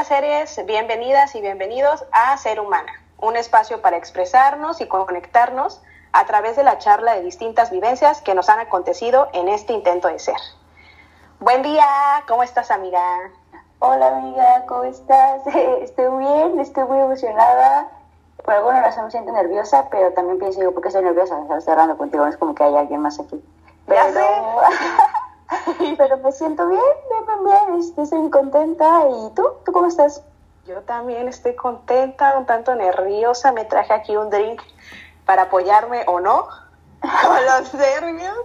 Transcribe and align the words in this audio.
Buenas 0.00 0.16
series, 0.16 0.66
bienvenidas 0.66 1.34
y 1.34 1.42
bienvenidos 1.42 2.06
a 2.10 2.34
Ser 2.38 2.58
Humana, 2.58 2.90
un 3.18 3.36
espacio 3.36 3.82
para 3.82 3.98
expresarnos 3.98 4.80
y 4.80 4.88
conectarnos 4.88 5.82
a 6.12 6.24
través 6.24 6.56
de 6.56 6.64
la 6.64 6.78
charla 6.78 7.16
de 7.16 7.22
distintas 7.22 7.70
vivencias 7.70 8.22
que 8.22 8.34
nos 8.34 8.48
han 8.48 8.60
acontecido 8.60 9.28
en 9.34 9.50
este 9.50 9.74
intento 9.74 10.08
de 10.08 10.18
ser. 10.18 10.38
Buen 11.38 11.62
día, 11.62 11.84
¿cómo 12.26 12.42
estás 12.42 12.70
amiga? 12.70 13.02
Hola 13.80 14.16
amiga, 14.16 14.64
¿cómo 14.66 14.84
estás? 14.84 15.46
Estoy 15.82 16.18
bien, 16.18 16.58
estoy 16.60 16.84
muy 16.84 16.98
emocionada. 16.98 17.88
Por 18.42 18.54
alguna 18.54 18.80
razón 18.80 19.04
me 19.04 19.10
siento 19.10 19.32
nerviosa, 19.32 19.90
pero 19.90 20.14
también 20.14 20.38
pienso 20.38 20.72
¿por 20.72 20.80
qué 20.80 20.88
estoy 20.88 21.04
nerviosa? 21.04 21.38
Estás 21.42 21.64
cerrando 21.64 21.98
contigo, 21.98 22.24
no 22.24 22.30
es 22.30 22.38
como 22.38 22.54
que 22.54 22.64
hay 22.64 22.74
alguien 22.74 23.02
más 23.02 23.20
aquí. 23.20 23.44
Pero, 23.86 24.02
pero 25.98 26.18
me 26.18 26.32
siento 26.32 26.68
bien, 26.68 26.80
bien, 27.08 27.44
bien, 27.44 27.80
este, 27.80 28.02
estoy 28.02 28.18
muy 28.18 28.30
contenta. 28.30 29.04
¿Y 29.08 29.34
tú? 29.34 29.44
¿Tú 29.64 29.72
cómo 29.72 29.86
estás? 29.86 30.22
Yo 30.66 30.82
también 30.82 31.28
estoy 31.28 31.54
contenta, 31.54 32.38
un 32.38 32.46
tanto 32.46 32.74
nerviosa. 32.74 33.52
Me 33.52 33.64
traje 33.64 33.92
aquí 33.92 34.16
un 34.16 34.30
drink 34.30 34.62
para 35.26 35.42
apoyarme 35.42 36.04
o 36.06 36.20
no 36.20 36.48
a 37.02 37.60
los 37.60 37.74
nervios. 37.74 38.36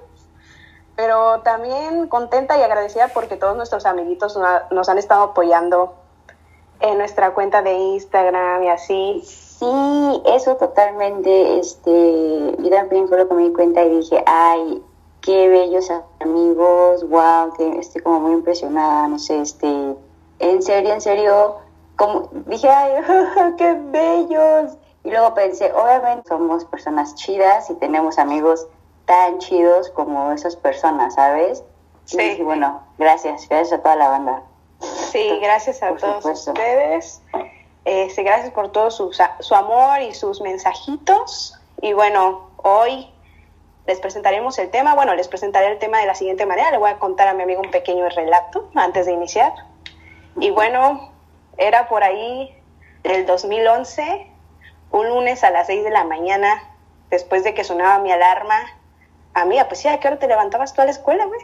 Pero 0.95 1.41
también 1.41 2.07
contenta 2.07 2.57
y 2.57 2.63
agradecida 2.63 3.09
porque 3.09 3.35
todos 3.35 3.57
nuestros 3.57 3.85
amiguitos 3.85 4.39
nos 4.71 4.87
han 4.87 4.97
estado 4.97 5.23
apoyando 5.23 5.95
en 6.79 6.97
nuestra 6.97 7.33
cuenta 7.33 7.61
de 7.61 7.73
Instagram 7.73 8.63
y 8.63 8.69
así. 8.69 9.21
Sí, 9.25 10.21
eso 10.25 10.55
totalmente, 10.55 11.59
este, 11.59 12.55
yo 12.59 12.69
también 12.69 13.07
fue 13.07 13.17
lo 13.17 13.27
que 13.27 13.33
me 13.33 13.43
di 13.43 13.53
cuenta 13.53 13.83
y 13.83 13.97
dije, 13.97 14.23
ay, 14.25 14.83
qué 15.25 15.49
bellos 15.49 15.91
amigos, 16.19 17.09
wow, 17.09 17.51
que 17.57 17.79
estoy 17.79 18.01
como 18.03 18.19
muy 18.19 18.33
impresionada, 18.33 19.07
no 19.07 19.17
sé, 19.17 19.41
este, 19.41 19.67
en 20.37 20.61
serio, 20.61 20.93
en 20.93 21.01
serio, 21.01 21.55
como 21.95 22.29
dije, 22.45 22.69
ay, 22.69 23.01
qué 23.57 23.73
bellos. 23.73 24.77
Y 25.03 25.09
luego 25.09 25.33
pensé, 25.33 25.71
obviamente 25.73 26.29
somos 26.29 26.65
personas 26.65 27.15
chidas 27.15 27.69
y 27.71 27.73
tenemos 27.75 28.19
amigos 28.19 28.67
tan 29.05 29.39
chidos 29.39 29.89
como 29.89 30.31
esas 30.31 30.55
personas, 30.55 31.15
¿sabes? 31.15 31.63
Sí. 32.05 32.37
Y 32.39 32.43
bueno, 32.43 32.81
gracias, 32.99 33.47
gracias 33.49 33.79
a 33.79 33.81
toda 33.81 33.95
la 33.95 34.09
banda. 34.09 34.43
Sí, 34.79 35.39
gracias 35.41 35.81
a 35.81 35.95
todos 35.95 36.25
ustedes. 36.25 37.21
Este, 37.83 38.23
gracias 38.23 38.51
por 38.51 38.71
todo 38.71 38.91
su, 38.91 39.11
su 39.39 39.55
amor 39.55 40.01
y 40.01 40.13
sus 40.13 40.41
mensajitos. 40.41 41.59
Y 41.81 41.93
bueno, 41.93 42.49
hoy 42.57 43.07
les 43.87 43.99
presentaremos 43.99 44.57
el 44.57 44.71
tema. 44.71 44.95
Bueno, 44.95 45.15
les 45.15 45.27
presentaré 45.27 45.67
el 45.67 45.79
tema 45.79 45.99
de 45.99 46.07
la 46.07 46.15
siguiente 46.15 46.45
manera. 46.45 46.71
Le 46.71 46.77
voy 46.77 46.89
a 46.89 46.97
contar 46.97 47.27
a 47.27 47.33
mi 47.33 47.43
amigo 47.43 47.61
un 47.61 47.71
pequeño 47.71 48.07
relato 48.09 48.69
antes 48.75 49.05
de 49.05 49.13
iniciar. 49.13 49.53
Y 50.37 50.49
bueno, 50.51 51.11
era 51.57 51.87
por 51.87 52.03
ahí 52.03 52.55
del 53.03 53.25
2011, 53.25 54.27
un 54.91 55.09
lunes 55.09 55.43
a 55.43 55.51
las 55.51 55.67
6 55.67 55.83
de 55.83 55.91
la 55.91 56.03
mañana, 56.03 56.61
después 57.09 57.43
de 57.43 57.53
que 57.53 57.63
sonaba 57.63 57.99
mi 57.99 58.11
alarma. 58.11 58.55
Amiga, 59.33 59.67
pues 59.67 59.81
sí, 59.81 59.87
¿a 59.87 59.99
qué 59.99 60.07
hora 60.07 60.17
te 60.17 60.27
levantabas 60.27 60.73
tú 60.73 60.81
a 60.81 60.85
la 60.85 60.91
escuela, 60.91 61.25
güey? 61.25 61.41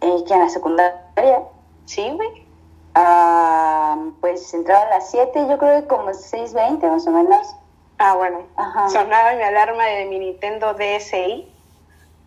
¿Y 0.00 0.24
que 0.24 0.34
en 0.34 0.40
la 0.40 0.48
secundaria? 0.48 1.42
Sí, 1.84 2.10
güey. 2.10 2.46
Ah, 2.94 3.96
pues 4.20 4.52
entraba 4.54 4.86
a 4.86 4.90
las 4.90 5.10
7, 5.10 5.46
yo 5.48 5.58
creo 5.58 5.82
que 5.82 5.86
como 5.86 6.08
6.20 6.08 6.90
más 6.90 7.06
o 7.06 7.10
menos. 7.10 7.56
Ah, 7.98 8.14
bueno. 8.14 8.42
Sonaba 8.90 9.34
mi 9.34 9.42
alarma 9.42 9.84
de 9.84 10.06
mi 10.06 10.18
Nintendo 10.18 10.74
DSi 10.74 11.52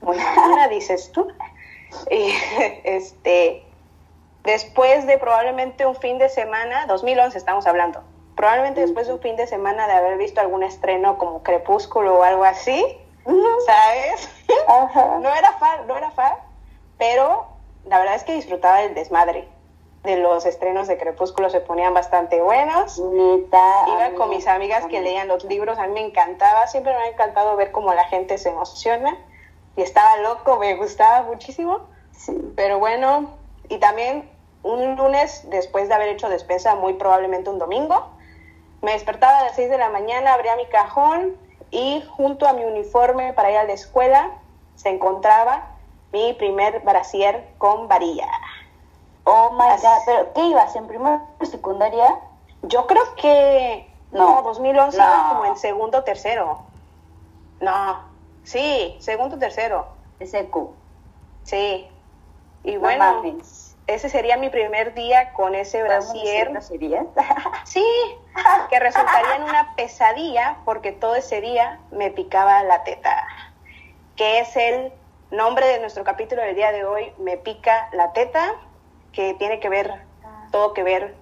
muy 0.01 0.17
buena, 0.17 0.67
dices 0.67 1.11
tú. 1.11 1.27
Y, 2.09 2.33
este, 2.83 3.63
después 4.43 5.07
de 5.07 5.17
probablemente 5.17 5.85
un 5.85 5.95
fin 5.95 6.17
de 6.17 6.29
semana, 6.29 6.85
2011 6.87 7.37
estamos 7.37 7.67
hablando, 7.67 8.03
probablemente 8.35 8.81
después 8.81 9.07
de 9.07 9.13
un 9.13 9.19
fin 9.19 9.35
de 9.35 9.47
semana 9.47 9.87
de 9.87 9.93
haber 9.93 10.17
visto 10.17 10.41
algún 10.41 10.63
estreno 10.63 11.17
como 11.17 11.43
Crepúsculo 11.43 12.19
o 12.19 12.23
algo 12.23 12.43
así, 12.43 12.83
¿sabes? 13.25 14.29
no 15.21 15.33
era 15.33 15.53
fan, 15.59 15.87
no 15.87 15.97
era 15.97 16.11
fan, 16.11 16.33
pero 16.97 17.45
la 17.85 17.99
verdad 17.99 18.15
es 18.15 18.23
que 18.23 18.33
disfrutaba 18.33 18.79
del 18.79 18.93
desmadre. 18.93 19.47
De 20.03 20.17
los 20.17 20.47
estrenos 20.47 20.87
de 20.87 20.97
Crepúsculo 20.97 21.51
se 21.51 21.59
ponían 21.59 21.93
bastante 21.93 22.41
buenos. 22.41 22.97
Iba 22.97 24.15
con 24.17 24.31
mis 24.31 24.47
amigas 24.47 24.87
que 24.87 24.99
leían 24.99 25.27
los 25.27 25.43
libros, 25.43 25.77
a 25.77 25.85
mí 25.85 25.93
me 25.93 26.03
encantaba, 26.03 26.65
siempre 26.65 26.91
me 26.91 27.03
ha 27.03 27.07
encantado 27.09 27.55
ver 27.55 27.71
cómo 27.71 27.93
la 27.93 28.05
gente 28.05 28.39
se 28.39 28.49
emociona 28.49 29.15
y 29.75 29.81
estaba 29.81 30.17
loco, 30.17 30.57
me 30.57 30.75
gustaba 30.75 31.23
muchísimo. 31.23 31.79
Pero 32.55 32.79
bueno, 32.79 33.31
y 33.69 33.77
también 33.77 34.29
un 34.63 34.95
lunes 34.95 35.43
después 35.49 35.87
de 35.87 35.95
haber 35.95 36.09
hecho 36.09 36.29
despensa, 36.29 36.75
muy 36.75 36.93
probablemente 36.93 37.49
un 37.49 37.59
domingo, 37.59 38.07
me 38.81 38.93
despertaba 38.93 39.39
a 39.39 39.43
las 39.43 39.55
6 39.55 39.69
de 39.69 39.77
la 39.77 39.89
mañana, 39.89 40.33
abría 40.33 40.55
mi 40.55 40.65
cajón 40.67 41.35
y 41.71 42.03
junto 42.15 42.47
a 42.47 42.53
mi 42.53 42.63
uniforme 42.65 43.33
para 43.33 43.51
ir 43.51 43.57
a 43.57 43.63
la 43.63 43.73
escuela 43.73 44.31
se 44.75 44.89
encontraba 44.89 45.67
mi 46.11 46.33
primer 46.33 46.81
brasier 46.81 47.47
con 47.57 47.87
varilla. 47.87 48.27
Oh 49.23 49.51
my 49.51 49.81
god, 49.81 49.99
pero 50.05 50.33
¿qué 50.33 50.45
ibas? 50.47 50.75
¿En 50.75 50.87
primera 50.87 51.23
secundaria? 51.43 52.19
Yo 52.63 52.87
creo 52.87 53.15
que 53.15 53.87
no, 54.11 54.41
2011 54.41 54.99
como 55.29 55.45
en 55.45 55.57
segundo 55.57 55.99
o 55.99 56.03
tercero. 56.03 56.59
No, 57.61 58.10
Sí, 58.43 58.95
segundo, 58.99 59.37
tercero. 59.37 59.87
SQ. 60.19 60.55
Sí. 61.43 61.87
Y 62.63 62.77
bueno, 62.77 63.23
ese 63.87 64.09
sería 64.09 64.37
mi 64.37 64.49
primer 64.49 64.93
día 64.93 65.33
con 65.33 65.55
ese 65.55 65.83
brasier. 65.83 66.51
sí, 67.65 67.85
que 68.69 68.79
resultaría 68.79 69.35
en 69.35 69.43
una 69.43 69.75
pesadilla 69.75 70.57
porque 70.63 70.91
todo 70.91 71.15
ese 71.15 71.41
día 71.41 71.79
me 71.91 72.11
picaba 72.11 72.63
la 72.63 72.83
teta, 72.83 73.27
que 74.15 74.39
es 74.39 74.55
el 74.55 74.93
nombre 75.31 75.65
de 75.67 75.79
nuestro 75.79 76.03
capítulo 76.03 76.41
del 76.41 76.55
día 76.55 76.71
de 76.71 76.85
hoy, 76.85 77.11
Me 77.17 77.37
pica 77.37 77.89
la 77.93 78.13
teta, 78.13 78.55
que 79.11 79.33
tiene 79.33 79.59
que 79.59 79.69
ver, 79.69 79.91
todo 80.51 80.73
que 80.73 80.83
ver, 80.83 81.15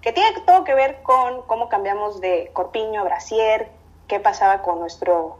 que 0.00 0.12
tiene 0.12 0.40
todo 0.40 0.64
que 0.64 0.74
ver 0.74 1.02
con 1.02 1.42
cómo 1.42 1.68
cambiamos 1.68 2.20
de 2.20 2.50
corpiño 2.52 3.02
a 3.02 3.04
brasier, 3.04 3.70
qué 4.08 4.18
pasaba 4.18 4.62
con 4.62 4.80
nuestro 4.80 5.38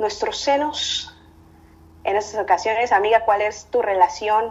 nuestros 0.00 0.38
senos 0.38 1.14
en 2.04 2.16
estas 2.16 2.42
ocasiones. 2.42 2.90
Amiga, 2.90 3.24
¿cuál 3.24 3.42
es 3.42 3.66
tu 3.66 3.82
relación? 3.82 4.50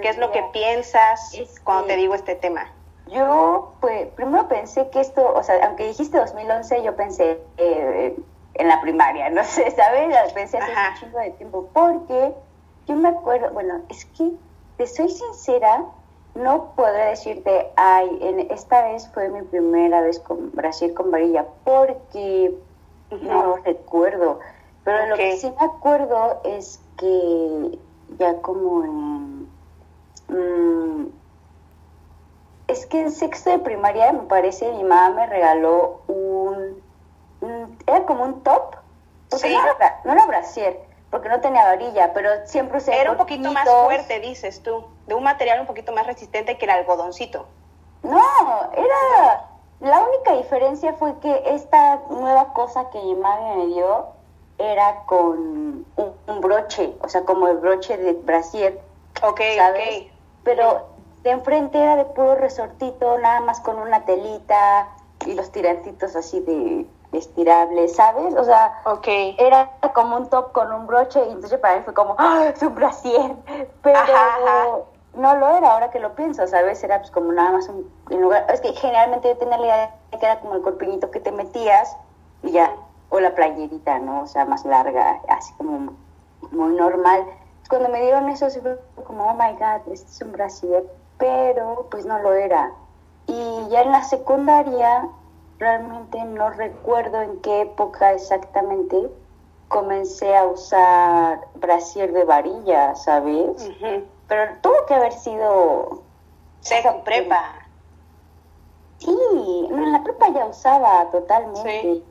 ¿Qué 0.00 0.08
es 0.08 0.18
lo 0.18 0.30
que 0.30 0.44
piensas 0.52 1.32
cuando 1.64 1.86
te 1.86 1.96
digo 1.96 2.14
este 2.14 2.36
tema? 2.36 2.70
Yo, 3.06 3.72
pues, 3.80 4.06
primero 4.14 4.46
pensé 4.46 4.88
que 4.90 5.00
esto, 5.00 5.32
o 5.34 5.42
sea, 5.42 5.66
aunque 5.66 5.88
dijiste 5.88 6.16
2011, 6.18 6.84
yo 6.84 6.94
pensé 6.94 7.40
eh, 7.56 8.16
en 8.54 8.68
la 8.68 8.80
primaria, 8.80 9.30
no 9.30 9.42
sé, 9.44 9.70
¿sabes? 9.72 10.14
Pensé 10.32 10.58
hace 10.58 10.70
un 10.70 11.00
chingo 11.00 11.18
de 11.18 11.30
tiempo, 11.30 11.68
porque 11.72 12.32
yo 12.86 12.94
me 12.94 13.08
acuerdo, 13.08 13.50
bueno, 13.50 13.80
es 13.88 14.04
que, 14.04 14.30
te 14.76 14.86
soy 14.86 15.08
sincera, 15.08 15.84
no 16.34 16.72
podré 16.76 17.06
decirte, 17.06 17.70
ay, 17.76 18.18
en, 18.20 18.40
esta 18.52 18.82
vez 18.84 19.10
fue 19.12 19.28
mi 19.28 19.42
primera 19.42 20.00
vez 20.02 20.20
con 20.20 20.52
Brasil 20.52 20.94
con 20.94 21.10
varilla, 21.10 21.46
porque 21.64 22.54
no 23.10 23.56
recuerdo. 23.56 24.38
Pero 24.84 25.06
lo 25.06 25.16
que 25.16 25.36
sí 25.36 25.52
me 25.58 25.66
acuerdo 25.66 26.40
es 26.44 26.80
que 26.96 27.78
ya 28.18 28.40
como 28.40 28.84
en... 28.84 29.48
Mm, 30.28 31.08
es 32.68 32.86
que 32.86 33.00
en 33.00 33.10
sexto 33.10 33.50
de 33.50 33.58
primaria, 33.58 34.12
me 34.12 34.22
parece, 34.22 34.70
mi 34.72 34.84
mamá 34.84 35.10
me 35.10 35.26
regaló 35.26 36.00
un... 36.06 36.82
era 37.86 38.06
como 38.06 38.24
un 38.24 38.42
top. 38.42 38.76
Porque 39.28 39.50
no, 39.50 39.62
era, 39.62 40.00
no 40.04 40.12
era 40.12 40.26
brasier, 40.26 40.80
porque 41.10 41.28
no 41.28 41.40
tenía 41.40 41.64
varilla, 41.64 42.12
pero 42.12 42.30
siempre 42.46 42.78
usé... 42.78 43.00
Era 43.00 43.12
un 43.12 43.16
poquito 43.16 43.52
más 43.52 43.68
fuerte, 43.68 44.20
dices 44.20 44.62
tú, 44.62 44.86
de 45.06 45.14
un 45.14 45.22
material 45.22 45.60
un 45.60 45.66
poquito 45.66 45.92
más 45.92 46.06
resistente 46.06 46.58
que 46.58 46.64
el 46.64 46.70
algodoncito. 46.70 47.46
No, 48.02 48.20
era... 48.72 49.46
La 49.80 50.00
única 50.00 50.34
diferencia 50.34 50.92
fue 50.94 51.18
que 51.20 51.42
esta 51.46 52.00
nueva 52.10 52.52
cosa 52.52 52.90
que 52.90 53.00
mi 53.00 53.14
mamá 53.14 53.54
me 53.56 53.66
dio 53.68 54.08
era 54.60 55.02
con 55.06 55.86
un, 55.96 56.40
broche, 56.40 56.94
o 57.02 57.08
sea, 57.08 57.24
como 57.24 57.48
el 57.48 57.58
broche 57.58 57.96
de 57.96 58.12
brasier. 58.12 58.80
Ok, 59.22 59.40
¿sabes? 59.56 60.06
Pero 60.44 60.86
de 61.22 61.30
enfrente 61.30 61.78
era 61.78 61.96
de 61.96 62.04
puro 62.04 62.34
resortito, 62.34 63.18
nada 63.18 63.40
más 63.40 63.60
con 63.60 63.78
una 63.78 64.04
telita 64.04 64.88
y 65.26 65.34
los 65.34 65.50
tirantitos 65.50 66.16
así 66.16 66.40
de 66.40 66.86
estirables, 67.12 67.96
¿sabes? 67.96 68.34
O 68.34 68.44
sea, 68.44 68.80
okay. 68.84 69.36
era 69.38 69.70
como 69.94 70.16
un 70.16 70.28
top 70.28 70.52
con 70.52 70.72
un 70.72 70.86
broche 70.86 71.20
y 71.26 71.32
entonces 71.32 71.58
para 71.58 71.76
mí 71.76 71.82
fue 71.84 71.94
como, 71.94 72.14
¡ah, 72.18 72.46
es 72.54 72.62
un 72.62 72.74
brasier! 72.74 73.34
Pero 73.82 73.98
no 75.14 75.36
lo 75.36 75.48
era, 75.56 75.72
ahora 75.72 75.90
que 75.90 75.98
lo 75.98 76.14
pienso, 76.14 76.46
¿sabes? 76.46 76.82
Era 76.84 76.98
pues 76.98 77.10
como 77.10 77.32
nada 77.32 77.52
más 77.52 77.68
un... 77.68 77.90
En 78.10 78.20
lugar, 78.22 78.46
es 78.52 78.60
que 78.60 78.72
generalmente 78.74 79.28
yo 79.28 79.36
tenía 79.36 79.58
la 79.58 79.66
idea 79.66 79.94
de 80.12 80.18
que 80.18 80.24
era 80.24 80.40
como 80.40 80.54
el 80.54 80.62
corpiñito 80.62 81.10
que 81.10 81.20
te 81.20 81.32
metías 81.32 81.96
y 82.42 82.52
ya 82.52 82.74
o 83.10 83.20
la 83.20 83.34
playerita, 83.34 83.98
¿no? 83.98 84.22
O 84.22 84.26
sea, 84.26 84.44
más 84.44 84.64
larga, 84.64 85.20
así 85.28 85.52
como 85.54 85.92
muy 86.50 86.74
normal. 86.74 87.26
Cuando 87.68 87.88
me 87.88 88.00
dieron 88.00 88.28
eso, 88.28 88.50
se 88.50 88.60
fue 88.60 88.80
como, 89.04 89.24
oh 89.26 89.34
my 89.34 89.52
god, 89.52 89.92
este 89.92 90.10
es 90.10 90.22
un 90.22 90.32
brasier, 90.32 90.84
pero 91.18 91.86
pues 91.90 92.06
no 92.06 92.18
lo 92.20 92.32
era. 92.32 92.72
Y 93.26 93.68
ya 93.68 93.82
en 93.82 93.92
la 93.92 94.02
secundaria, 94.02 95.08
realmente 95.58 96.24
no 96.24 96.50
recuerdo 96.50 97.20
en 97.20 97.40
qué 97.42 97.62
época 97.62 98.12
exactamente 98.12 99.10
comencé 99.68 100.36
a 100.36 100.44
usar 100.46 101.46
brasier 101.54 102.12
de 102.12 102.24
varilla, 102.24 102.94
¿sabes? 102.96 103.70
Pero 104.26 104.52
tuvo 104.62 104.86
que 104.86 104.94
haber 104.94 105.12
sido... 105.12 106.02
Seco, 106.60 107.02
prepa. 107.04 107.54
Sí, 108.98 109.68
en 109.70 109.92
la 109.92 110.02
prepa 110.02 110.28
ya 110.30 110.46
usaba 110.46 111.08
totalmente. 111.10 112.02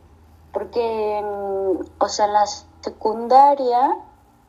Porque, 0.51 1.21
mm, 1.23 2.03
o 2.03 2.09
sea, 2.09 2.25
en 2.25 2.33
la 2.33 2.45
secundaria, 2.81 3.97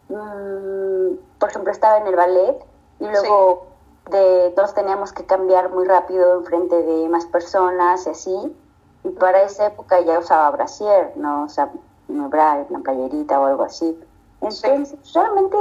mm, 0.09 1.39
por 1.39 1.51
ejemplo, 1.51 1.73
estaba 1.73 1.99
en 1.99 2.07
el 2.07 2.17
ballet 2.17 2.65
y 3.01 3.07
luego 3.07 3.67
de 4.11 4.53
todos 4.57 4.75
teníamos 4.75 5.13
que 5.13 5.25
cambiar 5.25 5.71
muy 5.71 5.85
rápido 5.85 6.39
en 6.39 6.45
frente 6.45 6.83
de 6.83 7.09
más 7.09 7.27
personas 7.27 8.07
y 8.07 8.11
así. 8.11 8.57
Y 9.05 9.09
para 9.11 9.43
esa 9.43 9.67
época 9.67 10.01
ya 10.01 10.19
usaba 10.19 10.51
brasier, 10.51 11.13
¿no? 11.17 11.45
O 11.45 11.49
sea, 11.49 11.71
una 12.09 12.29
bra, 12.29 12.67
una 12.69 12.81
playerita 12.81 13.41
o 13.41 13.47
algo 13.47 13.63
así. 13.63 13.99
Entonces, 14.41 14.97
realmente, 15.15 15.57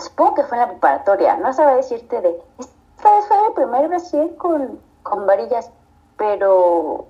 supongo 0.00 0.34
que 0.34 0.44
fue 0.44 0.58
en 0.58 0.62
la 0.62 0.68
preparatoria. 0.68 1.36
No 1.36 1.52
sabía 1.52 1.76
decirte 1.76 2.20
de, 2.20 2.42
esta 2.58 3.16
vez 3.16 3.26
fue 3.26 3.46
el 3.46 3.52
primer 3.54 3.88
brasier 3.88 4.36
con, 4.36 4.78
con 5.02 5.26
varillas, 5.26 5.70
pero 6.16 7.06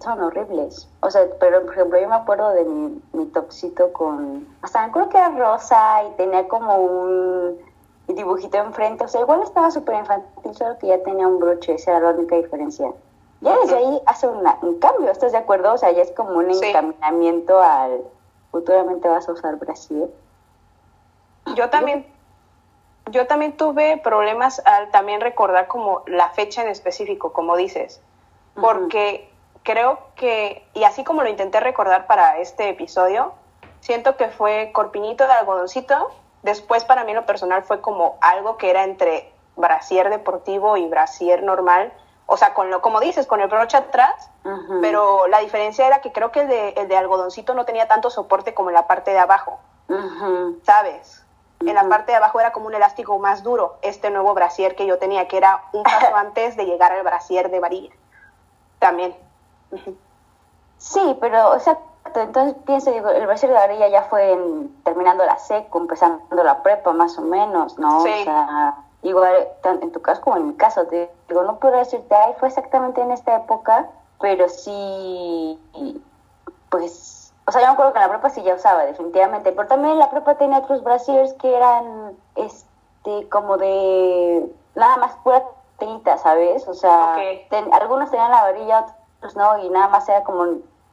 son 0.00 0.22
horribles. 0.22 0.88
O 1.00 1.10
sea, 1.10 1.26
pero 1.38 1.62
por 1.62 1.74
ejemplo, 1.74 2.00
yo 2.00 2.08
me 2.08 2.14
acuerdo 2.14 2.50
de 2.50 2.64
mi, 2.64 3.02
mi 3.12 3.26
topsito 3.26 3.92
con, 3.92 4.46
hasta 4.62 4.80
me 4.80 4.86
acuerdo 4.86 5.08
que 5.10 5.18
era 5.18 5.30
rosa 5.30 6.04
y 6.04 6.10
tenía 6.16 6.46
como 6.48 6.76
un 6.76 7.58
dibujito 8.06 8.58
enfrente. 8.58 9.04
O 9.04 9.08
sea, 9.08 9.20
igual 9.20 9.42
estaba 9.42 9.70
súper 9.70 9.96
infantil, 9.96 10.54
solo 10.54 10.78
que 10.78 10.88
ya 10.88 11.02
tenía 11.02 11.26
un 11.26 11.38
broche, 11.38 11.74
esa 11.74 11.92
era 11.92 12.00
la 12.00 12.18
única 12.18 12.36
diferencia. 12.36 12.92
Ya 13.40 13.56
desde 13.58 13.76
ahí 13.76 14.02
hace 14.06 14.28
un 14.28 14.78
cambio, 14.80 15.10
¿estás 15.10 15.32
de 15.32 15.38
acuerdo? 15.38 15.72
O 15.72 15.78
sea, 15.78 15.90
ya 15.92 16.02
es 16.02 16.10
como 16.12 16.38
un 16.38 16.50
encaminamiento 16.50 17.58
al 17.58 18.02
futuramente 18.50 19.08
vas 19.08 19.28
a 19.28 19.32
usar 19.32 19.56
Brasil. 19.56 20.10
Yo 21.54 21.70
también, 21.70 22.06
yo 23.10 23.26
también 23.26 23.56
tuve 23.56 23.96
problemas 23.98 24.60
al 24.66 24.90
también 24.90 25.20
recordar 25.20 25.68
como 25.68 26.02
la 26.06 26.28
fecha 26.30 26.62
en 26.62 26.68
específico, 26.68 27.32
como 27.32 27.56
dices, 27.56 28.00
porque 28.60 29.29
creo 29.62 29.98
que, 30.16 30.66
y 30.74 30.84
así 30.84 31.04
como 31.04 31.22
lo 31.22 31.28
intenté 31.28 31.60
recordar 31.60 32.06
para 32.06 32.38
este 32.38 32.68
episodio, 32.68 33.34
siento 33.80 34.16
que 34.16 34.28
fue 34.28 34.70
corpiñito 34.72 35.26
de 35.26 35.32
algodoncito, 35.32 36.10
después 36.42 36.84
para 36.84 37.04
mí 37.04 37.12
lo 37.12 37.26
personal 37.26 37.62
fue 37.62 37.80
como 37.80 38.16
algo 38.20 38.56
que 38.56 38.70
era 38.70 38.84
entre 38.84 39.32
brasier 39.56 40.10
deportivo 40.10 40.76
y 40.76 40.86
brasier 40.86 41.42
normal, 41.42 41.92
o 42.26 42.36
sea, 42.36 42.54
con 42.54 42.70
lo, 42.70 42.80
como 42.80 43.00
dices, 43.00 43.26
con 43.26 43.40
el 43.40 43.48
broche 43.48 43.76
atrás, 43.76 44.30
pero 44.80 45.26
la 45.26 45.40
diferencia 45.40 45.86
era 45.86 46.00
que 46.00 46.12
creo 46.12 46.30
que 46.30 46.42
el 46.42 46.48
de, 46.48 46.68
el 46.70 46.88
de 46.88 46.96
algodoncito 46.96 47.54
no 47.54 47.64
tenía 47.64 47.88
tanto 47.88 48.08
soporte 48.08 48.54
como 48.54 48.70
en 48.70 48.74
la 48.74 48.86
parte 48.86 49.10
de 49.10 49.18
abajo, 49.18 49.58
¿sabes? 50.62 51.26
En 51.60 51.74
la 51.74 51.86
parte 51.88 52.12
de 52.12 52.16
abajo 52.16 52.40
era 52.40 52.52
como 52.52 52.68
un 52.68 52.74
elástico 52.74 53.18
más 53.18 53.42
duro, 53.42 53.78
este 53.82 54.10
nuevo 54.10 54.32
brasier 54.32 54.76
que 54.76 54.86
yo 54.86 54.98
tenía, 54.98 55.28
que 55.28 55.36
era 55.36 55.64
un 55.72 55.82
paso 55.82 56.14
antes 56.16 56.56
de 56.56 56.64
llegar 56.64 56.92
al 56.92 57.02
brasier 57.02 57.50
de 57.50 57.60
varilla, 57.60 57.92
también. 58.78 59.14
Sí, 60.78 61.16
pero, 61.20 61.50
o 61.50 61.58
sea, 61.58 61.78
entonces 62.14 62.54
pienso, 62.64 62.90
digo, 62.90 63.10
el 63.10 63.26
brasier 63.26 63.52
de 63.52 63.58
varilla 63.58 63.88
ya 63.88 64.02
fue 64.04 64.38
terminando 64.84 65.24
la 65.24 65.36
seco, 65.38 65.78
empezando 65.78 66.42
la 66.42 66.62
prepa 66.62 66.92
más 66.92 67.18
o 67.18 67.22
menos, 67.22 67.78
¿no? 67.78 68.00
Sí. 68.00 68.10
O 68.20 68.24
sea, 68.24 68.76
igual 69.02 69.48
en 69.64 69.92
tu 69.92 70.00
caso 70.00 70.20
como 70.22 70.36
en 70.36 70.48
mi 70.48 70.54
caso, 70.54 70.86
te 70.86 71.10
digo, 71.28 71.42
no 71.42 71.58
puedo 71.58 71.76
decirte, 71.76 72.14
ay, 72.14 72.34
fue 72.38 72.48
exactamente 72.48 73.00
en 73.00 73.10
esta 73.12 73.36
época, 73.36 73.88
pero 74.20 74.48
sí, 74.48 75.58
pues, 76.70 77.32
o 77.46 77.52
sea, 77.52 77.60
yo 77.60 77.66
me 77.68 77.72
acuerdo 77.72 77.92
que 77.92 77.98
en 77.98 78.04
la 78.04 78.10
prepa 78.10 78.30
sí 78.30 78.42
ya 78.42 78.54
usaba, 78.54 78.84
definitivamente, 78.84 79.52
pero 79.52 79.68
también 79.68 79.98
la 79.98 80.10
prepa 80.10 80.36
tenía 80.36 80.58
otros 80.58 80.82
brasiers 80.82 81.32
que 81.34 81.54
eran, 81.54 82.16
este, 82.36 83.28
como 83.28 83.56
de, 83.56 84.50
nada 84.74 84.96
más 84.98 85.12
pura 85.22 85.42
telita, 85.78 86.18
¿sabes? 86.18 86.68
O 86.68 86.74
sea, 86.74 87.16
algunos 87.72 88.10
tenían 88.10 88.30
la 88.30 88.42
varilla, 88.42 88.86
otros 89.20 89.36
no, 89.36 89.58
y 89.58 89.68
nada 89.68 89.88
más 89.88 90.08
era 90.08 90.24
como, 90.24 90.46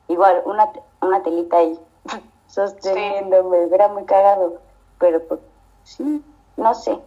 igual, 0.09 0.41
una, 0.45 0.69
una 1.01 1.24
telita 1.24 1.57
ahí, 1.57 1.79
sosteniéndome, 2.47 3.69
era 3.74 3.88
muy 3.88 4.03
cagado, 4.06 4.59
pero 5.00 5.25
pues, 5.27 5.39
sí, 5.83 6.24
no 6.57 6.75
sé. 6.75 7.00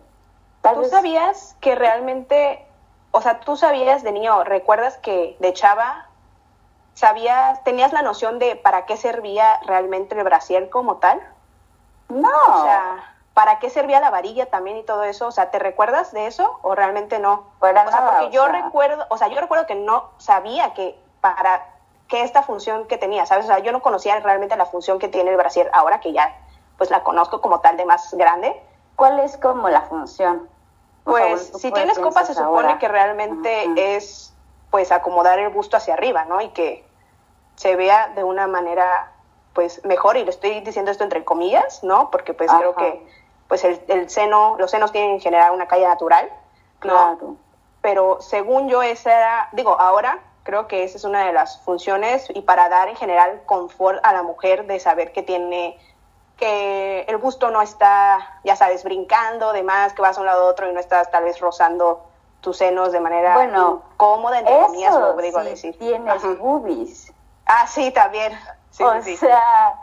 ¿Tú 0.63 0.85
sabías 0.85 1.57
que 1.61 1.75
realmente, 1.75 2.67
o 3.13 3.21
sea, 3.21 3.41
tú 3.41 3.57
sabías 3.57 4.03
de 4.03 4.13
niño, 4.13 4.45
recuerdas 4.45 4.99
que 4.99 5.37
de 5.41 5.53
chava, 5.53 6.07
sabías, 6.95 7.63
tenías 7.65 7.93
la 7.93 8.03
noción 8.03 8.39
de 8.39 8.57
para 8.57 8.85
qué 8.85 8.97
servía 8.97 9.61
realmente 9.67 10.15
el 10.17 10.25
brasier 10.25 10.69
como 10.69 10.97
tal? 10.97 11.21
No. 12.09 12.29
O 12.29 12.63
sea, 12.63 13.15
¿para 13.33 13.59
qué 13.59 13.71
servía 13.71 14.01
la 14.01 14.11
varilla 14.11 14.47
también 14.47 14.77
y 14.77 14.83
todo 14.83 15.05
eso? 15.05 15.29
O 15.29 15.33
sea, 15.33 15.51
¿te 15.51 15.59
recuerdas 15.59 16.13
de 16.13 16.27
eso 16.27 16.59
o 16.63 16.75
realmente 16.75 17.19
no? 17.19 17.45
Para 17.59 17.87
o 17.87 17.91
sea, 17.91 18.11
porque 18.11 18.31
yo 18.31 18.47
recuerdo, 18.49 19.07
o 19.09 19.17
sea, 19.17 19.29
yo 19.29 19.41
recuerdo 19.41 19.67
que 19.67 19.77
no 19.77 20.11
sabía 20.19 20.75
que 20.75 20.99
para 21.21 21.67
qué 22.09 22.23
esta 22.23 22.43
función 22.43 22.87
que 22.87 22.99
tenía, 22.99 23.27
¿sabes? 23.27 23.45
O 23.45 23.49
sea, 23.49 23.59
yo 23.61 23.73
no 23.73 23.83
conocía 23.83 24.19
realmente 24.21 24.57
la 24.57 24.67
función 24.67 24.99
que 24.99 25.09
tiene 25.09 25.31
el 25.31 25.37
brasier 25.37 25.71
ahora 25.73 26.01
que 26.01 26.13
ya 26.13 26.37
pues 26.77 26.91
la 26.91 27.03
conozco 27.03 27.41
como 27.41 27.61
tal 27.61 27.77
de 27.77 27.85
más 27.85 28.15
grande 28.15 28.59
¿Cuál 29.01 29.19
es 29.21 29.39
como 29.39 29.71
la 29.71 29.81
función? 29.81 30.47
Pues 31.05 31.53
si 31.57 31.73
tienes 31.73 31.99
copa 31.99 32.27
se 32.27 32.35
supone 32.35 32.77
que 32.77 32.87
realmente 32.87 33.97
es 33.97 34.35
pues 34.71 34.93
acomodar 34.93 35.39
el 35.39 35.49
busto 35.49 35.79
hacia 35.79 35.95
arriba, 35.95 36.27
¿no? 36.27 36.43
Y 36.43 36.51
que 36.51 36.85
se 37.57 37.77
vea 37.77 38.09
de 38.09 38.25
una 38.25 38.47
manera 38.47 39.11
pues 39.55 39.83
mejor 39.87 40.19
y 40.19 40.25
le 40.25 40.29
estoy 40.29 40.61
diciendo 40.61 40.91
esto 40.91 41.03
entre 41.03 41.25
comillas, 41.25 41.83
¿no? 41.83 42.11
Porque 42.11 42.35
pues 42.35 42.53
creo 42.53 42.75
que 42.75 43.03
pues 43.49 43.65
el, 43.65 44.11
seno, 44.11 44.57
los 44.59 44.71
senos 44.71 44.93
tienen 44.93 45.13
en 45.13 45.21
general 45.23 45.53
una 45.53 45.67
calle 45.67 45.89
natural, 45.89 46.31
¿no? 46.85 46.93
Claro. 46.93 47.37
Pero 47.81 48.21
según 48.21 48.69
yo 48.69 48.83
esa 48.83 49.17
era, 49.17 49.49
digo, 49.53 49.81
ahora 49.81 50.19
creo 50.51 50.67
que 50.67 50.83
esa 50.83 50.97
es 50.97 51.05
una 51.05 51.25
de 51.25 51.33
las 51.33 51.61
funciones 51.61 52.27
y 52.35 52.43
para 52.43 52.69
dar 52.69 52.89
en 52.89 52.97
general 52.97 53.41
confort 53.47 54.01
a 54.03 54.13
la 54.13 54.25
mujer 54.25 54.67
de 54.67 54.81
saber 54.81 55.13
que 55.13 55.23
tiene 55.23 55.79
que 56.37 57.03
el 57.03 57.19
busto 57.19 57.53
no 57.53 57.63
está, 57.63 58.41
ya 58.43 58.57
sabes, 58.57 58.83
brincando, 58.83 59.53
demás, 59.53 59.93
que 59.93 60.03
vas 60.03 60.19
a 60.19 60.21
un 60.21 60.27
lado 60.27 60.47
a 60.47 60.51
otro 60.51 60.69
y 60.69 60.73
no 60.73 60.81
estás 60.81 61.09
tal 61.13 61.23
vez 61.23 61.39
rozando 61.39 62.01
tus 62.41 62.57
senos 62.57 62.91
de 62.91 62.99
manera 62.99 63.35
bueno, 63.35 63.83
cómoda, 63.97 64.41
entre 64.41 64.59
comillas, 64.59 64.95
lo 64.95 65.17
digo 65.19 65.41
sí 65.41 65.47
decir. 65.47 65.79
tienes 65.79 66.39
boobies. 66.39 67.13
Ah, 67.47 67.67
sí, 67.69 67.93
también. 67.93 68.33
o 68.81 69.03
sea, 69.03 69.75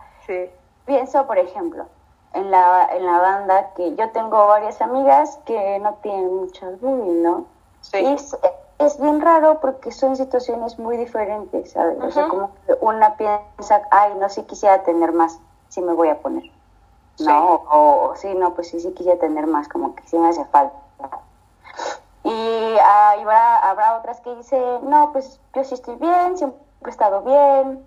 pienso, 0.86 1.26
por 1.28 1.38
ejemplo, 1.38 1.86
en 2.34 2.52
la, 2.52 2.90
en 2.92 3.06
la 3.06 3.20
banda 3.20 3.70
que 3.74 3.96
yo 3.96 4.10
tengo 4.10 4.48
varias 4.48 4.82
amigas 4.82 5.40
que 5.46 5.80
no 5.80 5.94
tienen 6.02 6.36
muchas 6.36 6.78
boobies, 6.82 7.24
¿no? 7.24 7.46
Sí. 7.82 8.00
Y 8.00 8.18
es, 8.80 9.00
bien 9.00 9.22
raro 9.22 9.60
porque 9.60 9.92
son 9.92 10.16
situaciones 10.16 10.78
muy 10.80 10.98
diferentes, 10.98 11.72
¿sabes? 11.72 11.98
O 12.02 12.12
sea, 12.12 12.28
como 12.28 12.52
que 12.66 12.78
una 12.82 13.16
piensa, 13.16 13.82
ay, 13.92 14.14
no, 14.20 14.30
sí 14.30 14.44
quisiera 14.44 14.84
tener 14.84 15.12
más 15.12 15.40
sí 15.70 15.82
me 15.82 15.94
voy 15.94 16.10
a 16.10 16.20
poner. 16.20 16.44
No, 17.20 17.64
o, 17.70 18.14
sí, 18.16 18.34
no, 18.36 18.54
pues 18.54 18.70
sí, 18.70 18.80
sí 18.80 18.92
quisiera 18.92 19.20
tener 19.20 19.48
más, 19.48 19.68
como 19.68 19.96
que 19.96 20.08
sí 20.08 20.18
me 20.18 20.30
hace 20.30 20.46
falta. 20.46 20.76
Y 22.24 22.78
habrá, 22.80 23.58
habrá 23.70 23.98
otras 23.98 24.20
que 24.22 24.36
dicen, 24.36 24.90
no, 24.90 25.12
pues 25.14 25.40
yo 25.54 25.64
sí 25.64 25.74
estoy 25.74 25.96
bien, 25.96 26.38
siempre 26.38 26.60
he 26.86 26.90
estado 26.90 27.22
bien. 27.22 27.86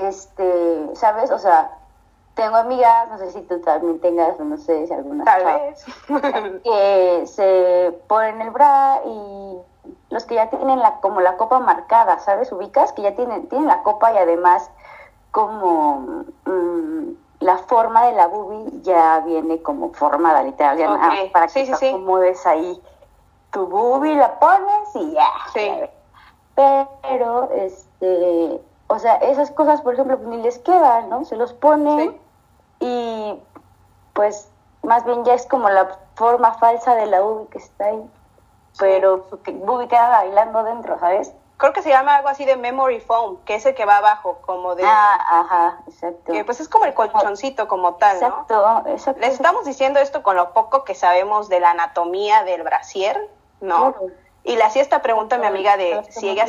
Este, 0.00 0.90
¿sabes? 0.94 1.30
O 1.30 1.38
sea, 1.38 1.78
tengo 2.34 2.56
amigas, 2.56 3.08
no 3.10 3.18
sé 3.18 3.30
si 3.30 3.42
tú 3.42 3.60
también 3.60 4.00
tengas, 4.00 4.38
no 4.40 4.56
sé 4.56 4.86
si 4.86 4.92
alguna. 4.92 5.24
Tal 5.24 5.44
vez. 5.44 5.84
que 6.64 7.26
se 7.26 8.00
ponen 8.08 8.40
el 8.40 8.50
bra 8.50 9.00
y 9.04 9.58
los 10.12 10.26
que 10.26 10.34
ya 10.34 10.50
tienen 10.50 10.78
la 10.78 11.00
como 11.00 11.20
la 11.20 11.38
copa 11.38 11.58
marcada, 11.58 12.18
¿sabes? 12.18 12.52
Ubicas 12.52 12.92
que 12.92 13.02
ya 13.02 13.14
tienen, 13.14 13.48
tienen 13.48 13.66
la 13.66 13.82
copa 13.82 14.12
y 14.12 14.18
además 14.18 14.70
como 15.30 16.24
mm, 16.44 17.12
la 17.40 17.56
forma 17.56 18.06
de 18.06 18.12
la 18.12 18.28
boobie 18.28 18.82
ya 18.82 19.20
viene 19.20 19.62
como 19.62 19.92
formada, 19.94 20.42
literal, 20.42 20.78
para 21.32 21.48
que 21.48 21.64
sí, 21.64 21.88
acomodes 21.88 22.46
ahí 22.46 22.80
tu 23.52 23.66
boobie, 23.66 24.14
la 24.14 24.38
pones 24.38 24.94
y 24.94 25.12
ya. 25.12 25.30
Pero, 27.02 27.50
este, 27.54 28.60
o 28.88 28.98
sea, 28.98 29.14
esas 29.16 29.50
cosas, 29.50 29.80
por 29.80 29.94
ejemplo, 29.94 30.18
ni 30.24 30.42
les 30.42 30.58
quedan, 30.58 31.08
¿no? 31.08 31.24
Se 31.24 31.36
los 31.36 31.54
ponen 31.54 32.18
y 32.80 33.40
pues 34.12 34.50
más 34.82 35.06
bien 35.06 35.24
ya 35.24 35.32
es 35.32 35.46
como 35.46 35.70
la 35.70 35.98
forma 36.16 36.52
falsa 36.54 36.94
de 36.96 37.06
la 37.06 37.22
boobie 37.22 37.48
que 37.48 37.58
está 37.58 37.86
ahí, 37.86 38.10
pero 38.78 39.26
boobie 39.52 39.88
queda 39.88 40.08
bailando 40.08 40.62
dentro, 40.64 40.98
¿sabes? 40.98 41.32
creo 41.62 41.72
que 41.72 41.82
se 41.82 41.90
llama 41.90 42.16
algo 42.16 42.28
así 42.28 42.44
de 42.44 42.56
memory 42.56 42.98
foam, 42.98 43.36
que 43.44 43.54
es 43.54 43.64
el 43.64 43.76
que 43.76 43.84
va 43.84 43.98
abajo, 43.98 44.38
como 44.44 44.74
de... 44.74 44.82
Ah, 44.84 45.16
ajá, 45.30 45.78
exacto. 45.86 46.32
Que 46.32 46.44
pues 46.44 46.58
es 46.58 46.68
como 46.68 46.86
el 46.86 46.92
colchoncito 46.92 47.68
como 47.68 47.94
tal, 47.94 48.20
¿no? 48.20 48.26
Exacto, 48.26 48.82
exacto. 48.88 49.20
Les 49.20 49.34
estamos 49.34 49.64
diciendo 49.64 50.00
esto 50.00 50.24
con 50.24 50.34
lo 50.34 50.52
poco 50.54 50.82
que 50.82 50.96
sabemos 50.96 51.48
de 51.48 51.60
la 51.60 51.70
anatomía 51.70 52.42
del 52.42 52.64
brasier, 52.64 53.30
¿no? 53.60 53.94
Y 54.42 54.56
le 54.56 54.64
hacía 54.64 54.82
esta 54.82 55.02
pregunta 55.02 55.36
a 55.36 55.38
mi 55.38 55.46
amiga 55.46 55.76
de 55.76 56.02
si 56.10 56.30
ella, 56.30 56.46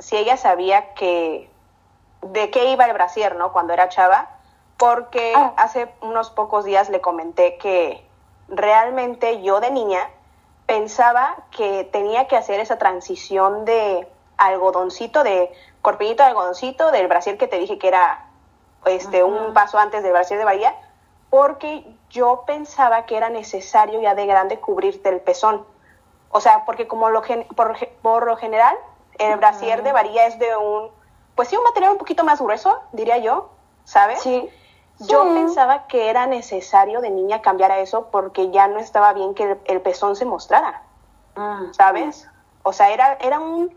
si 0.00 0.16
ella 0.16 0.36
sabía 0.36 0.92
que 0.94 1.48
de 2.22 2.50
qué 2.50 2.72
iba 2.72 2.84
el 2.84 2.94
brasier, 2.94 3.36
¿no? 3.36 3.52
Cuando 3.52 3.74
era 3.74 3.88
chava, 3.90 4.28
porque 4.76 5.34
ah. 5.36 5.52
hace 5.56 5.88
unos 6.00 6.30
pocos 6.30 6.64
días 6.64 6.90
le 6.90 7.00
comenté 7.00 7.58
que 7.58 8.04
realmente 8.48 9.40
yo 9.42 9.60
de 9.60 9.70
niña 9.70 10.10
pensaba 10.66 11.36
que 11.50 11.84
tenía 11.84 12.26
que 12.26 12.36
hacer 12.36 12.60
esa 12.60 12.78
transición 12.78 13.64
de 13.64 14.08
algodoncito, 14.36 15.22
de 15.22 15.52
corpillito 15.80 16.22
de 16.22 16.30
algodoncito, 16.30 16.90
del 16.90 17.06
brasier 17.06 17.38
que 17.38 17.46
te 17.46 17.58
dije 17.58 17.78
que 17.78 17.88
era 17.88 18.26
este, 18.84 19.24
un 19.24 19.54
paso 19.54 19.78
antes 19.78 20.02
del 20.02 20.12
brasier 20.12 20.38
de 20.38 20.44
Bahía, 20.44 20.74
porque 21.30 21.86
yo 22.10 22.44
pensaba 22.46 23.06
que 23.06 23.16
era 23.16 23.30
necesario 23.30 24.00
ya 24.00 24.14
de 24.14 24.26
grande 24.26 24.60
cubrirte 24.60 25.08
el 25.08 25.20
pezón. 25.20 25.64
O 26.30 26.40
sea, 26.40 26.64
porque 26.64 26.86
como 26.86 27.10
lo 27.10 27.22
por, 27.54 27.76
por, 28.02 28.26
lo 28.26 28.36
general, 28.36 28.76
el 29.18 29.36
brasier 29.36 29.82
de 29.82 29.92
Bahía 29.92 30.26
es 30.26 30.38
de 30.38 30.56
un, 30.56 30.90
pues 31.34 31.48
sí, 31.48 31.56
un 31.56 31.64
material 31.64 31.92
un 31.92 31.98
poquito 31.98 32.24
más 32.24 32.40
grueso, 32.40 32.80
diría 32.92 33.18
yo, 33.18 33.50
¿sabes? 33.84 34.20
Sí. 34.20 34.50
Yo 35.00 35.24
pensaba 35.34 35.86
que 35.86 36.08
era 36.08 36.26
necesario 36.26 37.00
de 37.00 37.10
niña 37.10 37.42
cambiar 37.42 37.70
a 37.70 37.80
eso 37.80 38.08
porque 38.10 38.50
ya 38.50 38.66
no 38.68 38.78
estaba 38.78 39.12
bien 39.12 39.34
que 39.34 39.58
el, 39.66 39.80
pezón 39.82 40.16
se 40.16 40.24
mostrara, 40.24 40.82
ah. 41.36 41.64
¿sabes? 41.72 42.28
O 42.62 42.72
sea, 42.72 42.90
era, 42.90 43.14
era 43.20 43.38
un 43.38 43.74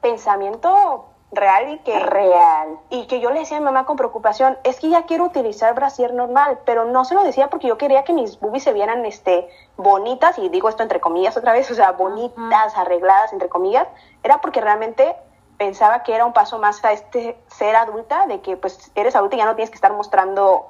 pensamiento 0.00 1.06
real 1.32 1.70
y 1.70 1.78
que 1.80 1.98
real 1.98 2.78
y 2.88 3.06
que 3.06 3.20
yo 3.20 3.30
le 3.30 3.40
decía 3.40 3.56
a 3.56 3.60
mi 3.60 3.64
mamá 3.64 3.84
con 3.84 3.96
preocupación 3.96 4.56
es 4.62 4.78
que 4.78 4.88
ya 4.88 5.06
quiero 5.06 5.24
utilizar 5.24 5.74
brasier 5.74 6.14
normal 6.14 6.60
pero 6.64 6.84
no 6.84 7.04
se 7.04 7.14
lo 7.14 7.24
decía 7.24 7.50
porque 7.50 7.66
yo 7.66 7.76
quería 7.76 8.04
que 8.04 8.12
mis 8.12 8.38
boobies 8.38 8.62
se 8.62 8.72
vieran 8.72 9.04
este 9.04 9.48
bonitas 9.76 10.38
y 10.38 10.48
digo 10.48 10.68
esto 10.68 10.84
entre 10.84 11.00
comillas 11.00 11.36
otra 11.36 11.52
vez 11.52 11.68
o 11.70 11.74
sea 11.74 11.92
bonitas 11.92 12.76
arregladas 12.76 13.32
entre 13.32 13.48
comillas 13.48 13.88
era 14.22 14.40
porque 14.40 14.60
realmente 14.60 15.16
pensaba 15.56 16.02
que 16.02 16.14
era 16.14 16.24
un 16.24 16.32
paso 16.32 16.58
más 16.58 16.84
a 16.84 16.92
este 16.92 17.36
ser 17.48 17.76
adulta, 17.76 18.26
de 18.26 18.40
que 18.40 18.56
pues 18.56 18.90
eres 18.94 19.16
adulta 19.16 19.36
y 19.36 19.38
ya 19.38 19.46
no 19.46 19.54
tienes 19.54 19.70
que 19.70 19.76
estar 19.76 19.92
mostrando 19.92 20.66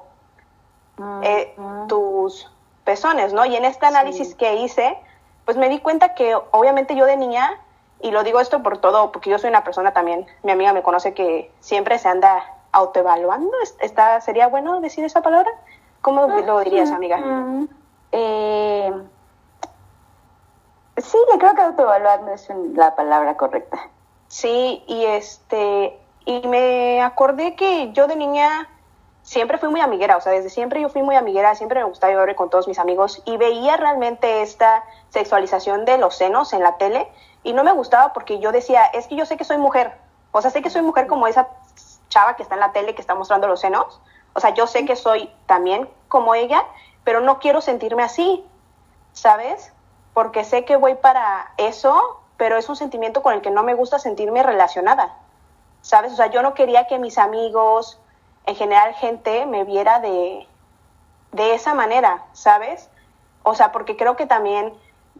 eh, 1.21 1.55
tus 1.87 2.51
pezones, 2.83 3.33
¿no? 3.33 3.45
Y 3.45 3.55
en 3.55 3.65
este 3.65 3.85
análisis 3.85 4.33
que 4.33 4.55
hice, 4.55 4.97
pues 5.45 5.57
me 5.57 5.69
di 5.69 5.79
cuenta 5.79 6.15
que 6.15 6.35
obviamente 6.51 6.95
yo 6.95 7.05
de 7.05 7.17
niña, 7.17 7.59
y 8.01 8.11
lo 8.11 8.23
digo 8.23 8.39
esto 8.39 8.63
por 8.63 8.77
todo, 8.79 9.11
porque 9.11 9.29
yo 9.29 9.37
soy 9.39 9.49
una 9.49 9.63
persona 9.63 9.93
también, 9.93 10.25
mi 10.43 10.51
amiga 10.51 10.73
me 10.73 10.83
conoce 10.83 11.13
que 11.13 11.51
siempre 11.59 11.99
se 11.99 12.09
anda 12.09 12.43
autoevaluando, 12.71 13.51
¿Está, 13.79 14.21
¿sería 14.21 14.47
bueno 14.47 14.79
decir 14.81 15.03
esa 15.03 15.21
palabra? 15.21 15.49
¿Cómo 16.01 16.27
lo 16.27 16.59
dirías, 16.61 16.91
amiga? 16.91 17.19
Eh, 18.11 18.93
sí, 20.97 21.17
creo 21.39 21.55
que 21.55 21.61
autoevaluando 21.61 22.31
es 22.31 22.47
la 22.73 22.95
palabra 22.95 23.35
correcta. 23.35 23.89
Sí, 24.27 24.83
y 24.87 25.05
este, 25.05 25.97
y 26.25 26.45
me 26.47 27.01
acordé 27.01 27.55
que 27.55 27.91
yo 27.93 28.07
de 28.07 28.15
niña 28.15 28.67
siempre 29.23 29.57
fui 29.57 29.69
muy 29.69 29.81
amiguera, 29.81 30.17
o 30.17 30.21
sea, 30.21 30.33
desde 30.33 30.49
siempre 30.49 30.81
yo 30.81 30.89
fui 30.89 31.01
muy 31.01 31.15
amiguera, 31.15 31.55
siempre 31.55 31.79
me 31.79 31.85
gustaba 31.85 32.13
ir 32.13 32.35
con 32.35 32.49
todos 32.49 32.67
mis 32.67 32.79
amigos 32.79 33.21
y 33.25 33.37
veía 33.37 33.77
realmente 33.77 34.41
esta 34.41 34.83
sexualización 35.09 35.85
de 35.85 35.97
los 35.97 36.15
senos 36.15 36.53
en 36.53 36.63
la 36.63 36.77
tele 36.77 37.09
y 37.43 37.53
no 37.53 37.63
me 37.63 37.71
gustaba 37.71 38.13
porque 38.13 38.39
yo 38.39 38.51
decía, 38.51 38.85
es 38.85 39.07
que 39.07 39.15
yo 39.15 39.25
sé 39.25 39.37
que 39.37 39.43
soy 39.43 39.57
mujer, 39.57 39.97
o 40.31 40.41
sea, 40.41 40.51
sé 40.51 40.61
que 40.61 40.69
soy 40.69 40.81
mujer 40.81 41.07
como 41.07 41.27
esa 41.27 41.47
chava 42.09 42.35
que 42.35 42.43
está 42.43 42.55
en 42.55 42.61
la 42.61 42.71
tele 42.71 42.95
que 42.95 43.01
está 43.01 43.15
mostrando 43.15 43.47
los 43.47 43.59
senos, 43.59 44.01
o 44.33 44.39
sea, 44.39 44.53
yo 44.53 44.67
sé 44.67 44.85
que 44.85 44.95
soy 44.95 45.29
también 45.45 45.89
como 46.07 46.35
ella, 46.35 46.63
pero 47.03 47.21
no 47.21 47.39
quiero 47.39 47.61
sentirme 47.61 48.03
así, 48.03 48.45
¿sabes? 49.13 49.73
Porque 50.13 50.43
sé 50.43 50.65
que 50.65 50.75
voy 50.75 50.95
para 50.95 51.51
eso 51.57 52.21
pero 52.37 52.57
es 52.57 52.69
un 52.69 52.75
sentimiento 52.75 53.21
con 53.21 53.33
el 53.33 53.41
que 53.41 53.49
no 53.49 53.63
me 53.63 53.73
gusta 53.73 53.99
sentirme 53.99 54.43
relacionada, 54.43 55.15
¿sabes? 55.81 56.13
O 56.13 56.15
sea, 56.15 56.27
yo 56.27 56.41
no 56.41 56.53
quería 56.53 56.87
que 56.87 56.99
mis 56.99 57.17
amigos, 57.17 57.99
en 58.45 58.55
general 58.55 58.93
gente, 58.93 59.45
me 59.45 59.63
viera 59.63 59.99
de, 59.99 60.47
de 61.31 61.53
esa 61.55 61.73
manera, 61.73 62.23
¿sabes? 62.33 62.89
O 63.43 63.55
sea, 63.55 63.71
porque 63.71 63.97
creo 63.97 64.15
que 64.15 64.25
también 64.25 64.73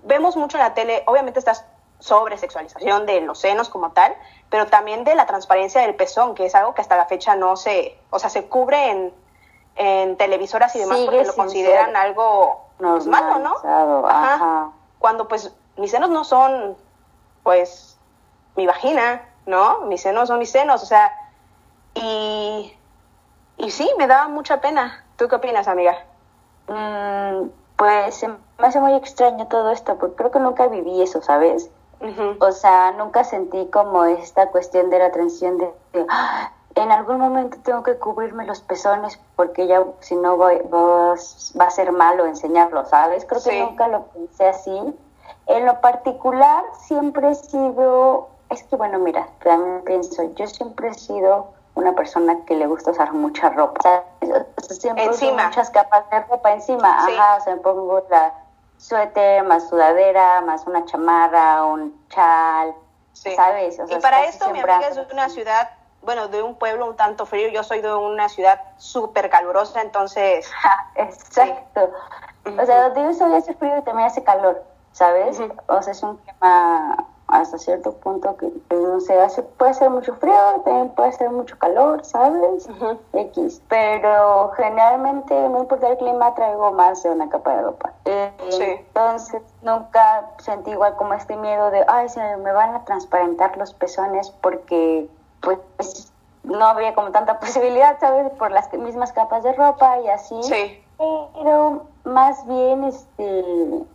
vemos 0.03 0.35
mucho 0.37 0.57
en 0.57 0.63
la 0.63 0.73
tele, 0.73 1.03
obviamente 1.07 1.39
esta 1.39 1.53
sobresexualización 1.99 3.05
de 3.07 3.21
los 3.21 3.39
senos 3.39 3.69
como 3.69 3.91
tal, 3.91 4.15
pero 4.49 4.67
también 4.67 5.03
de 5.03 5.15
la 5.15 5.25
transparencia 5.25 5.81
del 5.81 5.95
pezón, 5.95 6.35
que 6.35 6.45
es 6.45 6.53
algo 6.53 6.75
que 6.75 6.81
hasta 6.81 6.95
la 6.95 7.05
fecha 7.05 7.35
no 7.35 7.55
se, 7.55 7.97
o 8.11 8.19
sea, 8.19 8.29
se 8.29 8.45
cubre 8.47 8.91
en, 8.91 9.13
en 9.75 10.17
televisoras 10.17 10.75
y 10.75 10.79
demás 10.79 10.99
porque 10.99 11.25
lo 11.25 11.35
consideran 11.35 11.95
algo 11.95 12.65
pues, 12.77 13.07
malo, 13.07 13.39
¿no? 13.39 14.07
Ajá. 14.07 14.69
Cuando 14.99 15.27
pues 15.27 15.53
mis 15.77 15.91
senos 15.91 16.09
no 16.09 16.23
son 16.23 16.77
pues 17.47 17.97
mi 18.57 18.67
vagina, 18.67 19.21
¿no? 19.45 19.85
Mis 19.85 20.01
senos 20.01 20.27
son 20.27 20.37
mis 20.37 20.51
senos, 20.51 20.83
o 20.83 20.85
sea, 20.85 21.09
y, 21.93 22.77
y 23.55 23.71
sí, 23.71 23.89
me 23.97 24.05
da 24.05 24.27
mucha 24.27 24.59
pena. 24.59 25.05
¿Tú 25.15 25.29
qué 25.29 25.35
opinas, 25.35 25.69
amiga? 25.69 25.95
Mm, 26.67 27.47
pues 27.77 28.21
me 28.59 28.67
hace 28.67 28.81
muy 28.81 28.95
extraño 28.95 29.47
todo 29.47 29.71
esto, 29.71 29.95
porque 29.97 30.17
creo 30.17 30.31
que 30.31 30.39
nunca 30.39 30.67
viví 30.67 31.01
eso, 31.01 31.21
¿sabes? 31.21 31.69
O 32.41 32.51
sea, 32.51 32.91
nunca 32.91 33.23
sentí 33.23 33.67
como 33.67 34.03
esta 34.03 34.49
cuestión 34.49 34.89
de 34.89 34.99
la 34.99 35.13
transición 35.13 35.57
de, 35.57 35.71
ah, 36.09 36.51
en 36.75 36.91
algún 36.91 37.17
momento 37.17 37.57
tengo 37.63 37.81
que 37.81 37.97
cubrirme 37.97 38.45
los 38.45 38.59
pezones 38.59 39.21
porque 39.37 39.67
ya 39.67 39.85
si 40.01 40.17
no 40.17 40.37
va, 40.37 40.51
va, 40.51 41.13
a 41.13 41.69
ser 41.71 41.93
malo 41.93 42.25
enseñarlo, 42.25 42.83
¿sabes? 42.87 43.23
Creo 43.25 43.41
que 43.41 43.63
nunca 43.63 43.87
lo 43.87 44.03
pensé 44.07 44.49
así 44.49 44.93
en 45.47 45.65
lo 45.65 45.79
particular, 45.81 46.63
siempre 46.79 47.29
he 47.31 47.35
sido, 47.35 48.29
es 48.49 48.63
que 48.63 48.75
bueno, 48.75 48.99
mira, 48.99 49.27
también 49.43 49.83
pienso, 49.85 50.23
yo 50.35 50.47
siempre 50.47 50.89
he 50.89 50.93
sido 50.93 51.53
una 51.75 51.93
persona 51.93 52.37
que 52.45 52.55
le 52.55 52.65
gusta 52.67 52.91
usar 52.91 53.13
mucha 53.13 53.49
ropa. 53.49 54.03
O 54.21 54.25
sea, 54.25 54.45
siempre 54.75 55.05
encima. 55.05 55.45
muchas 55.45 55.69
capas 55.69 56.09
de 56.09 56.19
ropa 56.21 56.51
encima. 56.51 56.97
Ajá, 56.97 57.37
o 57.37 57.41
sea, 57.41 57.55
me 57.55 57.61
pongo 57.61 58.03
la 58.09 58.33
suéter, 58.77 59.43
más 59.43 59.69
sudadera, 59.69 60.41
más 60.41 60.65
una 60.65 60.85
chamarra, 60.85 61.65
un 61.65 61.95
chal, 62.09 62.73
¿sabes? 63.13 63.79
y 63.89 63.95
para 63.99 64.25
esto 64.25 64.49
mi 64.51 64.59
amiga 64.59 64.87
es 64.87 64.95
de 64.95 65.07
una 65.11 65.29
ciudad, 65.29 65.69
bueno, 66.01 66.27
de 66.27 66.41
un 66.41 66.55
pueblo 66.55 66.87
un 66.87 66.95
tanto 66.95 67.25
frío, 67.25 67.49
yo 67.49 67.63
soy 67.63 67.81
de 67.81 67.93
una 67.93 68.29
ciudad 68.29 68.61
súper 68.77 69.29
calurosa, 69.29 69.81
entonces... 69.81 70.49
Exacto. 70.95 71.91
O 72.45 72.65
sea, 72.65 72.89
donde 72.89 73.03
yo 73.03 73.13
soy 73.13 73.35
hace 73.35 73.53
frío 73.55 73.77
y 73.77 73.81
también 73.81 74.07
hace 74.07 74.23
calor. 74.23 74.63
¿Sabes? 74.97 75.39
O 75.67 75.81
sea, 75.81 75.93
es 75.93 76.01
un 76.01 76.17
clima 76.17 77.05
hasta 77.27 77.57
cierto 77.59 77.91
punto 77.93 78.35
que, 78.37 78.51
no 78.71 78.99
sé, 78.99 79.19
hace, 79.19 79.43
puede 79.43 79.75
ser 79.75 79.91
mucho 79.91 80.15
frío, 80.15 80.33
también 80.63 80.89
puede 80.89 81.11
ser 81.11 81.29
mucho 81.29 81.55
calor, 81.59 82.03
¿sabes? 82.03 82.67
X. 83.13 83.61
Pero 83.67 84.51
generalmente, 84.55 85.35
no 85.49 85.59
importa 85.59 85.89
el 85.89 85.97
clima, 85.97 86.33
traigo 86.33 86.71
más 86.71 87.03
de 87.03 87.11
una 87.11 87.29
capa 87.29 87.57
de 87.57 87.61
ropa. 87.61 87.93
Eh, 88.05 88.31
entonces, 88.49 89.41
nunca 89.61 90.31
sentí 90.39 90.71
igual 90.71 90.95
como 90.95 91.13
este 91.13 91.35
miedo 91.35 91.69
de, 91.69 91.85
ay, 91.87 92.09
se 92.09 92.37
me 92.37 92.51
van 92.51 92.73
a 92.73 92.85
transparentar 92.85 93.55
los 93.57 93.73
pezones 93.75 94.31
porque, 94.41 95.07
pues, 95.41 96.11
no 96.43 96.65
habría 96.65 96.95
como 96.95 97.11
tanta 97.11 97.39
posibilidad, 97.39 97.99
¿sabes? 97.99 98.31
Por 98.31 98.51
las 98.51 98.73
mismas 98.73 99.13
capas 99.13 99.43
de 99.43 99.53
ropa 99.53 99.99
y 99.99 100.07
así. 100.07 100.41
Sí. 100.41 100.83
Pero 100.97 101.83
más 102.03 102.47
bien, 102.47 102.85
este 102.85 103.85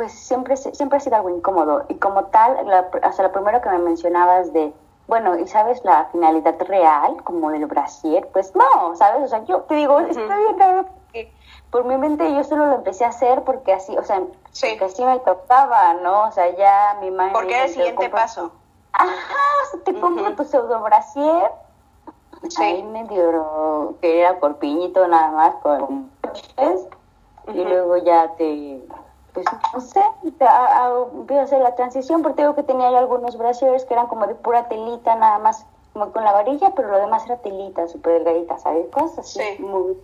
pues 0.00 0.12
siempre, 0.12 0.56
siempre 0.56 0.96
ha 0.96 1.00
sido 1.00 1.16
algo 1.16 1.28
incómodo. 1.28 1.84
Y 1.88 1.96
como 1.96 2.24
tal, 2.24 2.56
hasta 3.02 3.22
lo 3.22 3.32
primero 3.32 3.60
que 3.60 3.68
me 3.68 3.80
mencionabas 3.80 4.50
de, 4.54 4.72
bueno, 5.06 5.38
¿y 5.38 5.46
sabes 5.46 5.84
la 5.84 6.06
finalidad 6.06 6.58
real, 6.60 7.22
como 7.22 7.50
del 7.50 7.66
brasier? 7.66 8.26
Pues 8.28 8.56
no, 8.56 8.96
¿sabes? 8.96 9.24
O 9.24 9.28
sea, 9.28 9.44
yo 9.44 9.58
te 9.64 9.74
digo, 9.74 10.00
está 10.00 10.38
bien 10.38 10.54
claro 10.56 10.86
porque 10.86 11.30
por 11.68 11.84
mi 11.84 11.98
mente 11.98 12.34
yo 12.34 12.42
solo 12.44 12.64
lo 12.64 12.76
empecé 12.76 13.04
a 13.04 13.08
hacer 13.08 13.42
porque 13.42 13.74
así, 13.74 13.94
o 13.98 14.02
sea, 14.02 14.20
porque 14.20 14.84
así 14.86 15.04
me 15.04 15.18
tocaba, 15.18 15.92
¿no? 15.92 16.28
O 16.28 16.32
sea, 16.32 16.48
ya 16.56 16.96
mi 17.02 17.10
madre... 17.10 17.34
Porque 17.34 17.56
era 17.56 17.64
el 17.64 17.70
siguiente 17.70 18.08
paso. 18.08 18.52
Ajá, 18.94 19.10
o 19.66 19.70
sea, 19.70 19.84
te 19.84 20.00
compro 20.00 20.34
tu 20.34 20.44
pseudo 20.44 20.80
brasier. 20.80 21.50
Sí. 22.48 22.62
Ahí 22.62 22.82
medio 22.84 23.96
que 24.00 24.20
era 24.20 24.40
corpiñito 24.40 25.06
nada 25.06 25.30
más 25.30 25.56
con... 25.56 26.10
Y 27.52 27.64
luego 27.64 27.98
ya 27.98 28.28
te 28.36 28.80
pues 29.44 29.62
no 29.72 29.80
sé, 29.80 30.00
a, 30.44 30.86
a, 30.86 31.42
hacer 31.42 31.60
la 31.60 31.74
transición 31.74 32.22
porque 32.22 32.42
digo 32.42 32.54
que 32.54 32.62
tenía 32.62 32.88
algunos 32.88 33.36
brasiers 33.36 33.84
que 33.84 33.94
eran 33.94 34.06
como 34.06 34.26
de 34.26 34.34
pura 34.34 34.68
telita 34.68 35.16
nada 35.16 35.38
más, 35.38 35.66
como 35.92 36.12
con 36.12 36.24
la 36.24 36.32
varilla, 36.32 36.72
pero 36.74 36.88
lo 36.88 36.98
demás 36.98 37.24
era 37.26 37.36
telita, 37.38 37.88
súper 37.88 38.24
delgadita, 38.24 38.58
¿sabes? 38.58 38.86
Cosas 38.90 39.18
así, 39.18 39.62
muy, 39.62 39.96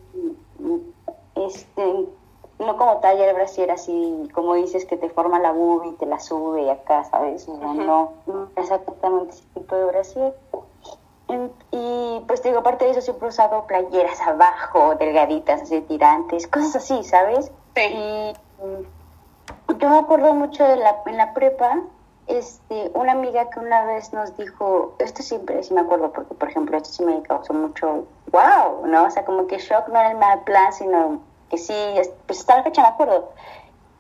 este, 1.35 2.07
no 2.59 2.77
como 2.77 2.99
talla 2.99 3.29
el 3.29 3.35
brasier 3.35 3.71
así, 3.71 4.29
como 4.35 4.55
dices, 4.55 4.87
que 4.87 4.97
te 4.97 5.11
forma 5.11 5.39
la 5.39 5.53
boobie 5.53 5.91
y 5.91 5.95
te 5.95 6.07
la 6.07 6.19
sube 6.19 6.63
y 6.63 6.71
acá, 6.71 7.05
¿sabes? 7.05 7.49
No, 7.49 7.75
no, 7.75 8.13
no 8.27 8.49
exactamente 8.57 9.35
ese 9.35 9.45
tipo 9.55 9.75
de 9.77 9.85
brasier. 9.85 10.35
Y 11.73 12.21
pues 12.27 12.43
digo, 12.43 12.61
aparte 12.61 12.85
de 12.85 12.93
eso 12.93 13.01
siempre 13.01 13.27
he 13.27 13.31
usado 13.31 13.67
playeras 13.67 14.21
abajo, 14.21 14.95
delgaditas, 14.95 15.63
así 15.63 15.81
tirantes, 15.83 16.47
cosas 16.47 16.77
así, 16.77 17.03
¿sabes? 17.03 17.51
Sí. 17.75 17.83
Y 17.83 18.33
yo 19.79 19.89
me 19.89 19.99
acuerdo 19.99 20.35
mucho 20.35 20.65
de 20.65 20.77
la, 20.77 20.97
en 21.07 21.17
la 21.17 21.35
prepa, 21.35 21.81
este, 22.27 22.91
una 22.95 23.13
amiga 23.13 23.49
que 23.51 23.61
una 23.61 23.85
vez 23.85 24.13
nos 24.13 24.37
dijo, 24.37 24.95
esto 24.99 25.23
siempre 25.23 25.63
sí 25.63 25.75
me 25.75 25.81
acuerdo, 25.81 26.13
porque 26.13 26.35
por 26.35 26.49
ejemplo, 26.49 26.77
esto 26.77 26.89
sí 26.91 27.05
me 27.05 27.23
causó 27.23 27.53
mucho 27.53 28.07
wow, 28.33 28.87
¿no? 28.87 29.05
O 29.05 29.11
sea, 29.11 29.25
como 29.25 29.47
que 29.47 29.59
shock 29.59 29.89
no 29.89 29.99
era 29.99 30.11
el 30.11 30.19
mal 30.19 30.41
plan, 30.41 30.73
sino 30.73 31.21
que 31.51 31.59
sí, 31.59 31.75
pues 32.27 32.41
hasta 32.41 32.57
la 32.57 32.63
fecha 32.65 32.83
me 32.83 32.89
acuerdo, 32.89 33.31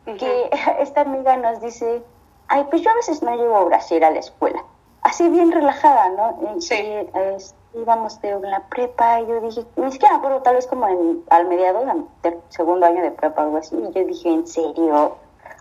que 0.05 0.51
esta 0.81 1.03
amiga 1.03 1.37
nos 1.37 1.61
dice, 1.61 2.03
ay, 2.49 2.67
pues 2.71 2.83
yo 2.83 2.91
a 2.91 2.95
veces 2.95 3.23
no 3.23 3.35
llevo 3.37 3.65
brasier 3.67 4.05
a 4.05 4.11
la 4.11 4.19
escuela, 4.19 4.65
así 5.03 5.29
bien 5.29 5.53
relajada, 5.53 6.09
¿no? 6.11 6.61
Sí. 6.61 6.75
Y, 6.75 7.57
íbamos 7.77 8.21
de 8.23 8.41
la 8.41 8.61
prepa 8.69 9.21
y 9.21 9.27
yo 9.27 9.41
dije, 9.43 9.65
ni 9.77 9.93
siquiera 9.93 10.15
me 10.15 10.19
acuerdo, 10.21 10.43
tal 10.43 10.55
vez 10.55 10.67
como 10.67 10.89
en, 10.89 11.23
al 11.29 11.47
mediado 11.47 11.85
del 12.23 12.41
segundo 12.49 12.87
año 12.87 13.03
de 13.03 13.11
prepa 13.11 13.43
o 13.43 13.45
algo 13.45 13.59
así, 13.59 13.77
y 13.77 13.93
yo 13.93 14.05
dije, 14.07 14.31
¿en 14.31 14.47
serio? 14.47 15.17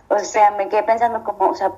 O 0.08 0.18
sea, 0.18 0.52
me 0.52 0.68
quedé 0.68 0.82
pensando 0.82 1.24
como, 1.24 1.50
o 1.50 1.54
sea, 1.54 1.72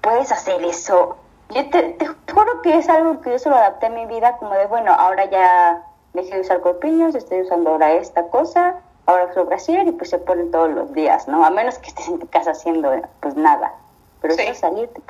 puedes 0.00 0.30
hacer 0.30 0.62
eso. 0.64 1.16
Yo 1.50 1.68
te, 1.70 1.82
te, 1.94 2.06
juro 2.06 2.62
que 2.62 2.78
es 2.78 2.88
algo 2.88 3.20
que 3.20 3.32
yo 3.32 3.38
solo 3.38 3.56
adapté 3.56 3.86
a 3.86 3.90
mi 3.90 4.06
vida, 4.06 4.36
como 4.36 4.54
de, 4.54 4.66
bueno, 4.66 4.92
ahora 4.92 5.26
ya 5.26 5.84
dejé 6.12 6.36
de 6.36 6.40
usar 6.42 6.60
corpiños, 6.60 7.14
estoy 7.14 7.42
usando 7.42 7.70
ahora 7.70 7.92
esta 7.92 8.28
cosa, 8.28 8.76
ahora 9.06 9.26
uso 9.30 9.44
brasier 9.44 9.86
y 9.86 9.92
pues 9.92 10.10
se 10.10 10.18
ponen 10.18 10.50
todos 10.50 10.70
los 10.70 10.92
días, 10.92 11.28
¿no? 11.28 11.44
A 11.44 11.50
menos 11.50 11.78
que 11.78 11.88
estés 11.88 12.08
en 12.08 12.18
tu 12.18 12.28
casa 12.28 12.52
haciendo 12.52 12.90
pues 13.20 13.34
nada. 13.36 13.74
Pero 14.20 14.36
vas 14.36 14.48
a 14.48 14.54
salir, 14.54 14.88
te, 14.88 15.02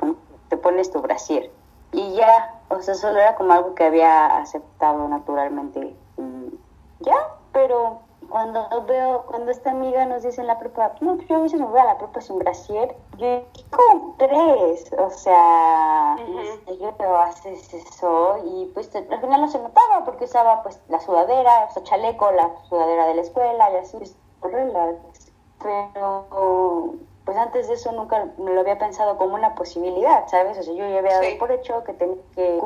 te 0.49 0.57
pones 0.57 0.91
tu 0.91 1.01
brasier. 1.01 1.49
Y 1.91 2.15
ya, 2.15 2.55
o 2.69 2.81
sea, 2.81 2.95
solo 2.95 3.19
era 3.19 3.35
como 3.35 3.53
algo 3.53 3.75
que 3.75 3.83
había 3.83 4.37
aceptado 4.37 5.07
naturalmente. 5.07 5.95
ya, 6.99 7.15
pero 7.51 7.99
cuando 8.33 8.67
veo, 8.87 9.25
cuando 9.27 9.51
esta 9.51 9.69
amiga 9.69 10.07
nos 10.07 10.23
dice 10.23 10.41
en 10.41 10.47
la 10.47 10.57
prepa, 10.57 10.95
no, 11.01 11.17
yo 11.17 11.35
a 11.35 11.39
veces 11.41 11.59
me 11.59 11.67
voy 11.67 11.79
a 11.79 11.85
la 11.85 11.99
prepa 11.99 12.19
sin 12.19 12.39
brasier, 12.39 12.95
yo, 13.17 13.43
¿cómo 13.69 14.17
crees? 14.17 14.91
O 14.97 15.11
sea, 15.11 16.15
uh 16.17 16.73
yo 16.79 17.17
haces 17.17 17.71
eso 17.75 18.37
y 18.43 18.71
pues 18.73 18.89
al 18.95 19.21
final 19.21 19.39
no 19.39 19.47
se 19.47 19.59
notaba 19.59 20.03
porque 20.03 20.25
usaba 20.25 20.63
pues 20.63 20.81
la 20.89 20.99
sudadera, 20.99 21.67
o 21.69 21.73
sea, 21.73 21.83
chaleco, 21.83 22.31
la 22.31 22.49
sudadera 22.67 23.05
de 23.05 23.13
la 23.13 23.21
escuela 23.21 23.71
y 23.71 23.75
así, 23.75 23.99
relax. 24.41 25.31
Pero 25.61 26.95
pues 27.25 27.37
antes 27.37 27.67
de 27.67 27.75
eso 27.75 27.91
nunca 27.91 28.29
me 28.39 28.51
lo 28.51 28.61
había 28.61 28.79
pensado 28.79 29.15
como 29.19 29.35
una 29.35 29.53
posibilidad, 29.53 30.27
¿sabes? 30.27 30.57
O 30.57 30.63
sea, 30.63 30.73
yo 30.73 30.87
ya 30.87 30.97
había 30.97 31.19
dado 31.19 31.37
por 31.37 31.51
hecho 31.51 31.83
que 31.83 31.93
tenía 31.93 32.17
que... 32.33 32.63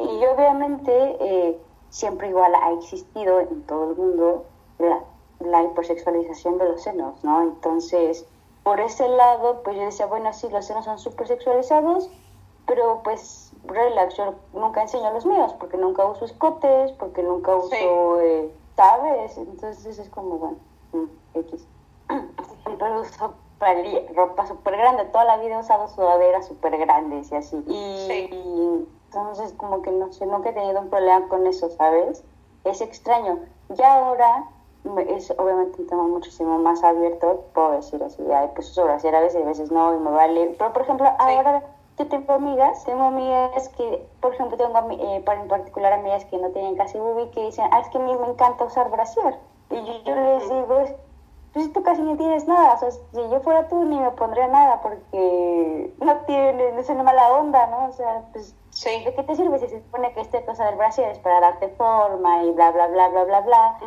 y 0.00 0.26
obviamente 0.26 1.16
eh, 1.20 1.58
siempre 1.88 2.30
igual 2.30 2.52
ha 2.56 2.72
existido 2.72 3.38
en 3.38 3.62
todo 3.62 3.90
el 3.90 3.96
mundo 3.96 4.44
la, 4.78 5.00
la 5.40 5.62
hipersexualización 5.64 6.58
de 6.58 6.68
los 6.68 6.82
senos, 6.82 7.22
¿no? 7.24 7.42
Entonces, 7.42 8.26
por 8.62 8.80
ese 8.80 9.08
lado, 9.08 9.62
pues 9.62 9.76
yo 9.76 9.82
decía, 9.82 10.06
bueno, 10.06 10.32
sí, 10.32 10.48
los 10.50 10.66
senos 10.66 10.84
son 10.84 10.98
súper 10.98 11.28
sexualizados, 11.28 12.10
pero 12.66 13.00
pues 13.02 13.52
relax, 13.64 14.16
yo 14.16 14.34
nunca 14.52 14.82
enseño 14.82 15.12
los 15.12 15.24
míos, 15.24 15.54
porque 15.58 15.76
nunca 15.76 16.04
uso 16.04 16.24
escotes, 16.24 16.92
porque 16.92 17.22
nunca 17.22 17.56
uso, 17.56 18.20
eh, 18.20 18.52
¿sabes? 18.76 19.38
Entonces 19.38 19.98
es 19.98 20.08
como, 20.10 20.36
bueno, 20.36 20.58
mm, 20.92 21.38
X. 21.38 21.66
Siempre 22.64 23.00
uso 23.00 23.34
ropa 24.14 24.46
súper 24.46 24.76
grande, 24.76 25.04
toda 25.06 25.24
la 25.24 25.36
vida 25.38 25.56
he 25.56 25.60
usado 25.60 25.88
sudaderas 25.88 26.46
súper 26.46 26.78
grandes 26.78 27.32
y 27.32 27.34
así. 27.34 27.56
Y, 27.66 28.86
entonces 29.06 29.52
como 29.56 29.82
que 29.82 29.90
no 29.90 30.12
sé, 30.12 30.26
nunca 30.26 30.50
he 30.50 30.52
tenido 30.52 30.80
un 30.80 30.90
problema 30.90 31.26
con 31.28 31.46
eso, 31.46 31.70
¿sabes? 31.70 32.22
Es 32.64 32.80
extraño. 32.80 33.40
Ya 33.70 33.96
ahora 33.96 34.44
es 35.08 35.30
obviamente 35.36 35.82
un 35.82 35.88
tema 35.88 36.02
muchísimo 36.04 36.58
más 36.58 36.82
abierto, 36.82 37.44
puedo 37.54 37.72
decir 37.72 38.02
así, 38.02 38.22
hay 38.30 38.48
pues 38.54 38.68
sobre 38.68 38.92
hacer 38.92 39.14
a 39.14 39.20
veces, 39.20 39.42
a 39.42 39.46
veces 39.46 39.70
no, 39.70 39.94
y 39.94 39.98
me 39.98 40.10
vale. 40.10 40.54
Pero, 40.58 40.72
por 40.72 40.82
ejemplo, 40.82 41.08
ahora 41.18 41.62
yo 41.98 42.06
tengo 42.06 42.32
amigas, 42.32 42.84
tengo 42.84 43.04
amigas 43.04 43.68
que, 43.70 44.06
por 44.20 44.34
ejemplo, 44.34 44.56
tengo 44.56 44.78
eh, 44.90 45.16
en 45.26 45.48
particular 45.48 45.92
amigas 45.92 46.24
que 46.26 46.38
no 46.38 46.50
tienen 46.50 46.76
casi 46.76 46.98
boobie 46.98 47.30
que 47.30 47.46
dicen, 47.46 47.66
ah, 47.72 47.80
es 47.80 47.88
que 47.88 47.98
a 47.98 48.00
mí 48.00 48.14
me 48.16 48.28
encanta 48.28 48.64
usar 48.64 48.90
brasier. 48.90 49.36
Y 49.70 50.02
yo, 50.04 50.14
les 50.14 50.48
digo, 50.48 50.84
pues 51.52 51.72
tú 51.72 51.82
casi 51.82 52.02
no 52.02 52.16
tienes 52.16 52.46
nada, 52.46 52.74
o 52.74 52.78
sea, 52.78 52.90
si 52.90 53.30
yo 53.30 53.40
fuera 53.40 53.68
tú 53.68 53.84
ni 53.84 53.98
me 53.98 54.10
pondría 54.12 54.46
nada 54.46 54.80
porque 54.80 55.92
no 56.00 56.16
tiene, 56.26 56.72
no 56.72 56.80
es 56.80 56.88
una 56.88 57.02
mala 57.02 57.32
onda, 57.32 57.66
¿no? 57.66 57.88
O 57.88 57.92
sea, 57.92 58.22
pues 58.32 58.54
Sí. 58.78 59.02
¿De 59.04 59.12
qué 59.12 59.24
te 59.24 59.34
sirve 59.34 59.58
si 59.58 59.66
se 59.66 59.82
supone 59.82 60.12
que 60.12 60.20
esta 60.20 60.40
cosa 60.44 60.66
del 60.66 60.76
brasier 60.76 61.08
es 61.08 61.18
para 61.18 61.40
darte 61.40 61.68
forma 61.70 62.44
y 62.44 62.52
bla, 62.52 62.70
bla, 62.70 62.86
bla, 62.86 63.08
bla, 63.08 63.24
bla, 63.24 63.40
bla? 63.40 63.78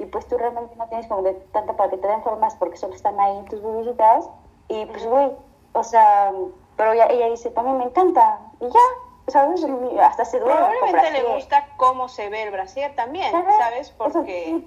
Y 0.00 0.06
pues 0.06 0.26
tú 0.26 0.36
realmente 0.38 0.74
no 0.74 0.88
tienes 0.88 1.06
como 1.06 1.22
de 1.22 1.34
tanto 1.52 1.76
para 1.76 1.88
que 1.88 1.98
te 1.98 2.08
den 2.08 2.20
formas 2.24 2.56
porque 2.56 2.76
solo 2.76 2.94
están 2.94 3.20
ahí 3.20 3.44
tus 3.48 3.62
bubitas. 3.62 4.28
Y 4.66 4.86
pues, 4.86 5.06
güey, 5.06 5.30
o 5.72 5.84
sea, 5.84 6.32
pero 6.76 6.94
ella, 6.94 7.06
ella 7.10 7.30
dice, 7.30 7.52
para 7.52 7.70
mí 7.70 7.78
me 7.78 7.84
encanta. 7.84 8.40
Y 8.60 8.64
ya, 8.64 9.30
¿sabes? 9.30 9.64
Hasta 10.00 10.24
se 10.24 10.40
duele. 10.40 10.56
Probablemente 10.56 11.12
le 11.12 11.34
gusta 11.34 11.68
cómo 11.76 12.08
se 12.08 12.28
ve 12.28 12.42
el 12.42 12.50
brasier 12.50 12.96
también, 12.96 13.30
¿sabes? 13.30 13.90
Porque... 13.90 14.66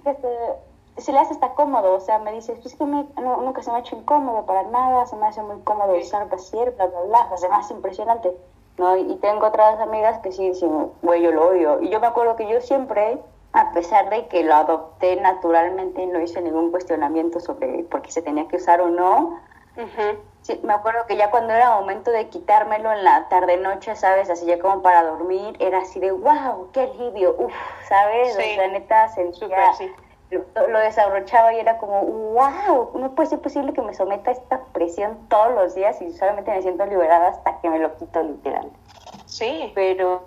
se 0.95 1.11
le 1.11 1.19
hace 1.19 1.33
hasta 1.33 1.55
cómodo, 1.55 1.95
o 1.95 1.99
sea, 1.99 2.19
me 2.19 2.31
dice, 2.31 2.53
pues 2.53 2.75
que 2.75 2.85
me, 2.85 3.03
nunca 3.17 3.63
se 3.63 3.71
me 3.71 3.77
ha 3.77 3.79
hecho 3.79 3.95
incómodo 3.97 4.45
para 4.45 4.61
nada, 4.63 5.07
se 5.07 5.15
me 5.15 5.25
hace 5.25 5.41
muy 5.41 5.59
cómodo 5.63 5.95
usar 5.97 6.29
brasier, 6.29 6.71
bla, 6.75 6.85
bla, 6.85 7.01
bla, 7.01 7.29
o 7.33 7.37
sea, 7.37 7.49
más 7.49 7.69
impresionante. 7.71 8.31
¿No? 8.77 8.97
Y 8.97 9.15
tengo 9.17 9.47
otras 9.47 9.79
amigas 9.79 10.19
que 10.19 10.31
sí 10.31 10.49
dicen, 10.49 10.91
güey, 11.01 11.21
yo 11.21 11.31
lo 11.31 11.49
odio. 11.49 11.81
Y 11.81 11.89
yo 11.89 11.99
me 11.99 12.07
acuerdo 12.07 12.35
que 12.35 12.47
yo 12.47 12.61
siempre, 12.61 13.19
a 13.53 13.71
pesar 13.71 14.09
de 14.09 14.27
que 14.27 14.43
lo 14.43 14.55
adopté 14.55 15.15
naturalmente, 15.17 16.05
no 16.07 16.21
hice 16.21 16.41
ningún 16.41 16.71
cuestionamiento 16.71 17.39
sobre 17.39 17.83
por 17.83 18.01
qué 18.01 18.11
se 18.11 18.21
tenía 18.21 18.47
que 18.47 18.57
usar 18.57 18.81
o 18.81 18.89
no. 18.89 19.39
sí, 20.41 20.59
me 20.63 20.73
acuerdo 20.73 21.05
que 21.07 21.15
ya 21.15 21.31
cuando 21.31 21.53
era 21.53 21.71
momento 21.79 22.11
de 22.11 22.27
quitármelo 22.29 22.91
en 22.91 23.03
la 23.03 23.27
tarde-noche, 23.29 23.95
¿sabes? 23.95 24.29
Así 24.29 24.45
ya 24.45 24.59
como 24.59 24.81
para 24.81 25.03
dormir, 25.03 25.55
era 25.59 25.79
así 25.79 25.99
de, 25.99 26.11
wow, 26.11 26.69
qué 26.73 26.81
alivio, 26.81 27.35
uff, 27.37 27.53
¿sabes? 27.87 28.35
Sí. 28.35 28.57
O 28.59 28.67
neta 28.67 29.07
sentía... 29.09 29.73
sí 29.73 29.91
lo, 30.33 30.79
desabrochaba 30.79 31.53
y 31.53 31.59
era 31.59 31.77
como, 31.77 32.01
wow, 32.01 32.91
no 32.97 33.15
puede 33.15 33.29
ser 33.29 33.41
posible 33.41 33.73
que 33.73 33.81
me 33.81 33.93
someta 33.93 34.31
a 34.31 34.33
esta 34.33 34.61
presión 34.73 35.17
todos 35.29 35.53
los 35.53 35.75
días 35.75 36.01
y 36.01 36.11
solamente 36.11 36.51
me 36.51 36.61
siento 36.61 36.85
liberada 36.85 37.29
hasta 37.29 37.59
que 37.59 37.69
me 37.69 37.79
lo 37.79 37.95
quito 37.97 38.23
literal. 38.23 38.71
Sí. 39.25 39.71
Pero, 39.75 40.23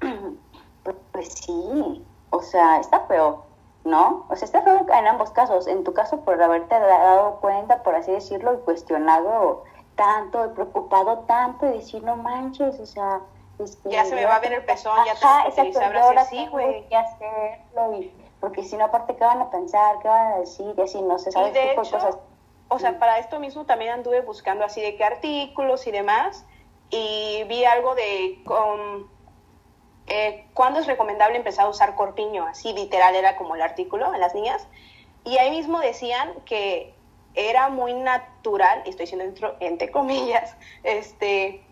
pues, 1.12 1.28
sí, 1.28 2.04
o 2.30 2.42
sea, 2.42 2.80
está 2.80 3.00
feo, 3.00 3.44
¿no? 3.84 4.26
O 4.28 4.36
sea, 4.36 4.46
está 4.46 4.62
feo 4.62 4.86
en 4.92 5.06
ambos 5.06 5.30
casos. 5.30 5.66
En 5.66 5.84
tu 5.84 5.92
caso, 5.92 6.20
por 6.20 6.42
haberte 6.42 6.78
dado 6.78 7.36
cuenta, 7.40 7.82
por 7.82 7.94
así 7.94 8.12
decirlo, 8.12 8.54
y 8.54 8.58
cuestionado 8.58 9.64
tanto, 9.96 10.46
y 10.46 10.48
preocupado 10.50 11.18
tanto, 11.20 11.66
y 11.66 11.78
decir, 11.78 12.02
no 12.02 12.16
manches, 12.16 12.78
o 12.80 12.86
sea... 12.86 13.20
Este, 13.58 13.90
ya 13.90 14.06
se 14.06 14.14
me 14.14 14.24
va 14.24 14.36
a 14.36 14.40
ver 14.40 14.54
el 14.54 14.64
pezón, 14.64 14.96
ya 15.04 15.12
tengo 15.54 15.70
que 15.70 15.78
utilizar 15.78 16.18
así, 16.18 16.46
güey. 16.46 16.88
que 16.88 16.96
hacerlo 16.96 17.92
y 17.92 18.10
porque 18.40 18.64
si 18.64 18.76
no, 18.76 18.86
aparte, 18.86 19.16
¿qué 19.16 19.24
van 19.24 19.40
a 19.40 19.50
pensar? 19.50 19.98
¿Qué 20.00 20.08
van 20.08 20.32
a 20.32 20.38
decir? 20.38 20.74
Y 20.76 20.80
así, 20.80 21.02
no 21.02 21.18
sé, 21.18 21.30
¿sabes? 21.30 21.50
Y 21.50 21.54
de 21.54 21.72
hecho, 21.72 21.82
cosas. 21.82 22.16
o 22.68 22.78
sea, 22.78 22.98
para 22.98 23.18
esto 23.18 23.38
mismo 23.38 23.66
también 23.66 23.92
anduve 23.92 24.22
buscando 24.22 24.64
así 24.64 24.80
de 24.80 24.96
qué 24.96 25.04
artículos 25.04 25.86
y 25.86 25.90
demás, 25.90 26.46
y 26.88 27.44
vi 27.44 27.64
algo 27.64 27.94
de 27.94 28.40
con, 28.44 29.10
eh, 30.06 30.46
cuándo 30.54 30.80
es 30.80 30.86
recomendable 30.86 31.36
empezar 31.36 31.66
a 31.66 31.68
usar 31.68 31.94
corpiño, 31.94 32.46
así 32.46 32.72
literal 32.72 33.14
era 33.14 33.36
como 33.36 33.54
el 33.54 33.62
artículo 33.62 34.12
en 34.14 34.20
las 34.20 34.34
niñas, 34.34 34.66
y 35.24 35.36
ahí 35.36 35.50
mismo 35.50 35.78
decían 35.80 36.32
que 36.46 36.94
era 37.34 37.68
muy 37.68 37.92
natural, 37.92 38.82
y 38.86 38.90
estoy 38.90 39.04
diciendo 39.04 39.24
entre, 39.26 39.50
entre 39.60 39.90
comillas, 39.90 40.56
este, 40.82 41.62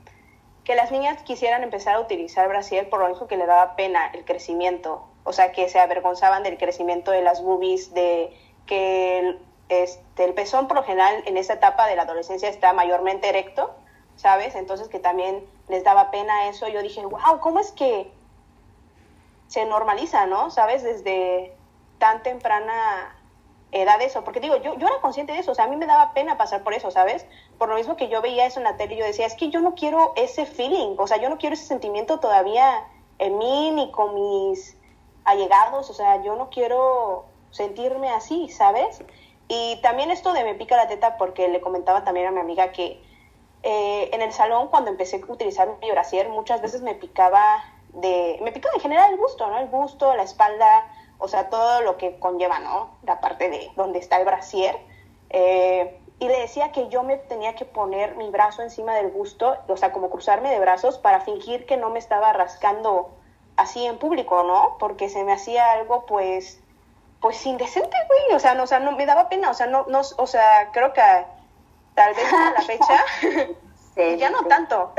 que 0.64 0.74
las 0.74 0.92
niñas 0.92 1.22
quisieran 1.22 1.62
empezar 1.62 1.94
a 1.94 2.00
utilizar 2.00 2.46
brasier 2.46 2.90
por 2.90 3.00
lo 3.00 3.08
mismo 3.08 3.26
que 3.26 3.38
le 3.38 3.46
daba 3.46 3.74
pena 3.74 4.10
el 4.12 4.26
crecimiento 4.26 5.08
o 5.28 5.32
sea, 5.32 5.52
que 5.52 5.68
se 5.68 5.78
avergonzaban 5.78 6.42
del 6.42 6.56
crecimiento 6.56 7.10
de 7.10 7.20
las 7.20 7.42
boobies, 7.42 7.92
de 7.92 8.34
que 8.66 9.18
el, 9.18 9.38
este, 9.68 10.24
el 10.24 10.32
pezón 10.32 10.66
por 10.68 10.78
lo 10.78 10.82
general 10.82 11.22
en 11.26 11.36
esa 11.36 11.52
etapa 11.52 11.86
de 11.86 11.96
la 11.96 12.02
adolescencia 12.02 12.48
está 12.48 12.72
mayormente 12.72 13.28
erecto, 13.28 13.70
¿sabes? 14.16 14.54
Entonces 14.54 14.88
que 14.88 14.98
también 14.98 15.44
les 15.68 15.84
daba 15.84 16.10
pena 16.10 16.48
eso. 16.48 16.66
Yo 16.68 16.80
dije, 16.82 17.04
wow, 17.04 17.40
¿cómo 17.40 17.60
es 17.60 17.72
que 17.72 18.10
se 19.48 19.66
normaliza, 19.66 20.24
¿no? 20.24 20.50
¿Sabes? 20.50 20.82
Desde 20.82 21.54
tan 21.98 22.22
temprana 22.22 23.14
edad 23.70 24.00
eso, 24.00 24.24
porque 24.24 24.40
digo, 24.40 24.56
yo, 24.56 24.78
yo 24.78 24.86
era 24.86 24.98
consciente 25.02 25.34
de 25.34 25.40
eso, 25.40 25.52
o 25.52 25.54
sea, 25.54 25.66
a 25.66 25.68
mí 25.68 25.76
me 25.76 25.84
daba 25.84 26.14
pena 26.14 26.38
pasar 26.38 26.62
por 26.62 26.72
eso, 26.72 26.90
¿sabes? 26.90 27.26
Por 27.58 27.68
lo 27.68 27.74
mismo 27.74 27.96
que 27.96 28.08
yo 28.08 28.22
veía 28.22 28.46
eso 28.46 28.60
en 28.60 28.64
la 28.64 28.78
tele 28.78 28.96
yo 28.96 29.04
decía, 29.04 29.26
es 29.26 29.34
que 29.34 29.50
yo 29.50 29.60
no 29.60 29.74
quiero 29.74 30.14
ese 30.16 30.46
feeling, 30.46 30.94
o 30.96 31.06
sea, 31.06 31.18
yo 31.18 31.28
no 31.28 31.36
quiero 31.36 31.52
ese 31.52 31.66
sentimiento 31.66 32.18
todavía 32.18 32.86
en 33.18 33.36
mí 33.36 33.70
ni 33.72 33.90
con 33.90 34.14
mis 34.14 34.77
allegados, 35.24 35.90
o 35.90 35.94
sea, 35.94 36.22
yo 36.22 36.36
no 36.36 36.50
quiero 36.50 37.26
sentirme 37.50 38.10
así, 38.10 38.48
¿sabes? 38.48 39.02
Y 39.48 39.80
también 39.82 40.10
esto 40.10 40.32
de 40.32 40.44
me 40.44 40.54
pica 40.54 40.76
la 40.76 40.88
teta 40.88 41.16
porque 41.16 41.48
le 41.48 41.60
comentaba 41.60 42.04
también 42.04 42.26
a 42.26 42.30
mi 42.30 42.40
amiga 42.40 42.72
que 42.72 43.02
eh, 43.62 44.10
en 44.12 44.22
el 44.22 44.32
salón 44.32 44.68
cuando 44.68 44.90
empecé 44.90 45.16
a 45.16 45.32
utilizar 45.32 45.68
mi 45.80 45.90
brasier 45.90 46.28
muchas 46.28 46.62
veces 46.62 46.82
me 46.82 46.94
picaba 46.94 47.64
de, 47.92 48.38
me 48.42 48.52
picaba 48.52 48.74
en 48.74 48.80
general 48.80 49.12
el 49.12 49.18
busto, 49.18 49.48
¿no? 49.48 49.58
El 49.58 49.66
busto, 49.66 50.14
la 50.14 50.22
espalda, 50.22 50.86
o 51.18 51.28
sea, 51.28 51.48
todo 51.48 51.80
lo 51.80 51.96
que 51.96 52.18
conlleva, 52.18 52.60
¿no? 52.60 52.90
La 53.02 53.20
parte 53.20 53.48
de 53.48 53.70
donde 53.76 53.98
está 53.98 54.18
el 54.18 54.26
brasier. 54.26 54.76
Eh, 55.30 55.98
y 56.20 56.26
le 56.26 56.40
decía 56.40 56.72
que 56.72 56.88
yo 56.88 57.02
me 57.02 57.16
tenía 57.16 57.54
que 57.54 57.64
poner 57.64 58.16
mi 58.16 58.28
brazo 58.30 58.62
encima 58.62 58.94
del 58.94 59.08
busto, 59.08 59.56
o 59.68 59.76
sea, 59.76 59.92
como 59.92 60.10
cruzarme 60.10 60.50
de 60.50 60.58
brazos 60.58 60.98
para 60.98 61.20
fingir 61.20 61.64
que 61.64 61.76
no 61.76 61.90
me 61.90 61.98
estaba 61.98 62.32
rascando 62.32 63.10
así 63.58 63.84
en 63.84 63.98
público, 63.98 64.42
¿no? 64.44 64.76
Porque 64.78 65.08
se 65.08 65.24
me 65.24 65.32
hacía 65.32 65.72
algo, 65.72 66.06
pues, 66.06 66.60
pues 67.20 67.44
indecente, 67.44 67.96
güey, 68.08 68.36
o 68.36 68.38
sea, 68.38 68.54
no, 68.54 68.62
o 68.62 68.66
sea, 68.66 68.78
no 68.78 68.92
me 68.92 69.04
daba 69.04 69.28
pena, 69.28 69.50
o 69.50 69.54
sea, 69.54 69.66
no, 69.66 69.84
no, 69.88 70.00
o 70.16 70.26
sea, 70.26 70.70
creo 70.72 70.92
que 70.92 71.02
tal 71.94 72.14
vez 72.14 72.32
a 72.32 72.52
la 72.52 72.62
fecha, 72.62 73.04
ya 74.16 74.30
no 74.30 74.44
tanto. 74.44 74.94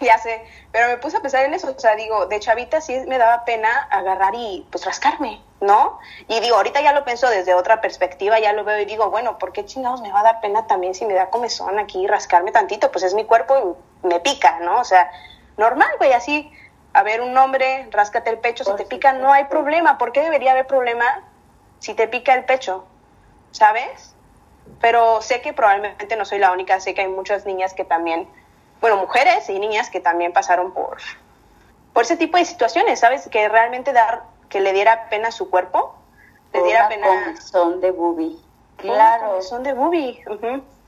ya 0.00 0.18
sé, 0.18 0.44
pero 0.70 0.88
me 0.88 0.98
puse 0.98 1.16
a 1.16 1.20
pensar 1.20 1.44
en 1.44 1.54
eso, 1.54 1.74
o 1.76 1.80
sea, 1.80 1.96
digo, 1.96 2.26
de 2.26 2.38
chavita 2.38 2.80
sí 2.80 2.96
me 3.08 3.18
daba 3.18 3.44
pena 3.44 3.88
agarrar 3.90 4.34
y 4.36 4.64
pues 4.70 4.84
rascarme, 4.84 5.42
¿no? 5.60 5.98
Y 6.28 6.38
digo, 6.38 6.56
ahorita 6.56 6.80
ya 6.80 6.92
lo 6.92 7.04
pienso 7.04 7.28
desde 7.28 7.54
otra 7.54 7.80
perspectiva, 7.80 8.38
ya 8.38 8.52
lo 8.52 8.62
veo 8.62 8.80
y 8.80 8.84
digo, 8.84 9.10
bueno, 9.10 9.38
¿por 9.38 9.52
qué 9.52 9.64
chingados 9.64 10.00
me 10.02 10.12
va 10.12 10.20
a 10.20 10.24
dar 10.24 10.40
pena 10.40 10.68
también 10.68 10.94
si 10.94 11.04
me 11.04 11.14
da 11.14 11.30
comezón 11.30 11.80
aquí 11.80 12.06
rascarme 12.06 12.52
tantito? 12.52 12.92
Pues 12.92 13.02
es 13.02 13.14
mi 13.14 13.24
cuerpo 13.24 13.76
y 14.04 14.06
me 14.06 14.20
pica, 14.20 14.60
¿no? 14.60 14.78
O 14.78 14.84
sea, 14.84 15.10
normal, 15.56 15.90
güey, 15.98 16.12
así, 16.12 16.52
a 16.92 17.02
ver, 17.02 17.20
un 17.20 17.36
hombre, 17.36 17.88
ráscate 17.90 18.30
el 18.30 18.38
pecho, 18.38 18.64
si 18.64 18.74
te 18.76 18.84
pica 18.84 19.12
no 19.12 19.32
hay 19.32 19.44
problema, 19.44 19.98
¿por 19.98 20.12
qué 20.12 20.20
debería 20.20 20.52
haber 20.52 20.66
problema 20.66 21.04
si 21.78 21.94
te 21.94 22.08
pica 22.08 22.34
el 22.34 22.44
pecho? 22.44 22.84
¿Sabes? 23.50 24.14
Pero 24.80 25.22
sé 25.22 25.40
que 25.40 25.52
probablemente 25.52 26.16
no 26.16 26.24
soy 26.24 26.38
la 26.38 26.52
única, 26.52 26.80
sé 26.80 26.94
que 26.94 27.02
hay 27.02 27.08
muchas 27.08 27.46
niñas 27.46 27.74
que 27.74 27.84
también 27.84 28.28
bueno, 28.80 28.96
mujeres 28.96 29.48
y 29.48 29.58
niñas 29.58 29.90
que 29.90 30.00
también 30.00 30.32
pasaron 30.32 30.72
por, 30.72 30.98
por 31.92 32.02
ese 32.02 32.16
tipo 32.16 32.36
de 32.36 32.44
situaciones, 32.44 33.00
¿sabes? 33.00 33.28
Que 33.28 33.48
realmente 33.48 33.92
dar, 33.92 34.22
que 34.48 34.60
le 34.60 34.72
diera 34.72 35.08
pena 35.08 35.28
a 35.28 35.32
su 35.32 35.50
cuerpo, 35.50 35.94
le 36.52 36.62
diera 36.62 36.88
pena. 36.88 37.36
Son 37.40 37.80
de 37.80 37.90
bubi. 37.90 38.40
Claro. 38.76 39.42
Son 39.42 39.62
de 39.62 39.72
bubi. 39.72 40.22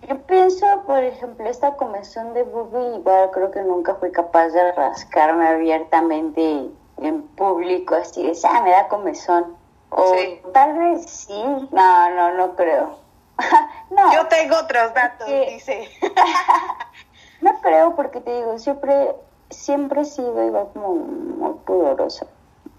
Yo 0.08 0.18
pienso, 0.22 0.66
por 0.86 1.02
ejemplo, 1.02 1.46
esta 1.48 1.76
comezón 1.76 2.32
de 2.34 2.42
bubi, 2.42 2.96
igual 2.96 3.30
creo 3.32 3.50
que 3.50 3.62
nunca 3.62 3.94
fui 3.96 4.10
capaz 4.10 4.48
de 4.48 4.72
rascarme 4.72 5.46
abiertamente 5.46 6.70
en 6.98 7.22
público, 7.36 7.94
así 7.94 8.22
de, 8.22 8.36
ah, 8.44 8.62
me 8.62 8.70
da 8.70 8.88
comezón. 8.88 9.56
O 9.90 10.14
tal 10.52 10.78
vez 10.78 11.04
sí. 11.08 11.42
No, 11.72 12.10
no, 12.10 12.32
no 12.34 12.54
creo. 12.54 12.96
no. 13.90 14.12
Yo 14.12 14.26
tengo 14.28 14.56
otros 14.56 14.94
datos, 14.94 15.26
dice. 15.26 15.88
No 17.40 17.58
creo, 17.62 17.96
porque 17.96 18.20
te 18.20 18.36
digo, 18.36 18.58
siempre, 18.58 19.14
siempre 19.48 20.02
he 20.02 20.04
sido 20.04 20.44
igual 20.44 20.68
como 20.74 20.94
muy 20.94 21.54
pudorosa. 21.64 22.26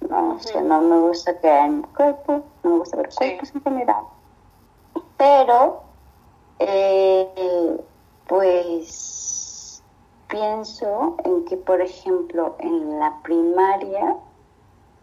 No, 0.08 0.36
o 0.36 0.40
sea, 0.40 0.62
no 0.62 0.82
me 0.82 1.00
gusta 1.00 1.40
que 1.40 1.50
en 1.50 1.78
mi 1.78 1.84
cuerpo, 1.84 2.44
no 2.64 2.70
me 2.70 2.78
gusta 2.78 2.98
ver 2.98 3.10
cuerpos 3.16 3.56
en 3.56 3.64
general. 3.64 4.04
Pero, 5.18 5.82
eh, 6.67 7.82
pues, 8.28 9.84
pienso 10.28 11.17
en 11.24 11.45
que, 11.45 11.58
por 11.58 11.82
ejemplo, 11.82 12.56
en 12.60 13.00
la 13.00 13.19
primaria 13.24 14.17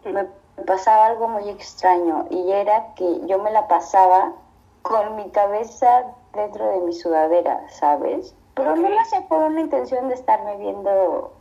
me 0.05 0.25
pasaba 0.65 1.07
algo 1.07 1.27
muy 1.27 1.49
extraño 1.49 2.25
y 2.29 2.51
era 2.51 2.93
que 2.95 3.25
yo 3.27 3.39
me 3.39 3.51
la 3.51 3.67
pasaba 3.67 4.33
con 4.81 5.15
mi 5.15 5.29
cabeza 5.29 6.05
dentro 6.33 6.67
de 6.69 6.79
mi 6.81 6.93
sudadera, 6.93 7.69
¿sabes? 7.69 8.35
Pero 8.55 8.75
no 8.75 8.89
lo 8.89 8.99
hacía 8.99 9.27
por 9.27 9.39
una 9.43 9.61
intención 9.61 10.09
de 10.09 10.15
estarme 10.15 10.57
viendo 10.57 11.31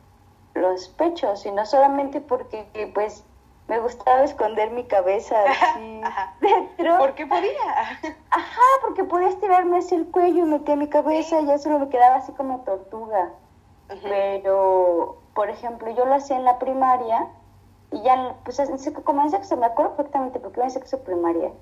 los 0.55 0.89
pechos, 0.91 1.41
sino 1.41 1.65
solamente 1.67 2.21
porque 2.21 2.67
pues 2.95 3.25
me 3.69 3.79
gustaba 3.81 4.25
esconder 4.25 4.71
mi 4.71 4.85
cabeza 4.85 5.37
así 5.43 6.01
dentro. 6.41 6.99
¿Por 6.99 7.15
qué 7.15 7.27
podía? 7.27 7.51
Ajá, 8.31 8.63
porque 8.83 9.05
podía 9.05 9.29
estirarme 9.29 9.79
así 9.79 9.95
el 9.95 10.07
cuello 10.07 10.45
y 10.45 10.49
meter 10.49 10.77
mi 10.77 10.89
cabeza 10.89 11.41
y 11.41 11.47
ya 11.47 11.59
solo 11.59 11.79
me 11.79 11.89
quedaba 11.89 12.17
así 12.17 12.33
como 12.33 12.61
tortuga. 12.61 13.31
Pero, 14.03 15.19
por 15.35 15.49
ejemplo, 15.49 15.91
yo 15.91 16.05
lo 16.05 16.15
hacía 16.15 16.37
en 16.37 16.45
la 16.45 16.59
primaria 16.59 17.29
y 17.91 18.03
ya, 18.03 18.35
pues 18.45 18.61
como 19.05 19.23
en 19.23 19.31
sexto, 19.31 19.57
me 19.57 19.67
acuerdo 19.67 19.97
perfectamente 19.97 20.41
porque 20.41 20.61
iba 20.61 20.67
en 20.67 20.71
sexto 20.71 20.99
primaria. 20.99 21.53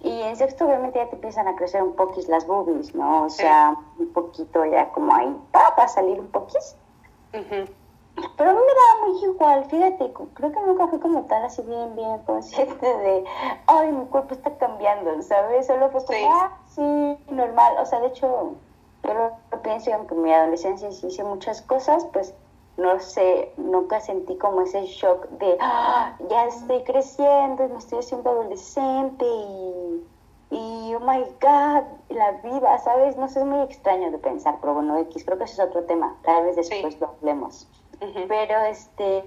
Y 0.00 0.22
en 0.22 0.36
sexto 0.36 0.66
obviamente 0.66 0.98
ya 0.98 1.08
te 1.08 1.16
empiezan 1.16 1.48
a 1.48 1.56
crecer 1.56 1.82
un 1.82 1.94
poquis 1.94 2.28
las 2.28 2.46
boobies, 2.46 2.94
¿no? 2.94 3.24
O 3.24 3.30
sea, 3.30 3.76
un 3.98 4.12
poquito 4.12 4.64
ya 4.64 4.90
como 4.90 5.14
ahí, 5.14 5.36
para 5.50 5.88
salir 5.88 6.20
un 6.20 6.28
poquis. 6.28 6.76
Pero 8.36 8.50
a 8.50 8.54
mí 8.54 8.60
me 8.60 8.74
daba 8.74 9.06
muy 9.06 9.24
igual, 9.24 9.64
fíjate, 9.66 10.12
creo 10.34 10.52
que 10.52 10.60
nunca 10.60 10.86
fui 10.88 10.98
como 10.98 11.24
tal 11.24 11.44
así 11.44 11.60
bien, 11.62 11.94
bien 11.96 12.18
consciente 12.20 12.86
de, 12.86 13.24
ay, 13.66 13.92
mi 13.92 14.06
cuerpo 14.06 14.34
está 14.34 14.56
cambiando, 14.56 15.20
¿sabes? 15.22 15.66
Solo 15.66 15.90
fue 15.90 16.04
como, 16.04 16.32
ah, 16.32 16.58
sí, 16.74 17.18
normal. 17.30 17.74
O 17.78 17.84
sea, 17.84 18.00
de 18.00 18.08
hecho, 18.08 18.54
yo 19.04 19.14
lo 19.14 19.62
pienso, 19.62 19.90
y 19.90 19.92
aunque 19.92 20.14
en 20.14 20.22
mi 20.22 20.32
adolescencia 20.32 20.90
sí 20.92 21.08
hice 21.08 21.24
muchas 21.24 21.60
cosas, 21.62 22.06
pues 22.12 22.34
no 22.78 23.00
sé, 23.00 23.52
nunca 23.56 24.00
sentí 24.00 24.36
como 24.36 24.62
ese 24.62 24.84
shock 24.84 25.28
de, 25.30 25.56
ah, 25.60 26.16
ya 26.28 26.46
estoy 26.46 26.82
creciendo, 26.84 27.68
me 27.68 27.78
estoy 27.78 27.98
haciendo 28.00 28.30
adolescente 28.30 29.24
y, 29.24 30.06
y, 30.50 30.94
oh 30.94 31.00
my 31.00 31.22
God, 31.40 31.84
la 32.10 32.32
vida, 32.42 32.78
¿sabes? 32.78 33.16
No 33.16 33.28
sé, 33.28 33.40
es 33.40 33.46
muy 33.46 33.60
extraño 33.60 34.10
de 34.10 34.18
pensar, 34.18 34.56
pero 34.60 34.74
bueno, 34.74 34.96
X, 34.98 35.24
creo 35.24 35.38
que 35.38 35.44
ese 35.44 35.54
es 35.54 35.68
otro 35.68 35.84
tema, 35.84 36.16
tal 36.22 36.44
vez 36.44 36.56
después 36.56 37.00
lo 37.00 37.08
hablemos. 37.08 37.66
Pero, 38.00 38.60
este, 38.64 39.24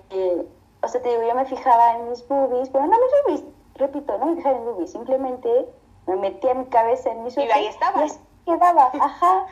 o 0.81 0.87
sea, 0.87 1.01
te 1.01 1.09
digo, 1.09 1.23
yo 1.23 1.35
me 1.35 1.45
fijaba 1.45 1.95
en 1.95 2.09
mis 2.09 2.27
boobies, 2.27 2.69
pero 2.69 2.85
no 2.85 2.97
mis 2.97 3.41
boobies, 3.41 3.55
repito, 3.75 4.17
no 4.17 4.27
me 4.27 4.35
fijaba 4.35 4.55
en 4.55 4.63
mis 4.63 4.73
boobies, 4.73 4.91
simplemente 4.91 5.69
me 6.07 6.15
metía 6.15 6.53
mi 6.53 6.65
cabeza 6.65 7.09
en 7.09 7.23
mis 7.23 7.35
boobies. 7.35 7.55
Y 7.55 7.57
ahí 7.57 7.67
estaba. 7.67 8.05
Y 8.05 8.09
quedaba, 8.45 8.91
ajá. 8.99 9.45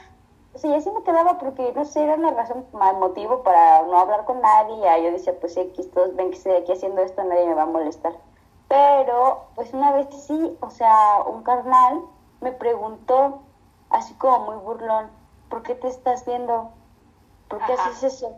O 0.54 0.60
sea, 0.60 0.72
y 0.72 0.74
así 0.74 0.90
me 0.90 1.04
quedaba 1.04 1.38
porque, 1.38 1.72
no 1.74 1.86
sé, 1.86 2.04
era 2.04 2.16
una 2.16 2.32
razón, 2.32 2.66
motivo 2.72 3.44
para 3.44 3.84
no 3.84 3.98
hablar 4.00 4.26
con 4.26 4.42
nadie. 4.42 4.76
Y 4.76 5.04
yo 5.04 5.12
decía, 5.12 5.40
pues 5.40 5.56
X, 5.56 5.92
todos 5.92 6.16
ven 6.16 6.32
que 6.32 6.38
estoy 6.38 6.54
aquí 6.54 6.72
haciendo 6.72 7.02
esto, 7.02 7.24
nadie 7.24 7.46
me 7.46 7.54
va 7.54 7.64
a 7.64 7.68
molestar. 7.68 8.14
Pero, 8.68 9.46
pues 9.56 9.74
una 9.74 9.92
vez 9.94 10.08
sí, 10.26 10.58
o 10.62 10.70
sea, 10.70 11.22
un 11.28 11.44
carnal 11.44 12.02
me 12.42 12.52
preguntó, 12.52 13.40
así 13.90 14.14
como 14.16 14.40
muy 14.40 14.56
burlón, 14.58 15.10
¿por 15.50 15.64
qué 15.64 15.76
te 15.76 15.88
estás 15.88 16.26
viendo? 16.26 16.72
¿Por 17.50 17.60
qué 17.66 17.74
haces 17.74 18.04
eso? 18.04 18.38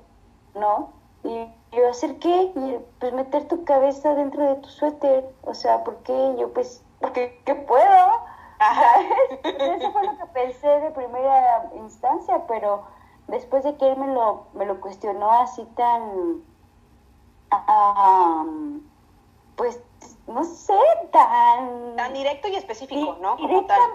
¿No? 0.59 0.89
Y 1.23 1.47
yo, 1.71 1.89
¿hacer 1.89 2.19
qué? 2.19 2.51
Y 2.55 2.79
pues 2.99 3.13
meter 3.13 3.47
tu 3.47 3.63
cabeza 3.63 4.13
dentro 4.15 4.43
de 4.43 4.55
tu 4.55 4.69
suéter. 4.69 5.33
O 5.43 5.53
sea, 5.53 5.83
¿por 5.83 5.97
qué? 5.97 6.35
yo, 6.37 6.53
pues, 6.53 6.83
porque 6.99 7.41
¿qué 7.45 7.55
puedo? 7.55 8.07
Eso 9.43 9.91
fue 9.91 10.03
lo 10.03 10.17
que 10.17 10.25
pensé 10.33 10.67
de 10.67 10.91
primera 10.91 11.69
instancia, 11.75 12.45
pero 12.47 12.83
después 13.27 13.63
de 13.63 13.75
que 13.77 13.89
él 13.89 13.97
me 13.97 14.07
lo, 14.07 14.47
me 14.53 14.65
lo 14.65 14.81
cuestionó 14.81 15.31
así 15.31 15.65
tan, 15.75 16.43
pues, 19.55 19.81
no 20.27 20.43
sé, 20.43 20.77
tan... 21.11 21.95
Tan 21.95 22.13
directo 22.13 22.47
y 22.47 22.55
específico, 22.55 23.17
¿no? 23.21 23.37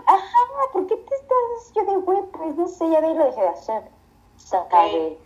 Ajá, 0.06 0.38
¿por 0.72 0.86
qué 0.86 0.96
te 0.96 1.14
estás? 1.14 1.72
Yo 1.74 1.84
de 1.84 1.96
güey, 1.98 2.22
pues 2.32 2.56
no 2.56 2.66
sé, 2.68 2.88
ya 2.90 3.00
de 3.00 3.08
ahí 3.08 3.14
lo 3.14 3.24
dejé 3.24 3.40
de 3.40 3.48
hacer. 3.48 3.90
Okay. 4.52 5.18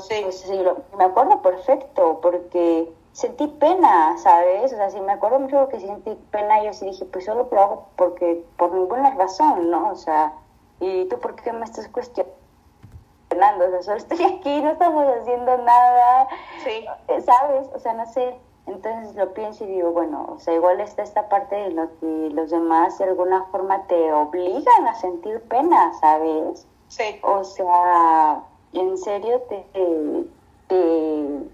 Sí. 0.00 0.20
Pues, 0.22 0.40
sí, 0.40 0.60
me 0.96 1.04
acuerdo 1.04 1.42
perfecto, 1.42 2.20
porque 2.20 2.92
sentí 3.12 3.48
pena, 3.48 4.16
¿sabes? 4.18 4.72
O 4.72 4.76
sea, 4.76 4.90
sí 4.90 5.00
me 5.00 5.12
acuerdo 5.12 5.40
mucho 5.40 5.68
que 5.68 5.80
sentí 5.80 6.14
pena, 6.30 6.62
yo 6.62 6.72
sí 6.72 6.86
dije, 6.86 7.04
pues 7.06 7.24
solo 7.24 7.48
lo 7.50 7.60
hago 7.60 7.86
porque, 7.96 8.44
por 8.56 8.72
ninguna 8.72 9.10
razón, 9.14 9.70
¿no? 9.70 9.90
O 9.90 9.96
sea, 9.96 10.32
¿y 10.80 11.04
tú 11.06 11.18
por 11.18 11.34
qué 11.34 11.52
me 11.52 11.64
estás 11.64 11.88
cuestionando? 11.88 12.36
O 13.66 13.70
sea, 13.70 13.82
solo 13.82 13.96
estoy 13.96 14.22
aquí, 14.24 14.60
no 14.62 14.70
estamos 14.70 15.04
haciendo 15.20 15.56
nada, 15.58 16.28
sí. 16.62 16.86
Eh, 17.08 17.20
¿sabes? 17.20 17.68
O 17.74 17.78
sea, 17.78 17.94
no 17.94 18.06
sé. 18.06 18.38
Entonces 18.66 19.16
lo 19.16 19.32
pienso 19.32 19.64
y 19.64 19.68
digo, 19.68 19.92
bueno, 19.92 20.26
o 20.36 20.38
sea, 20.38 20.54
igual 20.54 20.80
está 20.80 21.02
esta 21.02 21.28
parte 21.30 21.56
de 21.56 21.70
lo 21.70 21.88
que 21.98 22.30
los 22.34 22.50
demás 22.50 22.98
de 22.98 23.04
alguna 23.04 23.44
forma 23.46 23.82
te 23.86 24.12
obligan 24.12 24.86
a 24.86 24.94
sentir 24.94 25.40
pena, 25.48 25.92
¿sabes? 26.00 26.66
Sí. 26.88 27.18
O 27.22 27.42
sea, 27.44 28.42
en 28.72 28.98
serio 28.98 29.40
te, 29.48 29.64
te 30.68 31.48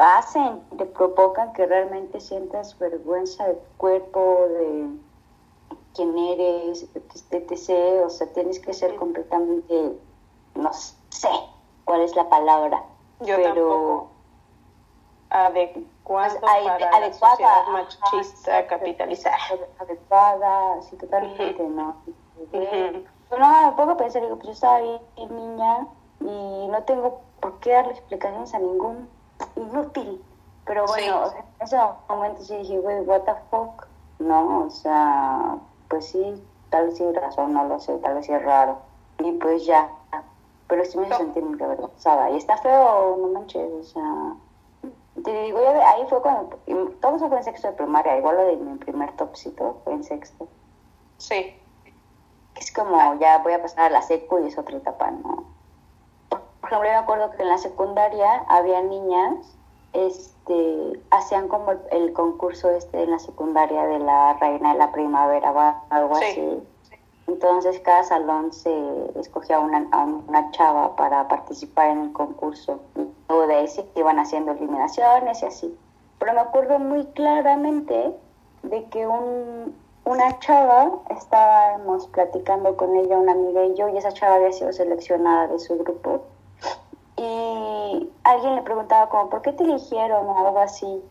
hacen, 0.00 0.60
te 0.76 0.86
provocan 0.86 1.52
que 1.52 1.66
realmente 1.66 2.20
sientas 2.20 2.78
vergüenza 2.78 3.46
de 3.46 3.54
tu 3.54 3.76
cuerpo, 3.76 4.46
de 4.48 4.88
quién 5.94 6.16
eres, 6.16 6.86
etc. 6.94 8.04
O 8.04 8.10
sea, 8.10 8.26
tienes 8.32 8.58
que 8.58 8.72
ser 8.72 8.96
completamente, 8.96 9.92
no 10.54 10.72
sé 10.72 11.28
cuál 11.84 12.00
es 12.00 12.14
la 12.16 12.28
palabra, 12.28 12.82
Yo 13.20 13.36
pero 13.36 14.08
adecuada 15.30 16.40
para 16.40 16.96
adecuada, 16.96 17.70
machista 17.70 18.66
capitalizada. 18.66 19.36
Adecuada, 19.78 20.82
sí, 20.82 20.96
totalmente, 20.96 21.62
¿no? 21.62 21.96
Pero 22.50 23.04
no, 23.38 23.66
me 23.66 23.72
pongo 23.72 23.96
pensar, 23.96 24.22
digo, 24.22 24.36
pues 24.36 24.46
yo 24.46 24.52
estaba 24.52 24.80
bien 24.80 25.00
niña 25.28 25.88
y 26.24 26.68
no 26.68 26.82
tengo 26.84 27.20
por 27.40 27.60
qué 27.60 27.72
darle 27.72 27.92
explicaciones 27.92 28.54
a 28.54 28.58
ningún 28.58 29.08
inútil. 29.56 30.24
Pero 30.64 30.86
bueno, 30.86 31.26
en 31.26 31.44
ese 31.60 31.76
momento 32.08 32.42
sí 32.42 32.56
dije, 32.56 32.78
güey, 32.78 33.00
what 33.00 33.22
the 33.22 33.34
fuck, 33.50 33.86
¿no? 34.18 34.64
O 34.66 34.70
sea, 34.70 35.58
pues 35.88 36.06
sí, 36.06 36.42
tal 36.70 36.86
vez 36.86 36.96
sí 36.96 37.12
razón, 37.12 37.52
no 37.52 37.64
lo 37.64 37.78
sé, 37.78 37.98
tal 37.98 38.14
vez 38.14 38.26
sí 38.26 38.32
es 38.32 38.42
raro. 38.42 38.78
Y 39.18 39.32
pues 39.32 39.66
ya, 39.66 39.90
pero 40.66 40.84
sí 40.84 40.96
me 40.96 41.06
hizo 41.06 41.18
sentir 41.18 41.44
muy 41.44 41.62
avergonzada. 41.62 42.30
Y 42.30 42.38
está 42.38 42.56
feo, 42.56 43.16
no 43.20 43.28
manches, 43.28 43.70
o 43.70 43.84
sea... 43.84 44.34
Te 45.22 45.42
digo, 45.42 45.58
ahí 45.58 46.04
fue 46.08 46.20
cuando... 46.20 46.58
Todo 47.00 47.16
eso 47.16 47.28
fue 47.28 47.38
en 47.38 47.44
sexto 47.44 47.68
de 47.68 47.74
primaria, 47.74 48.18
igual 48.18 48.36
lo 48.36 48.46
de 48.46 48.56
mi 48.56 48.76
primer 48.78 49.12
topsito 49.12 49.80
fue 49.84 49.92
en 49.92 50.02
sexto. 50.02 50.48
Sí. 51.18 51.56
Es 52.56 52.72
como, 52.72 53.14
ya 53.20 53.38
voy 53.38 53.52
a 53.52 53.62
pasar 53.62 53.84
a 53.84 53.90
la 53.90 54.02
secu 54.02 54.38
y 54.40 54.48
es 54.48 54.58
otra 54.58 54.76
etapa, 54.76 55.10
¿no? 55.10 55.44
Por 56.64 56.72
ejemplo, 56.72 56.88
yo 56.88 56.94
me 56.94 57.02
acuerdo 57.02 57.30
que 57.32 57.42
en 57.42 57.48
la 57.50 57.58
secundaria 57.58 58.42
había 58.48 58.80
niñas, 58.80 59.34
este, 59.92 60.98
hacían 61.10 61.46
como 61.46 61.72
el, 61.90 62.14
concurso 62.14 62.70
este 62.70 63.02
en 63.02 63.10
la 63.10 63.18
secundaria 63.18 63.84
de 63.84 63.98
la 63.98 64.32
reina 64.40 64.72
de 64.72 64.78
la 64.78 64.90
primavera 64.90 65.52
o 65.52 65.74
algo 65.90 66.16
así. 66.16 66.62
Entonces 67.26 67.78
cada 67.80 68.02
salón 68.04 68.50
se 68.54 68.72
escogía 69.20 69.60
una, 69.60 69.86
a 69.92 70.04
una 70.04 70.50
chava 70.52 70.96
para 70.96 71.28
participar 71.28 71.90
en 71.90 72.00
el 72.00 72.12
concurso. 72.14 72.80
Y 72.96 73.08
luego 73.28 73.46
de 73.46 73.56
ahí 73.56 73.68
se 73.68 73.84
iban 73.94 74.18
haciendo 74.18 74.52
eliminaciones 74.52 75.42
y 75.42 75.44
así. 75.44 75.78
Pero 76.18 76.32
me 76.32 76.40
acuerdo 76.40 76.78
muy 76.78 77.04
claramente 77.08 78.16
de 78.62 78.84
que 78.86 79.06
un, 79.06 79.76
una 80.06 80.38
chava, 80.38 80.92
estábamos 81.10 82.06
platicando 82.06 82.74
con 82.78 82.96
ella, 82.96 83.18
una 83.18 83.32
amiga 83.32 83.66
y 83.66 83.74
yo, 83.74 83.90
y 83.90 83.98
esa 83.98 84.12
chava 84.12 84.36
había 84.36 84.52
sido 84.52 84.72
seleccionada 84.72 85.48
de 85.48 85.58
su 85.58 85.76
grupo 85.76 86.22
y 87.16 88.10
alguien 88.24 88.56
le 88.56 88.62
preguntaba 88.62 89.08
como, 89.08 89.30
¿por 89.30 89.42
qué 89.42 89.52
te 89.52 89.64
eligieron 89.64 90.28
o 90.28 90.38
algo 90.38 90.58
así? 90.58 91.02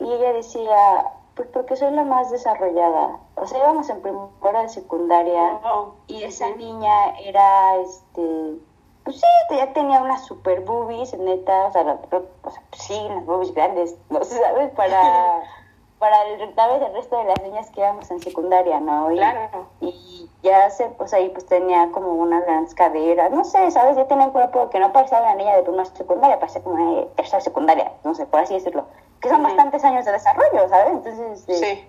Y 0.00 0.12
ella 0.12 0.32
decía, 0.32 1.12
pues 1.34 1.48
porque 1.52 1.76
soy 1.76 1.92
la 1.92 2.04
más 2.04 2.30
desarrollada. 2.30 3.18
O 3.36 3.46
sea, 3.46 3.58
íbamos 3.58 3.88
en 3.88 4.00
primera 4.02 4.62
de 4.62 4.68
secundaria 4.68 5.60
y 6.06 6.22
esa 6.22 6.50
niña 6.50 7.10
era, 7.20 7.76
este, 7.76 8.56
pues 9.04 9.20
sí, 9.20 9.56
ya 9.56 9.72
tenía 9.72 10.02
unas 10.02 10.24
super 10.26 10.60
boobies, 10.60 11.16
neta, 11.18 11.66
o 11.66 11.72
sea, 11.72 11.98
o 12.10 12.50
sea 12.50 12.62
sí, 12.72 13.06
unas 13.10 13.24
boobies 13.24 13.54
grandes, 13.54 13.96
no 14.10 14.24
sé, 14.24 14.38
¿sabes? 14.40 14.70
Para... 14.72 15.42
para 15.98 16.22
el, 16.24 16.40
el 16.42 16.92
resto 16.92 17.16
de 17.18 17.24
las 17.24 17.42
niñas 17.42 17.70
que 17.70 17.80
íbamos 17.80 18.10
en 18.10 18.20
secundaria, 18.20 18.80
¿no? 18.80 19.10
Y, 19.10 19.16
claro. 19.16 19.66
Y 19.80 20.15
ya 20.46 20.70
se, 20.70 20.86
pues 20.90 21.12
ahí 21.12 21.28
pues 21.30 21.44
tenía 21.46 21.90
como 21.92 22.12
unas 22.12 22.44
grandes 22.44 22.74
caderas, 22.74 23.30
no 23.30 23.44
sé, 23.44 23.70
¿sabes? 23.70 23.96
Yo 23.96 24.06
tenía 24.06 24.26
un 24.26 24.32
cuerpo 24.32 24.70
que 24.70 24.80
no 24.80 24.92
parecía 24.92 25.20
una 25.20 25.34
niña 25.34 25.56
de 25.56 25.62
primera 25.62 25.84
secundaria, 25.84 26.38
parecía 26.38 26.62
como 26.62 26.76
una 26.76 27.06
tercera 27.16 27.40
secundaria, 27.40 27.92
no 28.04 28.14
sé, 28.14 28.26
por 28.26 28.40
así 28.40 28.54
decirlo. 28.54 28.86
Que 29.20 29.28
son 29.28 29.42
bastantes 29.42 29.84
años 29.84 30.04
de 30.04 30.12
desarrollo, 30.12 30.68
¿sabes? 30.68 30.92
Entonces, 30.92 31.40
este, 31.40 31.54
sí. 31.54 31.88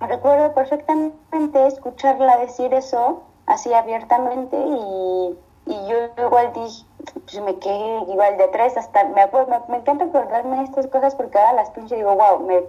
recuerdo 0.00 0.54
perfectamente 0.54 1.66
escucharla 1.66 2.38
decir 2.38 2.72
eso 2.72 3.22
así 3.46 3.72
abiertamente 3.74 4.56
y 4.56 5.38
y 5.66 5.86
yo 5.86 5.96
igual 6.22 6.52
dije, 6.52 6.84
pues 7.24 7.40
me 7.40 7.58
quedé 7.58 8.00
igual 8.10 8.36
de 8.36 8.48
tres 8.48 8.76
hasta, 8.76 9.04
me, 9.04 9.26
me, 9.26 9.60
me 9.68 9.76
encanta 9.78 10.04
acordarme 10.04 10.58
de 10.58 10.64
estas 10.64 10.86
cosas 10.88 11.14
porque 11.14 11.38
ahora 11.38 11.54
las 11.54 11.70
pinche 11.70 11.96
digo, 11.96 12.14
wow, 12.14 12.40
me, 12.40 12.60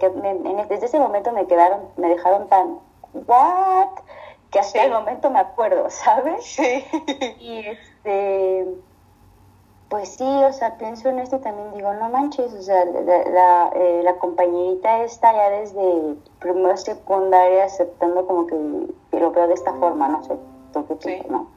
desde 0.64 0.86
ese 0.86 0.98
momento 0.98 1.30
me 1.32 1.46
quedaron, 1.46 1.80
me 1.96 2.08
dejaron 2.08 2.48
tan, 2.48 2.78
what, 3.26 3.90
que 4.50 4.58
hasta 4.58 4.84
el 4.84 4.92
momento 4.92 5.30
me 5.30 5.40
acuerdo, 5.40 5.90
¿sabes? 5.90 6.44
Sí. 6.44 6.84
Y 7.40 7.66
este, 7.66 8.66
pues 9.88 10.08
sí, 10.08 10.24
o 10.24 10.52
sea, 10.52 10.76
pienso 10.78 11.08
en 11.08 11.20
esto 11.20 11.36
y 11.36 11.40
también 11.40 11.72
digo, 11.74 11.92
no 11.94 12.08
manches, 12.08 12.52
o 12.52 12.62
sea, 12.62 12.84
la, 12.84 13.00
la, 13.30 13.70
eh, 13.74 14.00
la 14.02 14.16
compañerita 14.16 15.02
está 15.04 15.32
ya 15.32 15.50
desde 15.50 16.16
primera 16.40 16.76
secundaria 16.76 17.64
aceptando 17.64 18.26
como 18.26 18.46
que, 18.46 18.56
lo 19.18 19.30
veo 19.30 19.46
de 19.46 19.54
esta 19.54 19.72
forma, 19.74 20.08
no 20.08 20.24
sé, 20.24 20.36
tú 20.72 20.86
qué 20.86 20.96
sí. 21.00 21.26
¿no? 21.28 21.48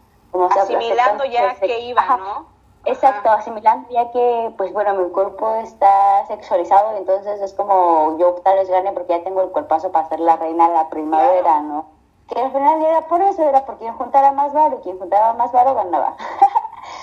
asimilando 0.51 1.25
ya 1.25 1.55
que 1.55 1.79
iba, 1.81 2.17
¿no? 2.17 2.59
Exacto, 2.85 3.29
asimilando 3.29 3.89
ya 3.89 4.09
que, 4.11 4.53
pues 4.57 4.71
bueno, 4.73 4.93
mi 4.93 5.09
cuerpo 5.09 5.55
está 5.55 6.25
sexualizado, 6.27 6.95
entonces 6.97 7.41
es 7.41 7.53
como 7.53 8.17
yo 8.19 8.35
tal 8.43 8.57
vez 8.57 8.69
gane 8.69 8.91
porque 8.93 9.17
ya 9.17 9.23
tengo 9.23 9.41
el 9.41 9.49
cuerpazo 9.49 9.91
para 9.91 10.07
ser 10.07 10.19
la 10.19 10.37
reina 10.37 10.69
de 10.69 10.75
la 10.75 10.89
primavera, 10.89 11.61
¿no? 11.61 11.98
Que 12.29 12.39
al 12.39 12.51
final 12.51 12.83
era 12.83 13.07
por 13.07 13.21
eso, 13.21 13.47
era 13.47 13.65
porque 13.65 13.85
quien 13.85 13.93
juntara 13.95 14.31
más 14.31 14.53
varo, 14.53 14.81
quien 14.81 14.99
juntaba 14.99 15.33
más 15.33 15.51
varo 15.51 15.75
ganaba. 15.75 16.15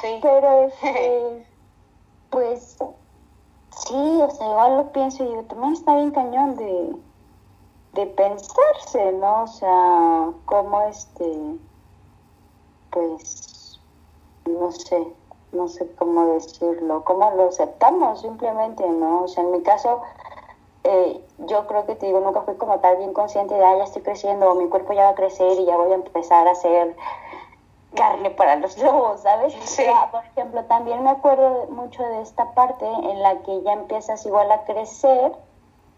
Sí. 0.00 0.18
Pero, 0.20 0.66
este, 0.66 1.46
pues, 2.30 2.76
sí, 3.70 4.20
o 4.22 4.30
sea, 4.30 4.46
igual 4.46 4.76
lo 4.78 4.92
pienso 4.92 5.24
y 5.24 5.28
digo, 5.28 5.42
también 5.44 5.72
está 5.72 5.94
bien 5.94 6.10
cañón 6.10 6.56
de, 6.56 6.96
de 7.92 8.06
pensarse, 8.06 9.12
¿no? 9.12 9.44
O 9.44 9.46
sea, 9.46 10.32
cómo 10.44 10.82
este 10.82 11.58
pues, 12.96 13.78
no 14.46 14.72
sé, 14.72 15.06
no 15.52 15.68
sé 15.68 15.86
cómo 15.98 16.32
decirlo, 16.32 17.04
cómo 17.04 17.30
lo 17.32 17.50
aceptamos 17.50 18.22
simplemente, 18.22 18.88
¿no? 18.88 19.24
O 19.24 19.28
sea, 19.28 19.44
en 19.44 19.52
mi 19.52 19.62
caso, 19.62 20.00
eh, 20.88 21.20
yo 21.38 21.66
creo 21.66 21.84
que 21.84 21.96
te 21.96 22.06
digo, 22.06 22.20
nunca 22.20 22.42
fui 22.42 22.54
como 22.54 22.78
tal 22.78 22.96
bien 22.96 23.12
consciente 23.12 23.54
de, 23.54 23.64
ah, 23.64 23.76
ya 23.76 23.84
estoy 23.84 24.02
creciendo, 24.02 24.54
mi 24.54 24.68
cuerpo 24.68 24.92
ya 24.92 25.04
va 25.04 25.08
a 25.10 25.14
crecer 25.14 25.58
y 25.58 25.64
ya 25.64 25.76
voy 25.76 25.90
a 25.90 25.96
empezar 25.96 26.46
a 26.46 26.52
hacer 26.52 26.96
carne 27.94 28.30
para 28.30 28.56
los 28.56 28.78
lobos, 28.82 29.22
¿sabes? 29.22 29.52
Sí. 29.64 29.84
por 30.12 30.24
ejemplo, 30.24 30.64
también 30.64 31.02
me 31.02 31.10
acuerdo 31.10 31.66
mucho 31.70 32.02
de 32.02 32.22
esta 32.22 32.52
parte 32.52 32.86
en 32.86 33.22
la 33.22 33.38
que 33.38 33.62
ya 33.62 33.72
empiezas 33.72 34.24
igual 34.26 34.50
a 34.52 34.64
crecer 34.64 35.32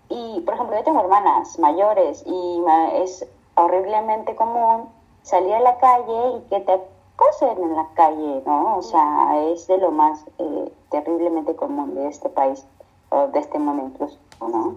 y, 0.09 0.41
por 0.41 0.55
ejemplo, 0.55 0.77
yo 0.77 0.85
tengo 0.85 1.01
hermanas 1.01 1.59
mayores 1.59 2.23
y 2.27 2.63
es 2.95 3.27
horriblemente 3.57 4.35
común 4.35 4.89
salir 5.23 5.55
a 5.55 5.61
la 5.61 5.77
calle 5.79 6.39
y 6.39 6.49
que 6.49 6.61
te 6.61 6.81
acosen 7.15 7.63
en 7.63 7.77
la 7.77 7.87
calle, 7.95 8.43
¿no? 8.47 8.79
O 8.79 8.83
sea, 8.83 9.39
es 9.51 9.67
de 9.67 9.77
lo 9.77 9.91
más 9.91 10.25
eh, 10.39 10.73
terriblemente 10.91 11.55
común 11.57 11.95
de 11.95 12.09
este 12.09 12.29
país, 12.31 12.65
o 13.11 13.29
de 13.29 13.39
este 13.39 13.59
mundo 13.59 13.85
incluso, 13.87 14.19
¿no? 14.41 14.77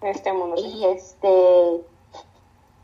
De 0.00 0.10
este 0.10 0.32
mundo, 0.32 0.56
sí. 0.56 0.66
Y 0.66 0.84
este... 0.86 1.84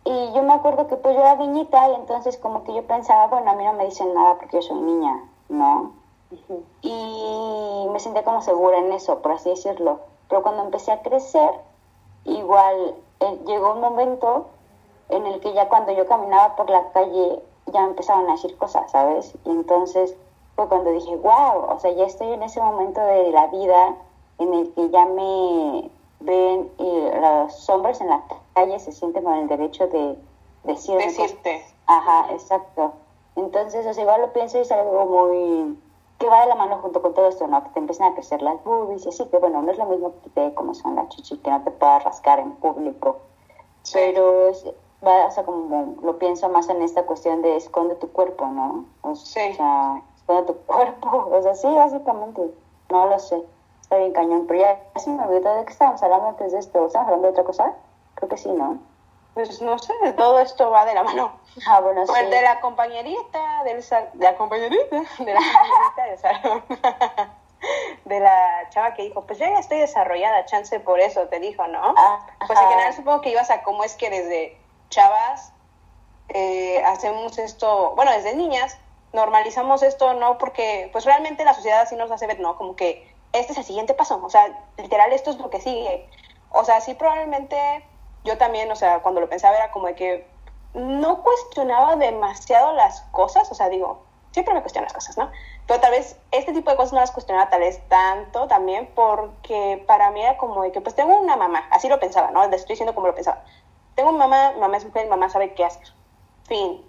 Y 0.07 0.33
yo 0.35 0.43
me 0.43 0.53
acuerdo 0.53 0.87
que 0.87 0.97
pues 0.97 1.15
yo 1.15 1.21
era 1.23 1.37
niñita 1.37 1.89
y 1.89 1.95
entonces 1.95 2.37
como 2.37 2.65
que 2.65 2.75
yo 2.75 2.87
pensaba, 2.87 3.27
bueno, 3.29 3.51
a 3.51 3.55
mí 3.55 3.65
no 3.65 3.73
me 3.73 3.87
dicen 3.87 4.13
nada 4.13 4.37
porque 4.37 4.57
yo 4.57 4.63
soy 4.63 4.79
niña, 4.81 5.25
¿no? 5.49 5.93
Y 6.83 7.87
me 7.91 7.99
sentía 8.01 8.23
como 8.23 8.43
segura 8.43 8.79
en 8.79 8.93
eso, 8.93 9.23
por 9.23 9.33
así 9.33 9.49
decirlo. 9.49 10.01
Pero 10.29 10.43
cuando 10.43 10.63
empecé 10.65 10.93
a 10.93 11.01
crecer, 11.01 11.51
igual 12.25 12.97
eh, 13.21 13.41
llegó 13.47 13.73
un 13.73 13.81
momento 13.81 14.47
en 15.09 15.27
el 15.27 15.41
que 15.41 15.55
ya 15.55 15.69
cuando 15.69 15.93
yo 15.93 16.07
caminaba 16.07 16.57
por 16.57 16.69
la 16.69 16.91
calle 16.93 17.41
ya 17.73 17.83
me 17.83 17.89
empezaron 17.89 18.29
a 18.29 18.33
decir 18.33 18.57
cosas, 18.59 18.91
¿sabes? 18.91 19.35
Y 19.45 19.51
entonces 19.51 20.15
fue 20.57 20.69
cuando 20.69 20.91
dije, 20.91 21.17
wow, 21.17 21.67
o 21.71 21.79
sea, 21.81 21.93
ya 21.93 22.05
estoy 22.05 22.33
en 22.33 22.43
ese 22.43 22.61
momento 22.61 23.01
de 23.01 23.31
la 23.31 23.47
vida 23.49 23.97
en 24.39 24.55
el 24.55 24.73
que 24.75 24.91
ya 24.91 25.07
me 25.07 25.91
ven 26.21 26.71
y 26.79 27.21
los 27.21 27.69
hombres 27.69 28.01
en 28.01 28.09
la 28.09 28.23
calle 28.55 28.79
se 28.79 28.93
sienten 28.93 29.25
con 29.25 29.35
el 29.35 29.49
derecho 29.49 29.87
de 29.89 30.17
decir 30.65 30.97
decirte. 30.97 31.65
Ajá, 31.87 32.33
exacto. 32.33 32.93
Entonces, 33.37 33.87
o 33.87 33.93
sea, 33.93 34.03
igual 34.03 34.21
lo 34.23 34.33
pienso 34.33 34.59
y 34.59 34.63
es 34.63 34.73
algo 34.73 35.07
muy 35.07 35.77
que 36.19 36.29
va 36.29 36.43
de 36.43 36.47
la 36.47 36.55
mano 36.55 36.79
junto 36.79 37.03
con 37.03 37.13
todo 37.13 37.29
esto, 37.29 37.47
¿no? 37.47 37.63
Que 37.65 37.71
te 37.71 37.79
empiezan 37.81 38.13
a 38.13 38.15
crecer 38.15 38.41
las 38.41 38.63
boobies 38.65 39.05
y 39.05 39.09
así, 39.09 39.27
que 39.27 39.39
bueno, 39.39 39.63
no 39.63 39.71
es 39.71 39.79
lo 39.79 39.87
mismo 39.87 40.13
que 40.23 40.31
te 40.31 40.55
como 40.55 40.75
son 40.75 40.95
las 40.95 41.09
chichi, 41.09 41.39
que 41.39 41.51
no 41.51 41.63
te 41.63 41.71
puedas 41.73 42.05
rascar 42.05 42.39
en 42.39 42.53
público. 42.53 43.19
Pero 43.93 44.49
es, 44.49 44.65
va, 45.07 45.27
o 45.27 45.31
sea, 45.31 45.45
como 45.45 45.97
lo 46.03 46.19
pienso 46.19 46.49
más 46.49 46.69
en 46.69 46.83
esta 46.83 47.05
cuestión 47.05 47.43
de 47.43 47.57
esconde 47.57 47.97
tu 47.97 48.11
cuerpo, 48.11 48.47
¿no? 48.47 48.87
O 49.03 49.15
sea, 49.17 50.03
esconde 50.17 50.45
tu 50.45 50.57
cuerpo, 50.67 51.29
o 51.31 51.43
sea, 51.43 51.55
sí, 51.55 51.69
básicamente, 51.69 52.43
no 52.91 53.07
lo 53.07 53.19
sé, 53.19 53.43
está 53.95 53.99
bien 53.99 54.13
cañón, 54.13 54.47
pero 54.47 54.61
ya 54.61 54.81
casi 54.93 55.11
me 55.11 55.23
olvidó 55.23 55.55
de 55.57 55.65
qué 55.65 55.73
estábamos 55.73 56.03
hablando 56.03 56.29
antes 56.29 56.53
de 56.53 56.59
esto, 56.59 56.87
¿estamos 56.87 57.07
hablando 57.07 57.29
de 57.29 57.33
otra 57.33 57.45
cosa? 57.45 57.75
Creo 58.15 58.29
que 58.29 58.37
sí, 58.37 58.51
¿no? 58.51 58.79
Pues 59.35 59.61
no 59.63 59.79
sé, 59.79 59.93
todo 60.17 60.39
esto 60.41 60.71
va 60.71 60.85
de 60.85 60.95
la 60.95 61.03
mano. 61.03 61.33
Ah, 61.67 61.81
bueno, 61.81 62.03
pues 62.07 62.19
sí. 62.19 62.31
de 62.31 62.43
la 62.43 62.61
compañerita, 62.61 63.63
del 63.65 63.83
sal, 63.83 64.11
de 64.15 64.25
la 64.25 64.37
compañerita, 64.37 64.97
de 65.19 65.35
la 65.35 65.41
compañerita 65.41 66.05
del 66.07 66.19
salón. 66.19 66.65
de 68.05 68.21
la 68.21 68.69
chava 68.71 68.95
que 68.95 69.03
dijo, 69.03 69.23
pues 69.23 69.39
yo 69.39 69.47
ya 69.47 69.59
estoy 69.59 69.79
desarrollada, 69.79 70.45
chance 70.45 70.79
por 70.81 71.01
eso, 71.01 71.29
te 71.29 71.41
dijo, 71.41 71.67
¿no? 71.67 71.95
Ah, 71.97 72.27
pues 72.47 72.59
en 72.59 72.69
general 72.69 72.93
supongo 72.95 73.21
que 73.23 73.31
ibas 73.31 73.51
a 73.51 73.63
cómo 73.63 73.85
es 73.85 73.95
que 73.95 74.11
desde 74.11 74.59
chavas 74.91 75.53
eh, 76.29 76.83
hacemos 76.85 77.39
esto, 77.39 77.95
bueno, 77.97 78.13
desde 78.13 78.35
niñas 78.35 78.79
normalizamos 79.13 79.83
esto, 79.83 80.15
¿no? 80.15 80.39
Porque 80.39 80.89
pues 80.93 81.05
realmente 81.05 81.45
la 81.45 81.55
sociedad 81.55 81.83
así 81.83 81.97
nos 81.97 82.11
hace 82.11 82.27
ver, 82.27 82.41
¿no? 82.41 82.57
Como 82.57 82.77
que 82.77 83.14
este 83.35 83.53
es 83.53 83.59
el 83.59 83.65
siguiente 83.65 83.93
paso, 83.93 84.21
o 84.23 84.31
sea, 84.31 84.67
literal 84.79 85.13
esto 85.13 85.31
es 85.31 85.39
lo 85.39 85.51
que 85.51 85.61
sigue. 85.61 86.09
O 86.51 86.65
sea, 86.65 86.81
sí 86.81 86.95
probablemente 86.95 87.85
yo 88.25 88.39
también, 88.39 88.71
o 88.71 88.77
sea, 88.77 89.01
cuando 89.01 89.21
lo 89.21 89.29
pensaba 89.29 89.57
era 89.57 89.71
como 89.71 89.89
de 89.89 89.95
que 89.95 90.27
no 90.73 91.23
cuestionaba 91.23 91.97
demasiado 91.97 92.73
las 92.73 93.03
cosas, 93.13 93.51
o 93.53 93.55
sea, 93.55 93.69
digo, 93.69 94.03
siempre 94.33 94.55
me 94.55 94.63
cuestiono 94.63 94.87
las 94.87 94.95
cosas, 94.95 95.19
¿no? 95.19 95.31
Pero 95.67 95.81
tal 95.81 95.91
vez 95.91 96.17
este 96.31 96.53
tipo 96.53 96.71
de 96.71 96.77
cosas 96.77 96.95
no 96.95 97.01
las 97.01 97.11
cuestionaba 97.11 97.51
tal 97.51 97.61
vez 97.61 97.81
tanto 97.89 98.49
también 98.49 98.91
porque 98.95 99.85
para 99.87 100.11
mí 100.11 100.23
era 100.23 100.39
como 100.39 100.63
de 100.63 100.73
que 100.73 100.81
pues 100.81 100.95
tengo 100.95 101.19
una 101.19 101.37
mamá, 101.37 101.67
así 101.71 101.89
lo 101.89 102.01
pensaba, 102.01 102.31
¿no? 102.31 102.47
Le 102.49 102.57
estoy 102.57 102.75
diciendo 102.75 102.95
como 102.95 103.09
lo 103.09 103.15
pensaba 103.15 103.45
tengo 103.95 104.13
mamá, 104.13 104.53
mamá 104.59 104.77
es 104.77 104.85
mujer, 104.85 105.09
mamá 105.09 105.29
sabe 105.29 105.55
qué 105.55 105.65
hacer. 105.65 105.87
Fin. 106.47 106.83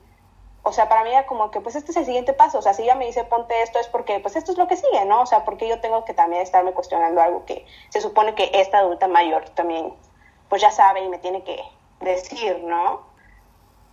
O 0.68 0.72
sea, 0.72 0.90
para 0.90 1.04
mí 1.04 1.12
era 1.12 1.28
como 1.28 1.52
que, 1.52 1.62
pues 1.62 1.76
este 1.76 1.92
es 1.92 1.98
el 1.98 2.06
siguiente 2.06 2.34
paso, 2.34 2.58
o 2.58 2.62
sea, 2.64 2.74
si 2.74 2.82
ella 2.82 2.96
me 2.96 3.06
dice 3.06 3.24
ponte 3.24 3.62
esto 3.62 3.78
es 3.78 3.88
porque, 3.88 4.20
pues 4.20 4.36
esto 4.36 4.52
es 4.52 4.58
lo 4.58 4.68
que 4.68 4.76
sigue, 4.76 5.06
¿no? 5.06 5.22
O 5.22 5.26
sea, 5.28 5.46
porque 5.46 5.68
yo 5.68 5.80
tengo 5.80 6.04
que 6.06 6.16
también 6.16 6.42
estarme 6.42 6.74
cuestionando 6.74 7.22
algo 7.22 7.46
que 7.46 7.68
se 7.90 8.02
supone 8.02 8.34
que 8.34 8.50
esta 8.52 8.80
adulta 8.80 9.08
mayor 9.08 9.48
también, 9.50 9.94
pues 10.50 10.64
ya 10.64 10.72
sabe 10.72 11.04
y 11.04 11.08
me 11.08 11.20
tiene 11.20 11.44
que 11.44 11.64
decir, 12.00 12.64
¿no? 12.64 13.04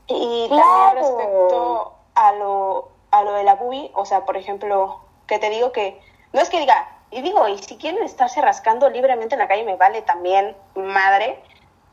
Y 0.07 0.49
también 0.49 0.97
respecto 0.97 1.93
a 2.15 2.33
lo, 2.33 2.89
a 3.11 3.23
lo 3.23 3.33
de 3.35 3.45
la 3.45 3.57
bubi, 3.57 3.91
o 3.95 4.07
sea, 4.07 4.25
por 4.25 4.39
ejemplo, 4.39 5.03
que 5.27 5.39
te 5.39 5.51
digo 5.51 5.73
que, 5.73 6.01
no 6.33 6.41
es 6.41 6.49
que 6.49 6.59
diga, 6.59 6.89
y 7.11 7.21
digo, 7.21 7.47
y 7.49 7.59
si 7.59 7.77
quieren 7.77 8.03
estarse 8.03 8.41
rascando 8.41 8.89
libremente 8.89 9.35
en 9.35 9.41
la 9.41 9.49
calle 9.49 9.65
me 9.65 9.77
vale 9.77 10.01
también 10.01 10.57
madre, 10.75 11.39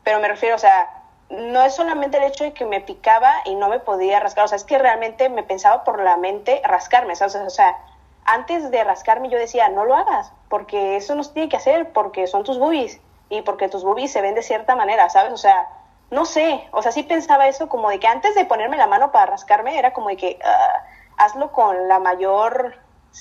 pero 0.04 0.20
me 0.20 0.28
refiero, 0.28 0.56
o 0.56 0.58
sea, 0.58 0.99
no 1.30 1.62
es 1.62 1.74
solamente 1.74 2.18
el 2.18 2.24
hecho 2.24 2.44
de 2.44 2.52
que 2.52 2.64
me 2.64 2.80
picaba 2.80 3.32
y 3.44 3.54
no 3.54 3.68
me 3.68 3.78
podía 3.78 4.18
rascar, 4.20 4.44
o 4.44 4.48
sea, 4.48 4.56
es 4.56 4.64
que 4.64 4.78
realmente 4.78 5.28
me 5.28 5.42
pensaba 5.42 5.84
por 5.84 6.02
la 6.02 6.16
mente 6.16 6.60
rascarme, 6.64 7.14
¿sabes? 7.14 7.36
O 7.36 7.50
sea, 7.50 7.78
antes 8.24 8.70
de 8.70 8.84
rascarme 8.84 9.28
yo 9.28 9.38
decía, 9.38 9.68
no 9.68 9.84
lo 9.84 9.94
hagas, 9.94 10.32
porque 10.48 10.96
eso 10.96 11.14
no 11.14 11.22
se 11.22 11.32
tiene 11.32 11.48
que 11.48 11.56
hacer, 11.56 11.92
porque 11.92 12.26
son 12.26 12.42
tus 12.42 12.58
boobies 12.58 13.00
y 13.28 13.42
porque 13.42 13.68
tus 13.68 13.84
boobies 13.84 14.12
se 14.12 14.20
ven 14.20 14.34
de 14.34 14.42
cierta 14.42 14.74
manera, 14.74 15.08
¿sabes? 15.08 15.32
O 15.32 15.36
sea, 15.36 15.68
no 16.10 16.24
sé, 16.24 16.68
o 16.72 16.82
sea, 16.82 16.90
sí 16.90 17.04
pensaba 17.04 17.46
eso 17.46 17.68
como 17.68 17.90
de 17.90 18.00
que 18.00 18.08
antes 18.08 18.34
de 18.34 18.44
ponerme 18.44 18.76
la 18.76 18.88
mano 18.88 19.12
para 19.12 19.26
rascarme 19.26 19.78
era 19.78 19.92
como 19.92 20.08
de 20.08 20.16
que 20.16 20.38
uh, 20.42 21.22
hazlo 21.22 21.52
con 21.52 21.86
la 21.86 22.00
mayor 22.00 22.74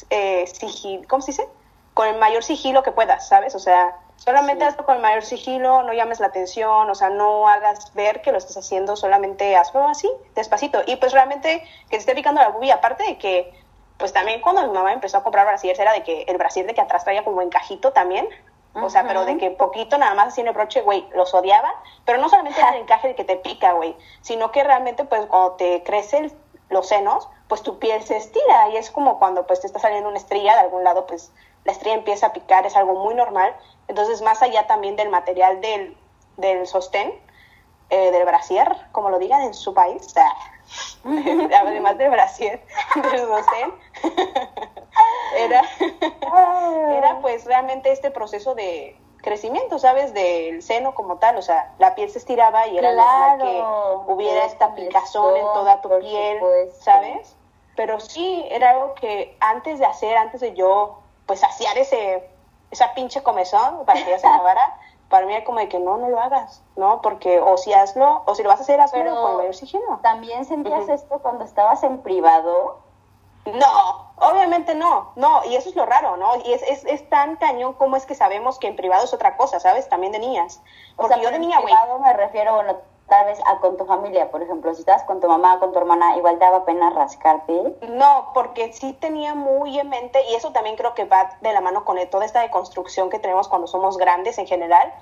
eh, 0.10 0.48
sigilo, 0.48 1.04
¿cómo 1.08 1.22
se 1.22 1.32
dice? 1.32 1.48
Con 1.94 2.08
el 2.08 2.18
mayor 2.18 2.44
sigilo 2.44 2.82
que 2.82 2.92
puedas, 2.92 3.28
¿sabes? 3.28 3.54
O 3.54 3.60
sea, 3.60 3.96
solamente 4.20 4.66
hazlo 4.66 4.86
con 4.86 4.98
el 4.98 5.02
mayor 5.02 5.24
sigilo, 5.24 5.84
no 5.84 5.94
llames 5.94 6.20
la 6.20 6.28
atención, 6.28 6.90
o 6.90 6.96
sea, 6.96 7.10
no 7.10 7.48
hagas 7.48 7.94
ver 7.94 8.22
que 8.22 8.32
lo 8.32 8.38
estás 8.38 8.58
haciendo, 8.58 8.96
solamente 8.96 9.56
hazlo 9.56 9.88
así, 9.88 10.10
despacito. 10.36 10.82
Y 10.86 10.98
pues 10.98 11.14
realmente 11.14 11.64
que 11.90 11.96
se 11.96 12.02
esté 12.02 12.16
picando 12.16 12.42
la 12.42 12.50
bubia, 12.50 12.76
aparte 12.76 13.04
de 13.04 13.18
que, 13.18 13.54
pues 13.98 14.14
también 14.14 14.42
cuando 14.42 14.62
mi 14.68 14.74
mamá 14.74 14.94
empezó 14.94 15.18
a 15.18 15.24
comprar 15.24 15.46
brasieres 15.46 15.80
era 15.80 15.94
de 15.94 16.04
que 16.04 16.24
el 16.24 16.38
brasier 16.38 16.68
de 16.68 16.74
que 16.74 16.82
atrás 16.82 17.04
traía 17.04 17.24
como 17.24 17.42
encajito 17.42 17.92
también, 17.92 18.28
o 18.76 18.90
sea, 18.90 19.06
pero 19.08 19.26
de 19.26 19.38
que 19.38 19.50
poquito 19.52 19.98
nada 19.98 20.14
más 20.14 20.28
así 20.28 20.42
en 20.42 20.48
el 20.48 20.54
broche, 20.54 20.82
güey, 20.82 21.08
los 21.14 21.34
odiaba. 21.34 21.74
Pero 22.06 22.20
no 22.20 22.30
solamente 22.30 22.60
era 22.60 22.70
el 22.70 22.84
encaje 22.84 23.10
de 23.10 23.16
que 23.16 23.24
te 23.24 23.36
pica, 23.36 23.74
güey, 23.74 23.98
sino 24.22 24.52
que 24.52 24.64
realmente, 24.64 25.06
pues, 25.06 25.26
cuando 25.26 25.54
te 25.54 25.84
crecen 25.84 26.32
los 26.70 26.88
senos, 26.88 27.28
pues 27.48 27.64
tu 27.64 27.80
piel 27.80 28.04
se 28.04 28.16
estira 28.16 28.70
y 28.70 28.78
es 28.78 28.92
como 28.92 29.18
cuando, 29.18 29.48
pues, 29.48 29.62
te 29.62 29.68
está 29.68 29.80
saliendo 29.80 30.08
una 30.08 30.20
estrella 30.20 30.54
de 30.54 30.62
algún 30.62 30.84
lado, 30.84 31.08
pues, 31.08 31.32
la 31.70 31.74
estrella 31.74 31.98
empieza 31.98 32.26
a 32.28 32.34
picar, 32.34 32.66
es 32.66 32.76
algo 32.76 32.96
muy 32.96 33.14
normal. 33.14 33.56
Entonces, 33.88 34.24
más 34.24 34.42
allá 34.42 34.66
también 34.66 34.96
del 34.96 35.10
material 35.10 35.62
del, 35.62 35.96
del 36.38 36.66
sostén, 36.66 37.14
eh, 37.92 38.10
del 38.10 38.26
brasier, 38.26 38.76
como 38.92 39.12
lo 39.12 39.20
digan 39.20 39.42
en 39.42 39.54
su 39.54 39.76
país, 39.76 40.12
además 41.06 41.98
del 42.00 42.10
brasier, 42.10 42.60
del 42.96 43.20
sostén, 43.20 43.72
era, 45.38 45.62
era 46.98 47.20
pues 47.22 47.46
realmente 47.46 47.92
este 47.92 48.10
proceso 48.10 48.56
de 48.56 49.00
crecimiento, 49.22 49.78
¿sabes? 49.78 50.12
Del 50.16 50.64
seno 50.64 50.96
como 50.96 51.18
tal, 51.18 51.38
o 51.38 51.44
sea, 51.44 51.76
la 51.78 51.94
piel 51.94 52.10
se 52.10 52.18
estiraba 52.18 52.66
y 52.66 52.80
era 52.80 52.94
claro, 52.94 53.46
que 53.46 54.12
hubiera 54.12 54.46
esta 54.46 54.74
picazón 54.74 55.36
en 55.36 55.46
toda 55.54 55.82
tu 55.82 55.90
piel, 56.00 56.40
¿sabes? 56.80 57.36
Pero 57.76 58.00
sí, 58.00 58.44
era 58.50 58.72
algo 58.72 58.96
que 58.96 59.38
antes 59.40 59.78
de 59.78 59.86
hacer, 59.86 60.18
antes 60.18 60.42
de 60.42 60.56
yo, 60.56 61.00
pues, 61.30 61.42
saciar 61.42 61.78
ese, 61.78 62.28
esa 62.72 62.96
pinche 62.96 63.22
comezón 63.22 63.86
para 63.86 64.04
que 64.04 64.10
ya 64.10 64.18
se 64.18 64.28
acabara, 64.34 64.80
para 65.10 65.28
mí 65.28 65.34
era 65.36 65.46
como 65.46 65.60
de 65.60 65.70
que 65.70 65.78
no, 65.78 65.98
no 65.98 66.10
lo 66.10 66.20
hagas, 66.20 66.64
¿no? 66.76 67.04
Porque 67.04 67.40
o 67.40 67.56
si 67.56 67.72
hazlo, 67.72 68.24
o 68.26 68.34
si 68.34 68.42
lo 68.42 68.50
vas 68.50 68.60
a 68.60 68.64
hacer, 68.64 68.82
hazlo 68.82 68.98
Pero 68.98 69.22
con 69.22 69.38
mayor 69.38 69.56
sigilo. 69.56 70.00
¿También 70.02 70.44
sentías 70.44 70.90
esto 70.90 71.20
cuando 71.20 71.46
estabas 71.46 71.84
en 71.84 72.00
privado? 72.00 72.80
No, 73.46 74.12
obviamente 74.18 74.74
no, 74.74 75.12
no, 75.16 75.46
y 75.46 75.56
eso 75.56 75.70
es 75.70 75.76
lo 75.76 75.86
raro, 75.86 76.18
¿no? 76.18 76.36
Y 76.44 76.52
es, 76.52 76.64
es, 76.64 76.84
es 76.86 77.08
tan 77.10 77.36
cañón 77.36 77.74
como 77.74 77.96
es 77.96 78.08
que 78.08 78.16
sabemos 78.16 78.58
que 78.58 78.68
en 78.68 78.76
privado 78.76 79.04
es 79.04 79.14
otra 79.14 79.38
cosa, 79.38 79.60
¿sabes? 79.60 79.88
También 79.88 80.12
de 80.12 80.18
niñas. 80.18 80.64
Porque 80.96 81.14
o 81.14 81.16
sea, 81.16 81.24
yo 81.24 81.32
de 81.32 81.38
niña, 81.38 81.60
güey. 81.62 81.74
Me 82.02 82.14
refiero, 82.14 82.56
bueno, 82.56 82.78
tal 83.10 83.26
vez 83.26 83.40
a 83.46 83.60
con 83.60 83.76
tu 83.76 83.86
familia, 83.86 84.32
por 84.32 84.42
ejemplo, 84.42 84.74
si 84.74 84.82
estás 84.82 85.04
con 85.04 85.20
tu 85.20 85.28
mamá, 85.28 85.60
con 85.60 85.74
tu 85.74 85.80
hermana, 85.80 86.16
igual 86.16 86.40
te 86.40 86.46
daba 86.46 86.64
pena 86.64 86.90
rascarte. 86.92 87.76
No, 87.90 88.32
porque 88.34 88.72
sí 88.72 88.94
tenía 88.94 89.36
muy 89.36 89.78
en 89.80 89.90
mente, 89.90 90.22
y 90.30 90.36
eso 90.36 90.52
también 90.52 90.76
creo 90.76 90.94
que 90.94 91.06
va 91.06 91.38
de 91.42 91.52
la 91.52 91.62
mano 91.62 91.84
con 91.84 91.98
toda 92.10 92.26
esta 92.26 92.42
deconstrucción 92.42 93.10
que 93.10 93.20
tenemos 93.20 93.48
cuando 93.48 93.68
somos 93.68 93.98
grandes 93.98 94.38
en 94.38 94.48
general. 94.48 94.94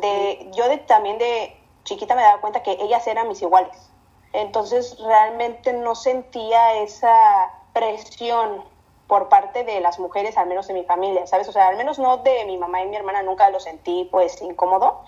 de, 0.00 0.50
yo 0.52 0.68
de, 0.68 0.78
también 0.78 1.18
de 1.18 1.56
chiquita 1.84 2.14
me 2.14 2.22
daba 2.22 2.40
cuenta 2.40 2.62
que 2.62 2.72
ellas 2.80 3.06
eran 3.06 3.28
mis 3.28 3.42
iguales. 3.42 3.90
Entonces 4.32 4.98
realmente 4.98 5.72
no 5.72 5.94
sentía 5.94 6.74
esa 6.76 7.52
presión 7.72 8.64
por 9.06 9.28
parte 9.28 9.64
de 9.64 9.80
las 9.80 9.98
mujeres, 9.98 10.38
al 10.38 10.46
menos 10.46 10.68
de 10.68 10.74
mi 10.74 10.84
familia, 10.84 11.26
¿sabes? 11.26 11.46
O 11.48 11.52
sea, 11.52 11.68
al 11.68 11.76
menos 11.76 11.98
no 11.98 12.18
de 12.18 12.46
mi 12.46 12.56
mamá 12.56 12.82
y 12.82 12.86
mi 12.86 12.96
hermana, 12.96 13.22
nunca 13.22 13.50
lo 13.50 13.60
sentí 13.60 14.08
pues 14.10 14.40
incómodo, 14.40 15.02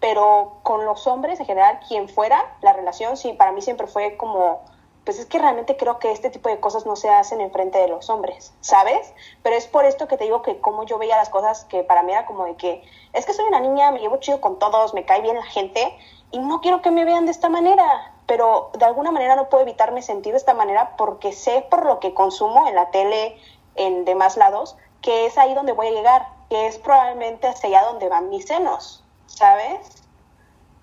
pero 0.00 0.58
con 0.62 0.84
los 0.84 1.06
hombres 1.06 1.40
en 1.40 1.46
general, 1.46 1.80
quien 1.86 2.08
fuera, 2.08 2.56
la 2.60 2.72
relación 2.72 3.16
sí, 3.16 3.32
para 3.32 3.52
mí 3.52 3.62
siempre 3.62 3.86
fue 3.86 4.16
como, 4.16 4.60
pues 5.04 5.18
es 5.18 5.26
que 5.26 5.38
realmente 5.38 5.76
creo 5.76 5.98
que 5.98 6.12
este 6.12 6.30
tipo 6.30 6.48
de 6.48 6.60
cosas 6.60 6.86
no 6.86 6.94
se 6.94 7.10
hacen 7.10 7.40
en 7.40 7.50
frente 7.50 7.78
de 7.78 7.88
los 7.88 8.08
hombres, 8.10 8.52
¿sabes? 8.60 9.12
Pero 9.42 9.56
es 9.56 9.66
por 9.66 9.84
esto 9.84 10.06
que 10.06 10.16
te 10.16 10.24
digo 10.24 10.42
que 10.42 10.60
como 10.60 10.84
yo 10.84 10.98
veía 10.98 11.16
las 11.16 11.30
cosas 11.30 11.64
que 11.64 11.82
para 11.82 12.02
mí 12.02 12.12
era 12.12 12.26
como 12.26 12.44
de 12.44 12.56
que, 12.56 12.82
es 13.12 13.26
que 13.26 13.32
soy 13.32 13.46
una 13.46 13.60
niña, 13.60 13.90
me 13.90 14.00
llevo 14.00 14.18
chido 14.18 14.40
con 14.40 14.58
todos, 14.58 14.94
me 14.94 15.04
cae 15.04 15.20
bien 15.20 15.36
la 15.36 15.44
gente 15.44 15.96
y 16.30 16.38
no 16.38 16.60
quiero 16.60 16.82
que 16.82 16.90
me 16.90 17.04
vean 17.04 17.24
de 17.24 17.32
esta 17.32 17.48
manera, 17.48 18.12
pero 18.26 18.70
de 18.78 18.84
alguna 18.84 19.10
manera 19.10 19.34
no 19.34 19.48
puedo 19.48 19.62
evitarme 19.62 20.02
sentir 20.02 20.32
de 20.32 20.38
esta 20.38 20.54
manera 20.54 20.96
porque 20.96 21.32
sé 21.32 21.66
por 21.68 21.86
lo 21.86 21.98
que 21.98 22.14
consumo 22.14 22.68
en 22.68 22.74
la 22.74 22.90
tele, 22.90 23.36
en 23.74 24.04
demás 24.04 24.36
lados, 24.36 24.76
que 25.00 25.26
es 25.26 25.38
ahí 25.38 25.54
donde 25.54 25.72
voy 25.72 25.88
a 25.88 25.92
llegar, 25.92 26.28
que 26.50 26.66
es 26.66 26.78
probablemente 26.78 27.48
hacia 27.48 27.68
allá 27.68 27.88
donde 27.88 28.08
van 28.08 28.28
mis 28.28 28.46
senos. 28.46 29.02
¿Sabes? 29.38 30.04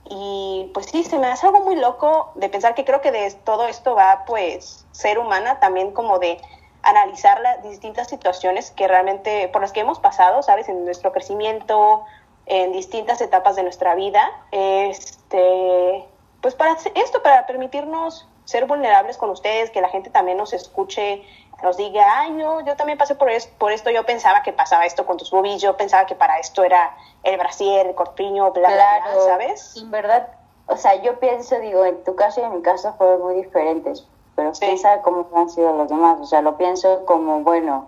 Y 0.10 0.72
pues 0.74 0.86
sí, 0.88 1.04
se 1.04 1.20
me 1.20 1.28
hace 1.28 1.48
algo 1.48 1.62
muy 1.62 1.76
loco 1.76 2.32
de 2.36 2.48
pensar 2.48 2.74
que 2.74 2.86
creo 2.86 3.02
que 3.02 3.12
de 3.12 3.32
todo 3.44 3.68
esto 3.68 3.96
va 3.96 4.24
pues 4.26 4.86
ser 4.92 5.20
humana 5.20 5.60
también 5.60 5.92
como 5.92 6.20
de 6.20 6.40
analizar 6.84 7.42
las 7.42 7.64
distintas 7.64 8.08
situaciones 8.08 8.72
que 8.72 8.88
realmente 8.88 9.50
por 9.50 9.62
las 9.62 9.72
que 9.72 9.82
hemos 9.82 10.00
pasado, 10.00 10.42
¿sabes? 10.44 10.70
En 10.70 10.86
nuestro 10.86 11.12
crecimiento, 11.12 12.06
en 12.46 12.72
distintas 12.72 13.20
etapas 13.22 13.56
de 13.56 13.64
nuestra 13.64 13.96
vida, 13.96 14.32
este, 14.52 16.06
pues 16.42 16.54
para 16.54 16.78
esto, 16.94 17.24
para 17.24 17.46
permitirnos 17.48 18.28
ser 18.46 18.68
vulnerables 18.68 19.18
con 19.18 19.32
ustedes, 19.32 19.72
que 19.72 19.82
la 19.82 19.90
gente 19.90 20.12
también 20.12 20.38
nos 20.38 20.54
escuche 20.54 21.24
nos 21.64 21.78
diga, 21.78 22.06
ay, 22.20 22.32
no, 22.32 22.62
yo 22.62 22.76
también 22.76 22.98
pasé 22.98 23.16
por, 23.16 23.30
esto, 23.30 23.54
por 23.58 23.72
esto, 23.72 23.90
yo 23.90 24.06
pensaba 24.06 24.44
que 24.44 24.54
pasaba 24.54 24.86
esto 24.86 25.06
con 25.06 25.18
tus 25.18 25.32
boobies, 25.32 25.62
yo 25.62 25.78
pensaba 25.78 26.06
que 26.06 26.16
para 26.16 26.40
esto 26.40 26.64
era 26.64 26.96
el 27.24 27.38
brasier, 27.38 27.88
el 27.88 27.96
corpiño, 27.96 28.52
bla, 28.52 28.70
bla, 28.70 29.02
bla, 29.04 29.22
¿sabes? 29.26 29.78
En 29.78 29.92
verdad, 29.92 30.28
o 30.68 30.78
sea, 30.78 30.96
yo 31.02 31.20
pienso, 31.20 31.60
digo, 31.60 31.86
en 31.86 32.04
tu 32.04 32.16
caso 32.16 32.42
y 32.42 32.44
en 32.44 32.56
mi 32.56 32.62
caso 32.62 32.94
fueron 32.98 33.22
muy 33.22 33.36
diferentes, 33.36 34.08
pero 34.36 34.52
piensa 34.60 35.02
cómo 35.02 35.28
han 35.36 35.50
sido 35.50 35.74
los 35.74 35.90
demás, 35.90 36.18
o 36.20 36.26
sea, 36.26 36.42
lo 36.42 36.58
pienso 36.58 37.06
como, 37.06 37.42
bueno, 37.42 37.88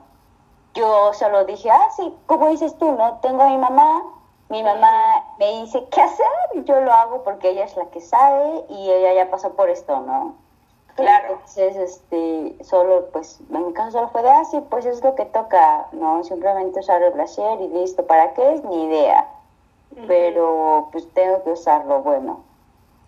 yo 0.73 1.13
solo 1.13 1.45
dije, 1.45 1.69
ah, 1.69 1.89
sí, 1.95 2.13
como 2.25 2.49
dices 2.49 2.77
tú, 2.77 2.91
¿no? 2.91 3.19
Tengo 3.21 3.41
a 3.41 3.49
mi 3.49 3.57
mamá, 3.57 4.03
mi 4.49 4.63
mamá 4.63 5.23
me 5.39 5.61
dice 5.61 5.85
qué 5.91 6.01
hacer, 6.01 6.25
y 6.53 6.63
yo 6.63 6.79
lo 6.81 6.93
hago 6.93 7.23
porque 7.23 7.49
ella 7.49 7.65
es 7.65 7.75
la 7.75 7.85
que 7.87 7.99
sabe 7.99 8.65
y 8.69 8.91
ella 8.91 9.13
ya 9.13 9.31
pasó 9.31 9.53
por 9.53 9.69
esto, 9.69 9.99
¿no? 10.01 10.35
Claro. 10.97 11.33
Entonces, 11.33 11.75
este, 11.75 12.57
solo, 12.63 13.09
pues, 13.13 13.39
en 13.53 13.67
mi 13.67 13.73
caso 13.73 13.91
solo 13.91 14.09
fue 14.09 14.23
de, 14.23 14.31
ah, 14.31 14.43
sí, 14.45 14.59
pues 14.67 14.83
es 14.85 15.03
lo 15.03 15.13
que 15.13 15.25
toca, 15.25 15.87
¿no? 15.91 16.23
Simplemente 16.23 16.79
usar 16.79 17.03
el 17.03 17.13
brasier 17.13 17.61
y 17.61 17.67
listo. 17.67 18.05
¿Para 18.07 18.33
qué 18.33 18.55
es? 18.55 18.63
Ni 18.63 18.85
idea. 18.85 19.27
Pero, 20.07 20.89
pues, 20.91 21.07
tengo 21.13 21.43
que 21.43 21.51
usarlo, 21.51 22.01
bueno. 22.01 22.41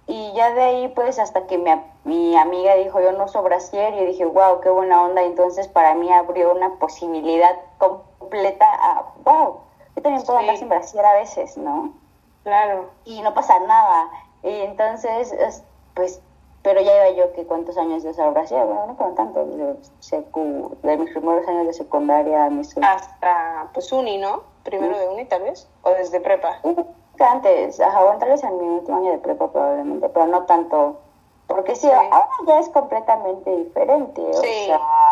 Y 0.06 0.32
ya 0.34 0.54
de 0.54 0.62
ahí, 0.62 0.88
pues, 0.90 1.18
hasta 1.18 1.48
que 1.48 1.58
mi, 1.58 1.72
mi 2.04 2.38
amiga 2.38 2.76
dijo, 2.76 3.02
yo 3.02 3.12
no 3.12 3.26
uso 3.26 3.42
brasier, 3.42 3.94
y 3.96 4.06
dije, 4.06 4.26
wow, 4.26 4.62
qué 4.62 4.70
buena 4.70 5.04
onda. 5.04 5.24
Entonces, 5.24 5.68
para 5.68 5.96
mí 5.96 6.12
abrió 6.12 6.52
una 6.52 6.76
posibilidad 6.76 7.56
completa 7.80 8.66
a, 8.66 9.06
wow, 9.26 9.58
yo 9.96 10.02
también 10.04 10.24
puedo 10.26 10.38
andar 10.38 10.58
sin 10.58 10.70
brasier 10.70 11.06
a 11.06 11.14
veces, 11.14 11.58
¿no? 11.58 11.92
Claro. 12.44 12.86
Y 13.06 13.22
no 13.24 13.34
pasa 13.34 13.60
nada. 13.62 14.10
Y 14.44 14.62
entonces, 14.62 15.64
pues, 15.96 16.22
pero 16.70 16.82
ya 16.82 16.96
iba 16.98 17.18
yo 17.18 17.34
que 17.34 17.48
cuántos 17.48 17.76
años 17.80 18.04
de 18.04 18.12
usar 18.12 18.32
brasier, 18.32 18.64
bueno, 18.64 18.86
no 18.86 18.96
fueron 18.96 19.16
tantos, 19.16 19.58
de, 19.58 19.76
secu, 20.02 20.78
de 20.84 20.98
mis 20.98 21.10
primeros 21.10 21.48
años 21.48 21.66
de 21.66 21.74
secundaria. 21.74 22.48
Mis... 22.52 22.78
Hasta, 22.78 23.72
pues, 23.74 23.92
uni, 23.92 24.20
¿no? 24.20 24.44
Primero 24.62 24.96
de 24.96 25.08
uni, 25.08 25.26
tal 25.26 25.42
vez, 25.42 25.68
o 25.82 25.90
desde 25.90 26.22
prepa. 26.22 26.60
Antes, 27.20 27.80
ajá, 27.80 28.20
tal 28.20 28.30
vez 28.30 28.44
en 28.44 28.56
mi 28.60 28.68
último 28.68 28.98
año 28.98 29.12
de 29.14 29.18
prepa 29.18 29.52
probablemente, 29.52 30.10
pero 30.10 30.28
no 30.28 30.46
tanto, 30.46 31.00
porque 31.48 31.76
sí, 31.76 31.90
ahora 31.90 32.30
ya 32.46 32.60
es 32.60 32.70
completamente 32.70 33.50
diferente. 33.50 34.22
Sí, 34.36 34.68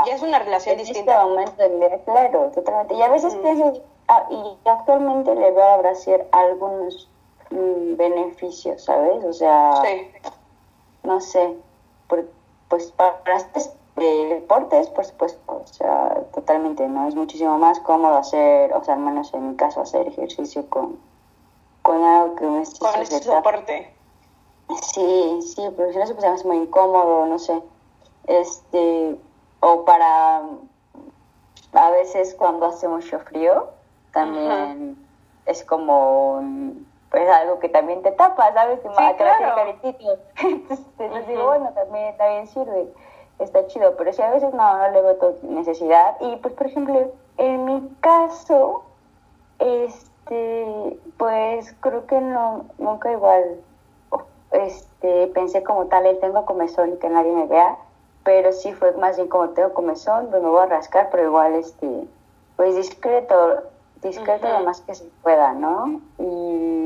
ya 0.05 0.13
es 0.13 0.21
una 0.21 0.37
relación 0.37 0.73
en 0.73 0.85
distinta. 0.85 1.23
En 1.23 1.39
este 1.39 1.67
momento, 1.69 1.89
de, 1.89 2.01
claro, 2.03 2.51
totalmente. 2.51 2.93
Y 2.93 3.01
a 3.01 3.09
veces 3.09 3.33
pienso, 3.37 3.81
ah, 4.09 4.27
y 4.29 4.69
actualmente 4.69 5.33
le 5.33 5.51
veo 5.51 5.63
a 5.63 5.77
Brasier 5.77 6.27
algunos 6.33 7.09
mm, 7.49 7.95
beneficios, 7.95 8.83
¿sabes? 8.83 9.25
O 9.25 9.33
sea... 9.33 9.81
Sí 9.83 10.11
no 11.07 11.21
sé, 11.21 11.55
pues 12.69 12.91
para 12.91 13.17
de 13.95 14.25
deportes, 14.35 14.89
por 14.89 15.05
supuesto, 15.05 15.41
o 15.47 15.65
sea, 15.65 16.23
totalmente, 16.33 16.87
¿no? 16.87 17.07
Es 17.07 17.15
muchísimo 17.15 17.57
más 17.57 17.79
cómodo 17.79 18.17
hacer, 18.17 18.71
o 18.73 18.83
sea, 18.83 18.93
al 18.93 18.99
menos 18.99 19.33
en 19.33 19.49
mi 19.49 19.55
caso, 19.55 19.81
hacer 19.81 20.07
ejercicio 20.07 20.69
con, 20.69 20.99
con 21.81 22.03
algo 22.03 22.35
que 22.35 22.45
me 22.45 22.61
esté 22.61 22.79
Con 22.79 23.01
ese 23.01 23.23
soporte. 23.23 23.91
Sí, 24.93 25.39
sí, 25.41 25.63
pero 25.75 25.91
si 25.91 25.97
no 25.97 26.05
se 26.05 26.13
pues, 26.13 26.25
es 26.25 26.45
muy 26.45 26.57
incómodo, 26.57 27.25
no 27.25 27.39
sé. 27.39 27.59
Este, 28.27 29.17
o 29.61 29.85
para, 29.85 30.43
a 31.73 31.89
veces 31.91 32.35
cuando 32.35 32.67
hace 32.67 32.87
mucho 32.87 33.19
frío, 33.19 33.69
también 34.13 34.97
es 35.47 35.63
como, 35.63 36.43
pues 37.17 37.29
algo 37.29 37.59
que 37.59 37.69
también 37.69 38.03
te 38.03 38.11
tapa, 38.11 38.53
¿sabes? 38.53 38.79
Que 38.79 38.89
sí, 38.89 38.95
claro. 39.17 39.55
Entonces, 40.43 41.27
digo, 41.27 41.45
bueno, 41.45 41.71
también, 41.73 42.15
también 42.17 42.47
sirve 42.47 42.87
está 43.39 43.67
chido, 43.67 43.95
pero 43.97 44.13
si 44.13 44.21
a 44.21 44.31
veces 44.31 44.53
no, 44.53 44.77
no 44.77 44.89
le 44.91 45.01
veo 45.01 45.35
necesidad. 45.43 46.17
Y 46.19 46.35
pues, 46.37 46.53
por 46.53 46.67
ejemplo, 46.67 47.11
en 47.37 47.65
mi 47.65 47.89
caso, 48.01 48.83
este, 49.59 50.99
pues 51.17 51.75
creo 51.81 52.05
que 52.07 52.19
no, 52.19 52.65
nunca 52.77 53.11
igual, 53.11 53.61
este, 54.51 55.27
pensé 55.27 55.63
como 55.63 55.85
tal, 55.85 56.05
él 56.05 56.19
tengo 56.19 56.45
comezón 56.45 56.93
y 56.93 56.97
que 56.97 57.09
nadie 57.09 57.31
me 57.31 57.47
vea, 57.47 57.77
pero 58.23 58.51
sí 58.51 58.73
fue 58.73 58.91
más 58.93 59.17
bien 59.17 59.27
como 59.27 59.49
tengo 59.49 59.73
comezón, 59.73 60.27
pues 60.29 60.41
me 60.41 60.49
voy 60.49 60.63
a 60.63 60.67
rascar, 60.67 61.09
pero 61.11 61.23
igual, 61.23 61.53
este, 61.55 62.07
pues 62.55 62.75
discreto, 62.75 63.63
discreto 64.01 64.47
lo 64.47 64.61
más 64.61 64.81
que 64.81 64.95
se 64.95 65.05
pueda, 65.21 65.53
¿no? 65.53 66.01
Y 66.17 66.76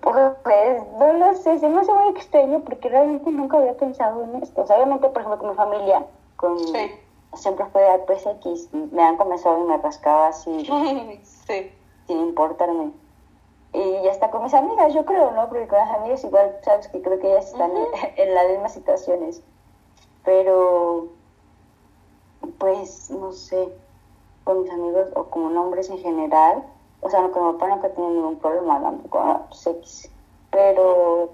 pues 0.00 0.82
no 0.98 1.12
lo 1.12 1.34
sé, 1.34 1.58
se 1.58 1.68
me 1.68 1.80
hace 1.80 1.92
muy 1.92 2.08
extraño 2.10 2.60
porque 2.60 2.88
realmente 2.88 3.30
nunca 3.30 3.58
había 3.58 3.76
pensado 3.76 4.24
en 4.24 4.42
esto. 4.42 4.62
obviamente, 4.62 5.08
por 5.08 5.22
ejemplo, 5.22 5.38
con 5.38 5.50
mi 5.50 5.56
familia, 5.56 6.06
con 6.36 6.58
siempre 7.34 7.66
fue 7.66 7.82
pues 8.06 8.26
X, 8.26 8.68
me 8.72 9.02
han 9.02 9.16
comenzado 9.16 9.62
y 9.62 9.68
me 9.68 9.76
rascaba 9.78 10.28
así, 10.28 10.66
sin 12.06 12.18
importarme. 12.18 12.92
Y 13.72 14.08
hasta 14.08 14.30
con 14.30 14.42
mis 14.42 14.54
amigas, 14.54 14.94
yo 14.94 15.04
creo, 15.04 15.32
¿no? 15.32 15.48
Porque 15.48 15.68
con 15.68 15.78
las 15.78 15.90
amigas 15.90 16.24
igual, 16.24 16.56
sabes 16.64 16.88
que 16.88 17.02
creo 17.02 17.18
que 17.18 17.30
ellas 17.30 17.48
están 17.48 17.70
en, 18.16 18.34
las 18.34 18.48
mismas 18.48 18.72
situaciones. 18.72 19.42
Pero, 20.24 21.08
pues, 22.58 23.10
no 23.10 23.32
sé, 23.32 23.68
con 24.44 24.62
mis 24.62 24.70
amigos 24.70 25.08
o 25.14 25.24
con 25.24 25.56
hombres 25.56 25.90
en 25.90 25.98
general, 25.98 26.64
o 27.00 27.10
sea, 27.10 27.28
con 27.30 27.46
mi 27.46 27.52
papá 27.54 27.68
nunca 27.68 27.88
tiene 27.90 28.10
ningún 28.10 28.36
problema 28.36 28.80
tampoco, 28.80 29.46
X. 29.50 30.10
Pero 30.50 31.30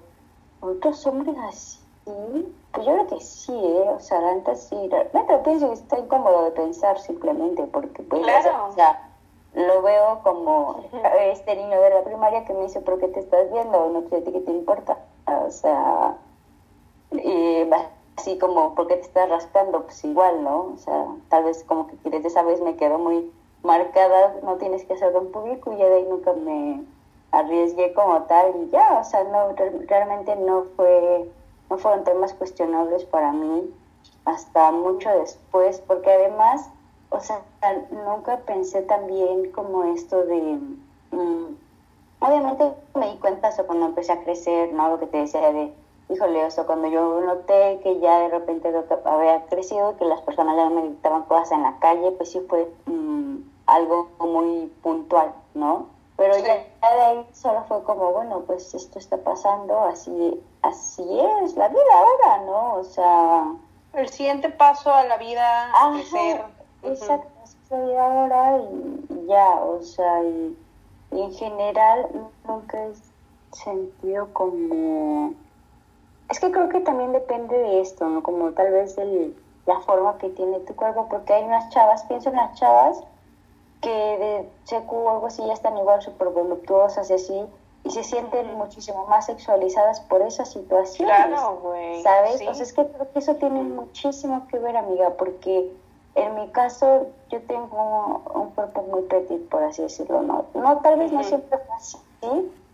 otros 0.60 1.06
hombres 1.06 1.36
así, 1.48 2.54
pues 2.72 2.86
yo 2.86 2.92
creo 2.92 3.06
que 3.06 3.20
sí, 3.20 3.52
¿eh? 3.54 3.90
O 3.90 4.00
sea, 4.00 4.18
antes 4.30 4.64
sí, 4.64 4.88
realmente 4.88 5.38
pienso 5.38 5.68
que 5.68 5.74
está 5.74 5.98
incómodo 5.98 6.44
de 6.44 6.50
pensar 6.52 6.98
simplemente, 6.98 7.64
porque 7.64 8.02
pues, 8.02 8.22
o 8.22 8.72
sea, 8.72 9.10
lo 9.54 9.82
veo 9.82 10.20
como 10.22 10.82
este 11.20 11.56
niño 11.56 11.80
de 11.80 11.90
la 11.90 12.04
primaria 12.04 12.44
que 12.44 12.54
me 12.54 12.62
dice, 12.62 12.80
¿por 12.80 12.98
qué 12.98 13.08
te 13.08 13.20
estás 13.20 13.50
viendo? 13.52 13.88
No 13.90 14.08
sé, 14.08 14.22
¿qué 14.24 14.40
te 14.40 14.50
importa? 14.50 14.98
O 15.26 15.50
sea, 15.50 16.16
y 17.12 17.68
así 18.16 18.38
como, 18.38 18.74
¿por 18.74 18.86
qué 18.86 18.96
te 18.96 19.02
estás 19.02 19.28
rascando? 19.28 19.82
Pues 19.82 20.02
igual, 20.04 20.42
¿no? 20.42 20.72
O 20.74 20.76
sea, 20.78 21.06
tal 21.28 21.44
vez 21.44 21.64
como 21.64 21.86
que 21.86 21.96
desde 22.04 22.28
esa 22.28 22.42
vez 22.42 22.60
me 22.60 22.76
quedo 22.76 22.98
muy 22.98 23.30
marcada, 23.62 24.34
no 24.42 24.56
tienes 24.56 24.84
que 24.84 24.94
hacerlo 24.94 25.20
en 25.20 25.32
público 25.32 25.72
y 25.72 25.78
ya 25.78 25.86
de 25.86 25.96
ahí 25.96 26.06
nunca 26.08 26.32
me 26.32 26.84
arriesgué 27.30 27.92
como 27.94 28.22
tal 28.24 28.52
y 28.62 28.70
ya, 28.70 28.98
o 28.98 29.04
sea, 29.04 29.24
no, 29.24 29.54
realmente 29.86 30.36
no 30.36 30.64
fue, 30.76 31.30
no 31.70 31.78
fueron 31.78 32.04
temas 32.04 32.34
cuestionables 32.34 33.04
para 33.04 33.32
mí 33.32 33.72
hasta 34.24 34.70
mucho 34.70 35.08
después, 35.10 35.80
porque 35.86 36.10
además, 36.10 36.68
o 37.10 37.20
sea, 37.20 37.42
nunca 37.90 38.38
pensé 38.38 38.82
también 38.82 39.50
como 39.52 39.84
esto 39.84 40.22
de, 40.24 40.58
mm, 41.10 41.56
obviamente 42.20 42.72
me 42.94 43.12
di 43.12 43.18
cuenta 43.18 43.48
eso 43.48 43.66
cuando 43.66 43.86
empecé 43.86 44.12
a 44.12 44.22
crecer, 44.22 44.72
¿no? 44.72 44.90
Lo 44.90 45.00
que 45.00 45.06
te 45.06 45.18
decía 45.18 45.52
de, 45.52 45.72
híjole, 46.08 46.44
o 46.44 46.50
sea, 46.50 46.64
cuando 46.64 46.88
yo 46.88 47.20
noté 47.20 47.80
que 47.82 47.98
ya 48.00 48.18
de 48.20 48.28
repente 48.28 48.72
había 49.04 49.44
crecido, 49.46 49.96
que 49.96 50.04
las 50.04 50.20
personas 50.20 50.56
ya 50.56 50.68
me 50.70 50.82
gritaban 50.82 51.22
cosas 51.24 51.52
en 51.52 51.62
la 51.62 51.78
calle, 51.78 52.12
pues 52.12 52.30
sí 52.30 52.40
fue... 52.48 52.70
Algo 53.72 54.10
muy 54.20 54.66
puntual, 54.82 55.32
¿no? 55.54 55.86
Pero 56.16 56.36
ya, 56.38 56.54
de 56.54 57.02
ahí 57.02 57.26
solo 57.32 57.64
fue 57.64 57.82
como, 57.84 58.12
bueno, 58.12 58.40
pues 58.46 58.74
esto 58.74 58.98
está 58.98 59.16
pasando, 59.16 59.80
así, 59.84 60.40
así 60.60 61.02
es 61.42 61.56
la 61.56 61.68
vida 61.68 61.80
ahora, 61.94 62.44
¿no? 62.44 62.74
O 62.74 62.84
sea... 62.84 63.46
El 63.94 64.08
siguiente 64.08 64.48
paso 64.50 64.92
a 64.92 65.04
la 65.04 65.16
vida, 65.16 65.70
ajá, 65.70 65.92
crecer. 65.92 66.44
Exacto, 66.82 67.28
es 67.44 67.56
la 67.70 67.78
vida 67.78 68.06
ahora 68.06 68.58
y, 68.58 69.26
ya, 69.26 69.54
o 69.56 69.82
sea, 69.82 70.22
y, 70.22 70.56
en 71.12 71.32
general 71.32 72.08
nunca 72.46 72.78
he 72.84 72.92
sentido 73.56 74.32
como... 74.32 75.32
Es 76.30 76.40
que 76.40 76.50
creo 76.50 76.68
que 76.68 76.80
también 76.80 77.12
depende 77.12 77.56
de 77.56 77.80
esto, 77.80 78.06
¿no? 78.06 78.22
Como 78.22 78.52
tal 78.52 78.70
vez 78.70 78.96
el, 78.98 79.36
la 79.66 79.80
forma 79.80 80.18
que 80.18 80.28
tiene 80.28 80.60
tu 80.60 80.76
cuerpo, 80.76 81.08
porque 81.10 81.32
hay 81.32 81.44
unas 81.44 81.68
chavas, 81.70 82.04
pienso 82.04 82.28
en 82.28 82.36
las 82.36 82.54
chavas 82.58 83.02
que 83.82 83.90
de 83.90 84.48
secu 84.64 84.96
o 84.96 85.10
algo 85.10 85.26
así 85.26 85.44
ya 85.44 85.52
están 85.52 85.76
igual 85.76 86.00
súper 86.00 86.28
voluptuosas 86.28 87.10
y 87.10 87.14
así, 87.14 87.46
y 87.84 87.90
se 87.90 88.04
sienten 88.04 88.54
muchísimo 88.56 89.06
más 89.06 89.26
sexualizadas 89.26 90.00
por 90.00 90.22
esas 90.22 90.50
situaciones. 90.50 91.14
Claro, 91.14 91.58
güey. 91.62 92.00
¿Sabes? 92.02 92.38
Sí. 92.38 92.46
es 92.46 92.72
que 92.72 92.86
creo 92.86 93.12
que 93.12 93.18
eso 93.18 93.34
tiene 93.34 93.60
muchísimo 93.62 94.46
que 94.48 94.58
ver, 94.60 94.76
amiga, 94.76 95.10
porque 95.18 95.70
en 96.14 96.34
mi 96.36 96.48
caso 96.50 97.08
yo 97.28 97.42
tengo 97.42 98.22
un 98.34 98.50
cuerpo 98.50 98.82
muy 98.82 99.02
petit, 99.02 99.48
por 99.48 99.64
así 99.64 99.82
decirlo, 99.82 100.22
¿no? 100.22 100.44
No, 100.54 100.78
tal 100.78 100.98
vez 100.98 101.10
no 101.10 101.24
siempre 101.24 101.58
fue 101.58 101.74
así, 101.74 101.98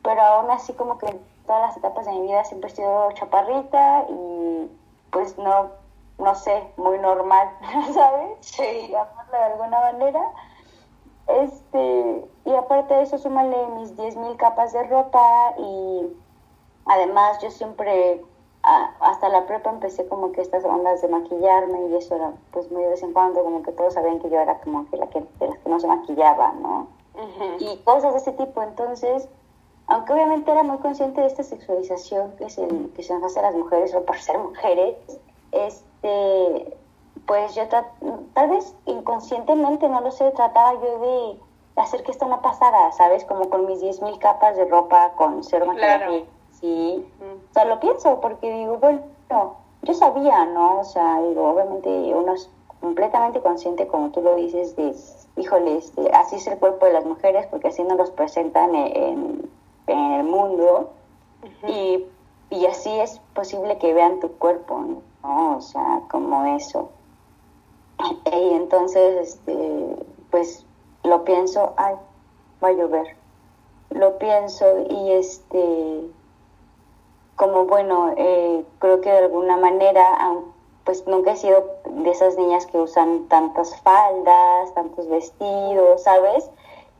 pero 0.02 0.20
aún 0.20 0.50
así 0.50 0.74
como 0.74 0.98
que 0.98 1.06
en 1.06 1.20
todas 1.46 1.62
las 1.62 1.76
etapas 1.78 2.04
de 2.04 2.12
mi 2.12 2.22
vida 2.22 2.44
siempre 2.44 2.70
he 2.70 2.74
sido 2.74 3.10
chaparrita 3.12 4.04
y 4.10 4.70
pues 5.10 5.38
no, 5.38 5.70
no 6.18 6.34
sé, 6.34 6.64
muy 6.76 6.98
normal, 6.98 7.48
¿sabes? 7.94 8.36
Sí. 8.40 8.92
de 9.32 9.36
alguna 9.38 9.80
manera 9.80 10.20
este, 11.28 12.28
y 12.44 12.54
aparte 12.54 12.94
de 12.94 13.02
eso, 13.02 13.18
súmale 13.18 13.56
mis 13.76 13.96
10.000 13.96 14.36
capas 14.36 14.72
de 14.72 14.82
ropa 14.84 15.54
y 15.58 16.16
además 16.86 17.38
yo 17.40 17.50
siempre, 17.50 18.24
hasta 18.62 19.28
la 19.28 19.46
prepa 19.46 19.70
empecé 19.70 20.08
como 20.08 20.32
que 20.32 20.40
estas 20.40 20.64
ondas 20.64 21.02
de 21.02 21.08
maquillarme 21.08 21.86
y 21.88 21.96
eso 21.96 22.16
era 22.16 22.32
pues 22.50 22.70
muy 22.70 22.82
de 22.82 22.90
vez 22.90 23.02
en 23.02 23.12
cuando, 23.12 23.44
como 23.44 23.62
que 23.62 23.72
todos 23.72 23.94
sabían 23.94 24.20
que 24.20 24.30
yo 24.30 24.40
era 24.40 24.58
como 24.60 24.88
que 24.90 24.96
la 24.96 25.08
que, 25.08 25.20
de 25.20 25.48
las 25.48 25.58
que 25.58 25.68
no 25.68 25.78
se 25.78 25.86
maquillaba, 25.86 26.52
¿no? 26.52 26.88
Y 27.58 27.76
cosas 27.78 28.14
de 28.14 28.20
ese 28.20 28.32
tipo, 28.32 28.62
entonces, 28.62 29.28
aunque 29.88 30.12
obviamente 30.12 30.50
era 30.50 30.62
muy 30.62 30.78
consciente 30.78 31.20
de 31.20 31.26
esta 31.26 31.42
sexualización 31.42 32.36
que 32.36 32.48
se, 32.48 32.66
que 32.94 33.02
se 33.02 33.12
nos 33.12 33.24
hace 33.24 33.40
a 33.40 33.42
las 33.42 33.54
mujeres 33.54 33.94
o 33.94 34.04
por 34.04 34.16
ser 34.18 34.38
mujeres, 34.38 34.96
este, 35.52 36.76
pues 37.28 37.54
yo 37.54 37.62
tal 37.68 38.48
vez 38.48 38.74
inconscientemente, 38.86 39.86
no 39.88 40.00
lo 40.00 40.10
sé, 40.10 40.30
trataba 40.30 40.72
yo 40.80 40.98
de 40.98 41.38
hacer 41.76 42.02
que 42.02 42.10
esto 42.10 42.26
no 42.26 42.40
pasara, 42.40 42.90
¿sabes? 42.92 43.26
Como 43.26 43.50
con 43.50 43.66
mis 43.66 43.82
10.000 43.82 44.18
capas 44.18 44.56
de 44.56 44.64
ropa, 44.64 45.12
con 45.14 45.44
cero 45.44 45.66
maquillaje. 45.66 46.24
Sí, 46.52 47.06
o 47.20 47.52
sea, 47.52 47.66
lo 47.66 47.78
pienso 47.78 48.20
porque 48.20 48.50
digo, 48.50 48.78
bueno, 48.78 49.02
yo 49.82 49.94
sabía, 49.94 50.46
¿no? 50.46 50.80
O 50.80 50.84
sea, 50.84 51.20
digo, 51.20 51.50
obviamente 51.50 51.88
uno 51.88 52.32
es 52.32 52.50
completamente 52.80 53.40
consciente, 53.40 53.86
como 53.86 54.10
tú 54.10 54.22
lo 54.22 54.34
dices, 54.34 54.74
de, 54.74 54.94
híjole, 55.36 55.76
este, 55.76 56.10
así 56.12 56.36
es 56.36 56.46
el 56.46 56.58
cuerpo 56.58 56.86
de 56.86 56.94
las 56.94 57.04
mujeres 57.04 57.46
porque 57.48 57.68
así 57.68 57.84
nos 57.84 57.98
los 57.98 58.10
presentan 58.10 58.74
en, 58.74 59.50
en 59.86 60.12
el 60.12 60.24
mundo 60.24 60.90
y, 61.68 62.06
y 62.48 62.66
así 62.66 62.90
es 62.98 63.20
posible 63.34 63.76
que 63.76 63.92
vean 63.92 64.18
tu 64.18 64.32
cuerpo, 64.38 64.80
¿no? 65.22 65.56
O 65.56 65.60
sea, 65.60 66.00
como 66.08 66.56
eso. 66.56 66.88
Y 68.32 68.54
entonces, 68.54 69.28
este, 69.28 69.96
pues 70.30 70.64
lo 71.02 71.24
pienso, 71.24 71.72
ay, 71.76 71.96
va 72.62 72.68
a 72.68 72.72
llover. 72.72 73.16
Lo 73.90 74.18
pienso 74.18 74.64
y 74.88 75.12
este, 75.12 76.02
como 77.36 77.64
bueno, 77.64 78.12
eh, 78.16 78.64
creo 78.78 79.00
que 79.00 79.10
de 79.10 79.18
alguna 79.18 79.56
manera, 79.56 80.04
pues 80.84 81.06
nunca 81.06 81.32
he 81.32 81.36
sido 81.36 81.64
de 81.86 82.10
esas 82.10 82.36
niñas 82.36 82.66
que 82.66 82.78
usan 82.78 83.28
tantas 83.28 83.80
faldas, 83.80 84.74
tantos 84.74 85.08
vestidos, 85.08 86.02
¿sabes? 86.02 86.50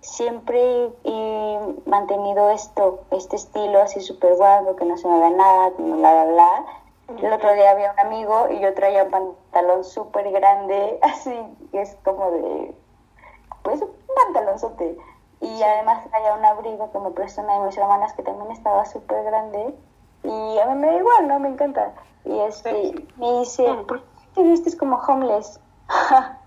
Siempre 0.01 0.91
he 1.05 1.59
mantenido 1.87 2.51
esto, 2.51 3.01
este 3.11 3.37
estilo 3.37 3.83
así 3.83 4.01
súper 4.01 4.37
guapo, 4.37 4.77
que 4.77 4.85
no 4.85 4.97
se 4.97 5.09
me 5.09 5.19
ve 5.19 5.31
nada, 5.31 5.71
bla, 5.77 5.97
bla, 5.97 6.25
bla 6.25 6.65
el 7.09 7.33
otro 7.33 7.53
día 7.55 7.71
había 7.71 7.93
un 7.93 8.01
amigo 8.01 8.49
y 8.51 8.61
yo 8.61 8.75
traía 8.75 9.05
un 9.05 9.11
pantalón 9.11 9.85
súper 9.85 10.31
grande, 10.31 10.99
así, 11.03 11.35
que 11.73 11.83
es 11.83 11.97
como 12.05 12.31
de, 12.31 12.75
pues 13.63 13.81
un 13.81 13.91
pantalonzote. 14.25 14.97
Y 15.41 15.63
además 15.63 16.05
traía 16.11 16.35
un 16.35 16.45
abrigo 16.45 16.91
que 16.91 16.99
me 16.99 17.11
prestó 17.11 17.43
una 17.43 17.61
de 17.61 17.67
mis 17.67 17.79
hermanas 17.79 18.13
que 18.15 18.23
también 18.23 18.51
estaba 18.51 18.85
súper 18.85 19.25
grande. 19.25 19.75
Y 20.25 20.59
a 20.59 20.67
mí 20.67 20.75
me 20.75 20.89
da 20.89 20.97
igual, 20.97 21.29
¿no? 21.29 21.39
Me 21.39 21.49
encanta. 21.49 21.93
Y 22.25 22.39
este, 22.41 23.07
me 23.17 23.39
dice, 23.39 23.73
¿por 23.87 24.03
qué 24.03 24.07
te 24.35 24.43
vistes 24.43 24.77
como 24.77 24.97
homeless? 24.97 25.61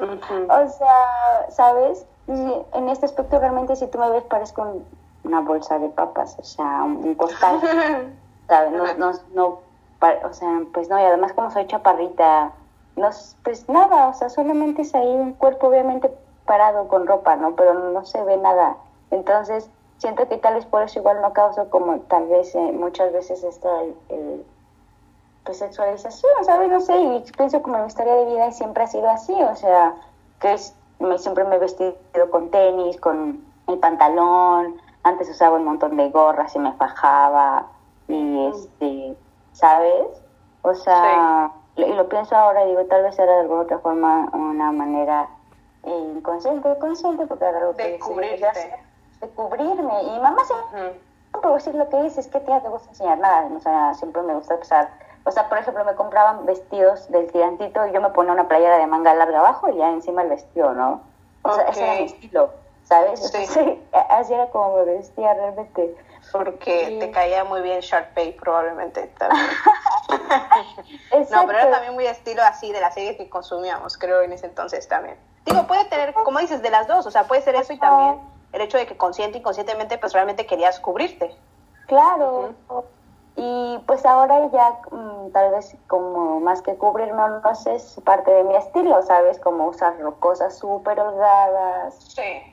O 0.00 0.68
sea, 0.68 1.46
¿sabes? 1.50 2.04
en 2.26 2.88
este 2.88 3.06
aspecto 3.06 3.38
realmente 3.38 3.76
si 3.76 3.86
tú 3.86 3.98
me 3.98 4.10
ves 4.10 4.24
parezco 4.24 4.82
una 5.24 5.40
bolsa 5.40 5.78
de 5.78 5.88
papas, 5.88 6.36
o 6.38 6.42
sea, 6.42 6.82
un 6.82 7.14
costal, 7.14 7.60
¿sabes? 8.48 8.72
No, 8.72 8.94
no, 8.94 9.12
no, 9.32 9.58
o 10.00 10.32
sea, 10.32 10.62
pues 10.72 10.88
no, 10.88 10.98
y 10.98 11.02
además 11.02 11.32
como 11.34 11.50
soy 11.50 11.66
chaparrita, 11.66 12.52
no, 12.96 13.10
pues 13.44 13.68
nada, 13.68 14.08
o 14.08 14.14
sea, 14.14 14.28
solamente 14.28 14.82
es 14.82 14.94
ahí 14.94 15.08
un 15.08 15.34
cuerpo 15.34 15.68
obviamente 15.68 16.10
parado 16.46 16.88
con 16.88 17.06
ropa, 17.06 17.36
¿no? 17.36 17.54
Pero 17.54 17.74
no 17.74 18.04
se 18.04 18.22
ve 18.24 18.36
nada. 18.36 18.76
Entonces, 19.10 19.70
siento 19.98 20.26
que 20.28 20.38
tal 20.38 20.54
vez 20.54 20.66
por 20.66 20.82
eso 20.82 20.98
igual 20.98 21.20
no 21.20 21.32
causa 21.32 21.66
como 21.66 21.98
tal 22.00 22.26
vez 22.28 22.54
eh, 22.54 22.72
muchas 22.72 23.12
veces 23.12 23.44
esta 23.44 23.68
el, 24.08 24.44
pues 25.44 25.58
sexualización, 25.58 26.32
¿sabes? 26.44 26.70
No 26.70 26.80
sé, 26.80 26.98
y 26.98 27.24
pienso 27.36 27.62
como 27.62 27.78
mi 27.78 27.86
historia 27.86 28.14
de 28.14 28.26
vida 28.26 28.50
siempre 28.52 28.84
ha 28.84 28.86
sido 28.86 29.08
así, 29.08 29.34
o 29.34 29.54
sea, 29.54 29.94
que 30.40 30.54
es, 30.54 30.74
me, 30.98 31.18
siempre 31.18 31.44
me 31.44 31.56
he 31.56 31.58
vestido 31.58 31.94
con 32.30 32.50
tenis, 32.50 32.98
con 33.00 33.44
el 33.66 33.78
pantalón, 33.78 34.80
antes 35.02 35.30
usaba 35.30 35.56
un 35.56 35.64
montón 35.64 35.96
de 35.96 36.10
gorras 36.10 36.54
y 36.56 36.58
me 36.58 36.72
fajaba, 36.72 37.66
y 38.08 38.46
este, 38.46 39.16
¿sabes? 39.52 40.06
O 40.62 40.74
sea, 40.74 41.52
y 41.76 41.92
lo 41.92 42.08
pienso 42.08 42.36
ahora 42.36 42.64
y 42.64 42.68
digo, 42.68 42.84
tal 42.86 43.02
vez 43.02 43.18
era 43.18 43.32
de 43.32 43.40
alguna 43.40 43.62
otra 43.62 43.78
forma 43.78 44.28
una 44.32 44.72
manera 44.72 45.28
inconsciente, 45.84 46.78
consciente, 46.78 47.26
porque 47.26 47.44
era 47.44 47.58
algo 47.58 47.72
de 47.72 47.98
cubrirte. 47.98 48.74
De 49.20 49.28
cubrirme. 49.28 50.02
Y 50.02 50.18
mamá 50.20 50.44
siempre, 50.44 51.00
no 51.32 51.40
puedo 51.40 51.54
decir 51.54 51.74
lo 51.74 51.88
que 51.88 52.02
dice, 52.02 52.20
es 52.20 52.28
que 52.28 52.40
tía 52.40 52.60
te 52.60 52.68
gusta 52.68 52.88
enseñar 52.90 53.18
nada, 53.18 53.48
o 53.56 53.60
sea, 53.60 53.94
siempre 53.94 54.22
me 54.22 54.34
gusta 54.34 54.54
empezar. 54.54 54.90
O 55.24 55.30
sea, 55.30 55.48
por 55.48 55.58
ejemplo, 55.58 55.84
me 55.84 55.94
compraban 55.94 56.46
vestidos 56.46 57.10
del 57.10 57.30
tirantito 57.30 57.86
y 57.86 57.92
yo 57.92 58.00
me 58.00 58.10
ponía 58.10 58.32
una 58.32 58.48
playera 58.48 58.78
de 58.78 58.86
manga 58.86 59.14
larga 59.14 59.38
abajo 59.38 59.68
y 59.68 59.76
ya 59.76 59.90
encima 59.90 60.22
el 60.22 60.30
vestido, 60.30 60.72
¿no? 60.72 61.02
O 61.42 61.52
sea, 61.52 61.64
ese 61.64 61.82
era 61.82 61.94
mi 62.00 62.06
estilo, 62.06 62.50
¿sabes? 62.90 63.20
Sí. 63.30 63.82
así 64.10 64.34
era 64.34 64.48
como 64.48 64.76
me 64.76 64.84
vestía 64.84 65.32
realmente. 65.32 65.96
Porque 66.32 66.98
te 67.00 67.10
caía 67.10 67.44
muy 67.44 67.62
bien 67.62 67.80
Sharpay, 67.80 68.36
probablemente 68.36 69.06
también. 69.18 69.46
no, 71.30 71.46
pero 71.46 71.58
era 71.58 71.70
también 71.70 71.94
muy 71.94 72.06
estilo 72.06 72.42
así 72.42 72.70
de 72.72 72.80
la 72.80 72.92
serie 72.92 73.16
que 73.16 73.30
consumíamos, 73.30 73.96
creo, 73.96 74.20
en 74.20 74.32
ese 74.32 74.46
entonces 74.46 74.86
también. 74.86 75.16
Digo, 75.46 75.66
puede 75.66 75.86
tener, 75.86 76.12
como 76.12 76.38
dices, 76.38 76.60
de 76.62 76.70
las 76.70 76.86
dos, 76.86 77.06
o 77.06 77.10
sea, 77.10 77.24
puede 77.24 77.40
ser 77.40 77.54
eso 77.54 77.72
y 77.72 77.78
también 77.78 78.20
el 78.52 78.60
hecho 78.60 78.76
de 78.76 78.86
que 78.86 78.96
consciente 78.96 79.38
y 79.38 79.40
inconscientemente, 79.40 79.96
pues 79.96 80.12
realmente 80.12 80.44
querías 80.46 80.78
cubrirte. 80.78 81.34
Claro. 81.86 82.52
Y 83.36 83.78
pues 83.86 84.04
ahora 84.04 84.50
ya 84.52 84.80
mm, 84.90 85.30
tal 85.32 85.52
vez 85.52 85.74
como 85.86 86.40
más 86.40 86.60
que 86.60 86.76
cubrirme, 86.76 87.22
no 87.42 87.54
sé, 87.54 87.76
es 87.76 87.98
parte 88.04 88.30
de 88.30 88.44
mi 88.44 88.54
estilo, 88.54 89.02
¿sabes? 89.02 89.38
Como 89.38 89.68
usar 89.68 89.94
cosas 90.18 90.58
súper 90.58 91.00
holgadas. 91.00 91.94
Sí. 91.94 92.49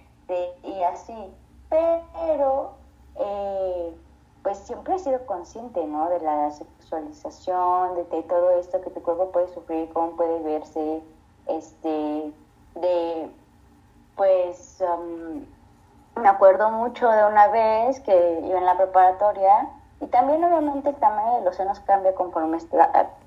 Y 0.63 0.83
así. 0.83 1.33
Pero 1.69 2.71
eh, 3.15 3.93
pues 4.43 4.57
siempre 4.59 4.95
he 4.95 4.99
sido 4.99 5.25
consciente, 5.25 5.85
¿no? 5.85 6.09
De 6.09 6.19
la 6.21 6.51
sexualización, 6.51 7.95
de, 7.95 8.23
todo 8.23 8.51
esto 8.51 8.79
que 8.81 8.89
tu 8.91 9.01
cuerpo 9.01 9.31
puede 9.31 9.53
sufrir, 9.53 9.89
cómo 9.91 10.11
puede 10.11 10.39
verse, 10.41 11.01
este, 11.47 12.31
de, 12.75 13.29
pues, 14.15 14.81
um, 14.81 15.45
me 16.21 16.29
acuerdo 16.29 16.71
mucho 16.71 17.09
de 17.09 17.25
una 17.25 17.47
vez 17.49 17.99
que 18.01 18.41
iba 18.45 18.57
en 18.57 18.65
la 18.65 18.77
preparatoria 18.77 19.69
y 19.99 20.07
también 20.07 20.43
obviamente 20.43 20.89
el 20.89 20.95
tamaño 20.95 21.39
de 21.39 21.45
los 21.45 21.55
senos 21.55 21.79
cambia 21.81 22.13
conforme 22.15 22.59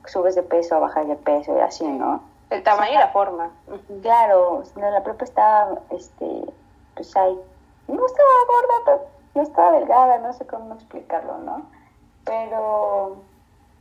subes 0.06 0.34
de 0.34 0.42
peso 0.42 0.78
o 0.78 0.80
bajas 0.80 1.06
de 1.06 1.16
peso 1.16 1.56
y 1.56 1.60
así, 1.60 1.86
¿no? 1.86 2.22
El 2.48 2.62
tamaño 2.62 2.92
y 2.92 2.98
la 2.98 3.08
forma. 3.08 3.50
Claro, 4.02 4.62
la 4.76 5.02
prepa 5.02 5.24
estaba, 5.24 5.80
este, 5.90 6.52
pues 7.00 7.16
ahí, 7.16 7.40
no 7.88 8.06
estaba 8.06 8.28
gorda, 8.46 8.74
pero 8.84 9.00
no 9.34 9.42
estaba 9.42 9.72
delgada, 9.72 10.18
no 10.18 10.34
sé 10.34 10.46
cómo 10.46 10.74
explicarlo, 10.74 11.38
¿no? 11.38 11.62
Pero 12.26 13.16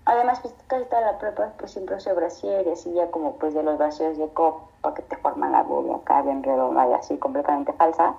además 0.06 0.40
pues 0.40 0.56
casi 0.68 0.86
toda 0.86 1.02
la 1.02 1.18
prepa 1.18 1.52
pues 1.60 1.72
siempre 1.72 1.98
usé 1.98 2.14
brasier 2.14 2.66
y 2.66 2.72
así 2.72 2.94
ya 2.94 3.12
como 3.12 3.34
pues 3.34 3.54
de 3.54 3.62
los 3.62 3.78
brasieres 3.78 4.18
de 4.18 4.30
copa 4.30 4.94
que 4.94 5.02
te 5.02 5.18
forman 5.18 5.52
la 5.52 5.64
bobia 5.64 5.98
acá 5.98 6.22
bien 6.22 6.42
redonda 6.42 6.88
y 6.88 6.94
así 6.94 7.18
completamente 7.18 7.74
falsa. 7.74 8.16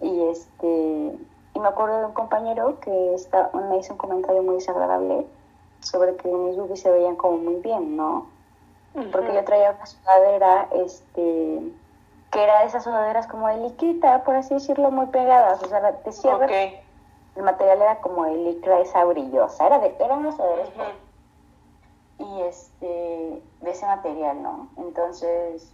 Y 0.00 0.22
este 0.28 1.18
y 1.54 1.60
me 1.60 1.68
acuerdo 1.68 1.98
de 1.98 2.06
un 2.06 2.12
compañero 2.12 2.80
que 2.80 3.14
está, 3.14 3.50
me 3.52 3.76
hizo 3.76 3.92
un 3.92 3.98
comentario 3.98 4.42
muy 4.42 4.54
desagradable 4.54 5.26
sobre 5.80 6.16
que 6.16 6.28
mis 6.28 6.56
boobies 6.56 6.80
se 6.80 6.90
veían 6.90 7.16
como 7.16 7.36
muy 7.36 7.56
bien, 7.56 7.94
¿no? 7.94 8.26
Porque 9.12 9.34
yo 9.34 9.44
traía 9.44 9.72
una 9.72 9.86
sudadera, 9.86 10.68
este, 10.72 11.72
que 12.34 12.42
era 12.42 12.60
de 12.60 12.66
esas 12.66 12.82
sudaderas 12.82 13.28
como 13.28 13.46
de 13.46 13.58
liquita, 13.58 14.24
por 14.24 14.34
así 14.34 14.54
decirlo, 14.54 14.90
muy 14.90 15.06
pegadas, 15.06 15.62
o 15.62 15.68
sea, 15.68 15.92
te 15.98 16.12
cierras. 16.12 16.50
El 16.50 17.42
material 17.42 17.80
era 17.80 18.00
como 18.00 18.24
de 18.24 18.34
licra 18.34 18.80
esa 18.80 19.04
brillosa, 19.04 19.66
era 19.66 19.78
de, 19.78 19.96
eran 20.00 20.18
unas 20.18 20.36
sudaderas 20.36 20.68
y 22.18 22.40
este, 22.42 23.42
de 23.60 23.70
ese 23.70 23.86
material, 23.86 24.42
¿no? 24.42 24.68
Entonces, 24.76 25.72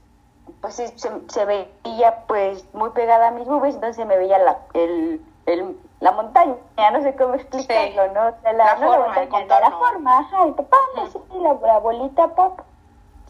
pues 0.61 0.74
se, 0.74 0.88
se, 0.96 1.44
veía 1.44 2.24
pues 2.26 2.64
muy 2.74 2.90
pegada 2.90 3.28
a 3.28 3.30
mis 3.30 3.46
boobies, 3.46 3.74
entonces 3.74 3.96
se 3.96 4.04
me 4.04 4.16
veía 4.16 4.38
la, 4.38 4.58
el, 4.74 5.22
el, 5.46 5.78
la 6.00 6.12
montaña, 6.12 6.56
no 6.92 7.02
sé 7.02 7.14
cómo 7.14 7.34
explicarlo, 7.34 8.12
¿no? 8.12 8.28
O 8.28 8.40
sea, 8.42 8.52
la, 8.52 8.76
forma, 8.76 9.14
la, 9.16 9.70
forma, 9.70 10.18
ajá, 10.18 10.46
y 10.46 10.52
papá, 10.52 10.76
la, 11.40 11.52
la 11.54 11.78
bolita 11.78 12.28
pop, 12.28 12.61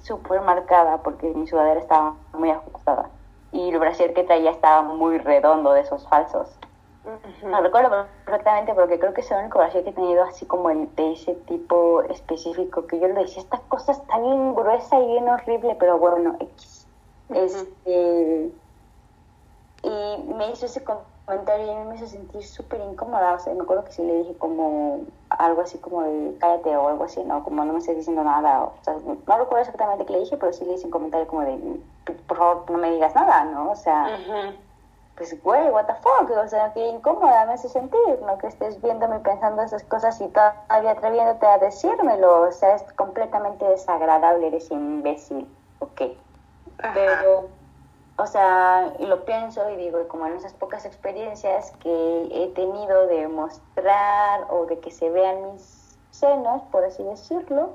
súper 0.02 0.40
marcada 0.40 0.98
porque 0.98 1.28
mi 1.28 1.46
sudadera 1.46 1.80
estaba 1.80 2.14
muy 2.32 2.50
ajustada 2.50 3.10
y 3.52 3.70
el 3.70 3.78
brasier 3.78 4.14
que 4.14 4.24
traía 4.24 4.50
estaba 4.50 4.82
muy 4.82 5.18
redondo 5.18 5.72
de 5.72 5.80
esos 5.80 6.06
falsos. 6.08 6.48
No 7.42 7.60
recuerdo 7.62 8.06
perfectamente 8.24 8.74
porque 8.74 8.98
creo 8.98 9.14
que 9.14 9.22
es 9.22 9.30
el 9.30 9.38
único 9.38 9.58
brasier 9.58 9.84
que 9.84 9.90
he 9.90 9.94
tenido 9.94 10.22
así 10.22 10.44
como 10.44 10.70
el, 10.70 10.94
de 10.96 11.12
ese 11.12 11.34
tipo 11.34 12.02
específico 12.02 12.86
que 12.86 13.00
yo 13.00 13.08
le 13.08 13.14
decía, 13.14 13.42
esta 13.42 13.58
cosa 13.68 13.92
está 13.92 14.18
bien 14.18 14.54
gruesa 14.54 15.00
y 15.00 15.06
bien 15.06 15.28
horrible, 15.28 15.76
pero 15.80 15.98
bueno, 15.98 16.36
X. 16.40 16.86
Este, 17.30 18.50
y 19.82 20.32
me 20.34 20.50
hizo 20.52 20.66
ese 20.66 20.84
comentario 20.84 21.72
y 21.72 21.84
me 21.86 21.96
hizo 21.96 22.06
sentir 22.06 22.44
súper 22.44 22.80
incómoda. 22.80 23.34
O 23.34 23.38
sea, 23.38 23.54
me 23.54 23.62
acuerdo 23.62 23.84
que 23.84 23.92
sí 23.92 24.02
le 24.02 24.18
dije 24.18 24.36
como 24.36 25.00
algo 25.30 25.62
así 25.62 25.78
como 25.78 26.02
de 26.02 26.36
cállate 26.38 26.76
o 26.76 26.88
algo 26.88 27.04
así, 27.04 27.22
¿no? 27.24 27.42
Como 27.44 27.64
no 27.64 27.72
me 27.72 27.78
estés 27.78 27.96
diciendo 27.96 28.24
nada. 28.24 28.64
O, 28.64 28.72
sea, 28.82 28.94
no 28.94 29.36
recuerdo 29.38 29.58
exactamente 29.58 30.04
qué 30.04 30.12
le 30.12 30.20
dije, 30.20 30.36
pero 30.36 30.52
sí 30.52 30.64
le 30.64 30.74
hice 30.74 30.86
un 30.86 30.90
comentario 30.90 31.26
como 31.26 31.42
de 31.42 31.80
por 32.26 32.36
favor 32.36 32.70
no 32.70 32.78
me 32.78 32.90
digas 32.90 33.14
nada, 33.14 33.44
¿no? 33.44 33.70
O 33.70 33.76
sea, 33.76 34.18
pues 35.16 35.40
güey, 35.42 35.70
what 35.70 35.86
the 35.86 35.94
fuck, 35.94 36.30
o 36.30 36.48
sea, 36.48 36.72
qué 36.72 36.86
incómoda 36.88 37.44
me 37.46 37.52
hace 37.52 37.68
sentir, 37.68 38.20
¿no? 38.26 38.38
Que 38.38 38.48
estés 38.48 38.80
viéndome 38.80 39.20
pensando 39.20 39.62
esas 39.62 39.84
cosas 39.84 40.20
y 40.20 40.28
todavía 40.28 40.92
atreviéndote 40.92 41.46
a 41.46 41.58
decírmelo, 41.58 42.42
o 42.48 42.52
sea, 42.52 42.74
es 42.74 42.82
completamente 42.94 43.64
desagradable, 43.66 44.48
eres 44.48 44.70
imbécil, 44.70 45.46
ok. 45.80 46.02
Pero 46.94 47.48
o 48.20 48.26
sea, 48.26 48.92
y 48.98 49.06
lo 49.06 49.24
pienso 49.24 49.70
y 49.70 49.76
digo, 49.76 50.06
como 50.06 50.26
en 50.26 50.34
esas 50.34 50.52
pocas 50.52 50.84
experiencias 50.84 51.72
que 51.80 52.28
he 52.30 52.48
tenido 52.48 53.06
de 53.06 53.28
mostrar 53.28 54.46
o 54.50 54.66
de 54.66 54.78
que 54.78 54.90
se 54.90 55.08
vean 55.08 55.52
mis 55.52 55.96
senos, 56.10 56.60
por 56.70 56.84
así 56.84 57.02
decirlo, 57.02 57.70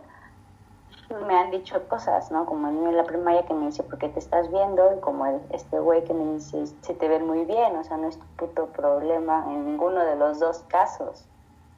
me 1.26 1.36
han 1.36 1.50
dicho 1.50 1.88
cosas, 1.88 2.30
¿no? 2.30 2.46
Como 2.46 2.68
el 2.68 2.76
niño 2.76 2.90
en 2.90 2.98
la 2.98 3.06
primaria 3.06 3.44
que 3.48 3.56
me 3.56 3.66
dice, 3.66 3.82
¿por 3.82 3.98
qué 3.98 4.08
te 4.08 4.20
estás 4.20 4.52
viendo? 4.52 4.96
Y 4.96 5.00
como 5.00 5.26
el, 5.26 5.42
este 5.50 5.80
güey 5.80 6.04
que 6.04 6.14
me 6.14 6.34
dice, 6.34 6.68
se 6.82 6.94
te 6.94 7.08
ven 7.08 7.26
muy 7.26 7.46
bien, 7.46 7.76
o 7.76 7.84
sea, 7.84 7.98
no 7.98 8.08
es 8.08 8.20
tu 8.20 8.26
puto 8.38 8.68
problema 8.68 9.46
en 9.48 9.66
ninguno 9.66 10.06
de 10.06 10.16
los 10.16 10.40
dos 10.40 10.60
casos. 10.68 11.26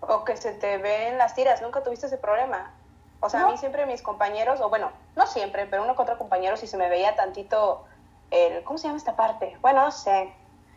O 0.01 0.25
que 0.25 0.35
se 0.35 0.51
te 0.51 0.77
ven 0.77 1.17
las 1.17 1.35
tiras, 1.35 1.61
¿nunca 1.61 1.83
tuviste 1.83 2.07
ese 2.07 2.17
problema? 2.17 2.73
O 3.21 3.29
sea, 3.29 3.45
a 3.45 3.47
mí 3.47 3.57
siempre 3.57 3.85
mis 3.85 4.01
compañeros, 4.01 4.59
o 4.59 4.67
bueno, 4.67 4.91
no 5.15 5.25
siempre, 5.25 5.67
pero 5.67 5.83
uno 5.83 5.95
con 5.95 6.03
otro 6.03 6.17
compañero, 6.17 6.57
si 6.57 6.67
se 6.67 6.75
me 6.75 6.89
veía 6.89 7.15
tantito 7.15 7.85
el, 8.31 8.63
¿cómo 8.63 8.77
se 8.77 8.87
llama 8.87 8.97
esta 8.97 9.15
parte? 9.15 9.57
Bueno, 9.61 9.83
no 9.83 9.91
sé. 9.91 10.33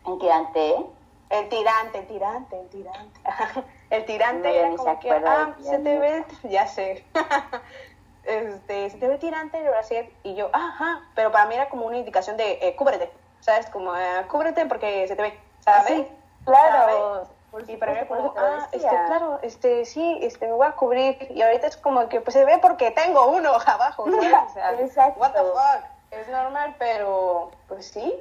¿El 0.07 0.18
tirante? 0.18 0.86
El 1.30 1.48
tirante, 1.48 1.98
el 1.98 2.07
tirante, 2.07 2.61
el 2.61 2.68
tirante. 2.68 3.20
el 3.90 4.05
tirante 4.05 4.59
era 4.59 4.76
como 4.76 4.98
que, 4.98 5.11
ah, 5.11 5.55
se 5.61 5.78
te 5.78 5.98
ve, 5.98 6.24
ya 6.51 6.66
sé. 6.66 7.05
este, 8.24 8.90
se 8.90 8.98
te 8.98 9.09
ve 9.09 9.18
tirante 9.18 9.59
el 9.59 9.68
brasier. 9.68 10.11
Y 10.22 10.34
yo, 10.34 10.51
ajá, 10.53 11.03
pero 11.14 11.30
para 11.30 11.46
mí 11.46 11.55
era 11.55 11.68
como 11.68 11.86
una 11.86 11.98
indicación 11.98 12.36
de, 12.36 12.59
eh, 12.62 12.74
cúbrete, 12.76 13.12
¿sabes? 13.40 13.66
Como, 13.70 13.94
eh, 13.96 14.26
cúbrete 14.28 14.66
porque 14.66 15.07
se 15.07 15.16
te 15.16 15.22
ve, 15.22 15.38
¿sabes? 15.61 15.88
Sí, 15.88 16.07
claro. 16.44 17.28
Y 17.66 17.76
para 17.76 17.94
mí 17.94 18.07
como, 18.07 18.32
ah, 18.36 18.68
este, 18.70 18.88
claro, 18.88 19.40
este, 19.42 19.84
sí, 19.84 20.18
este, 20.22 20.46
me 20.46 20.53
voy 20.53 20.66
a 20.66 20.72
cubrir. 20.72 21.28
Y 21.30 21.42
ahorita 21.42 21.66
es 21.66 21.76
como 21.76 22.09
que, 22.09 22.20
pues 22.20 22.34
se 22.34 22.44
ve 22.44 22.59
porque 22.59 22.90
tengo 22.92 23.26
uno 23.26 23.51
abajo, 23.66 24.05
¿sabes? 24.11 24.34
O 24.51 24.53
sea, 24.53 24.72
Exacto. 24.80 25.20
what 25.20 25.32
the 25.32 25.40
fuck. 25.40 25.99
Es 26.11 26.29
normal, 26.29 26.75
pero, 26.79 27.51
pues 27.69 27.87
sí, 27.87 28.15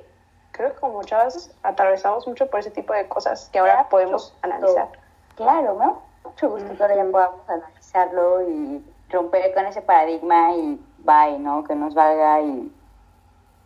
creo 0.51 0.73
que 0.73 0.79
como 0.79 1.03
chavas 1.03 1.51
atravesamos 1.63 2.27
mucho 2.27 2.47
por 2.49 2.59
ese 2.59 2.71
tipo 2.71 2.93
de 2.93 3.07
cosas 3.07 3.49
que 3.51 3.59
ahora 3.59 3.89
podemos 3.89 4.35
analizar. 4.41 4.89
Claro, 5.35 5.73
¿no? 5.73 6.09
mucho 6.23 6.49
gusto 6.49 6.75
que 6.75 6.83
ahora 6.83 6.95
ya 6.95 7.11
podamos 7.11 7.49
analizarlo 7.49 8.41
y 8.47 8.83
romper 9.09 9.53
con 9.53 9.65
ese 9.65 9.81
paradigma 9.81 10.53
y 10.53 10.79
bye, 10.99 11.39
¿no? 11.39 11.63
Que 11.63 11.75
nos 11.75 11.93
valga 11.93 12.41
y 12.41 12.71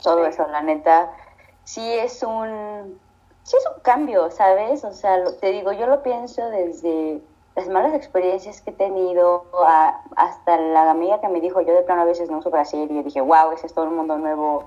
todo 0.01 0.25
eso, 0.25 0.47
la 0.47 0.61
neta, 0.61 1.11
sí 1.63 1.93
es 1.93 2.23
un, 2.23 2.99
sí 3.43 3.57
es 3.57 3.65
un 3.75 3.81
cambio, 3.81 4.31
¿sabes? 4.31 4.83
O 4.83 4.91
sea, 4.91 5.23
te 5.39 5.51
digo, 5.51 5.71
yo 5.71 5.87
lo 5.87 6.03
pienso 6.03 6.49
desde 6.49 7.21
las 7.55 7.67
malas 7.69 7.93
experiencias 7.93 8.61
que 8.61 8.71
he 8.71 8.73
tenido, 8.73 9.45
hasta 10.15 10.57
la 10.57 10.89
amiga 10.89 11.21
que 11.21 11.29
me 11.29 11.39
dijo, 11.39 11.61
yo 11.61 11.73
de 11.73 11.83
plano 11.83 12.01
a 12.01 12.05
veces 12.05 12.29
no 12.29 12.39
uso 12.39 12.49
Brasil, 12.49 12.87
y 12.89 12.95
yo 12.95 13.03
dije, 13.03 13.21
wow, 13.21 13.51
ese 13.51 13.67
es 13.67 13.73
todo 13.73 13.85
un 13.85 13.95
mundo 13.95 14.17
nuevo, 14.17 14.63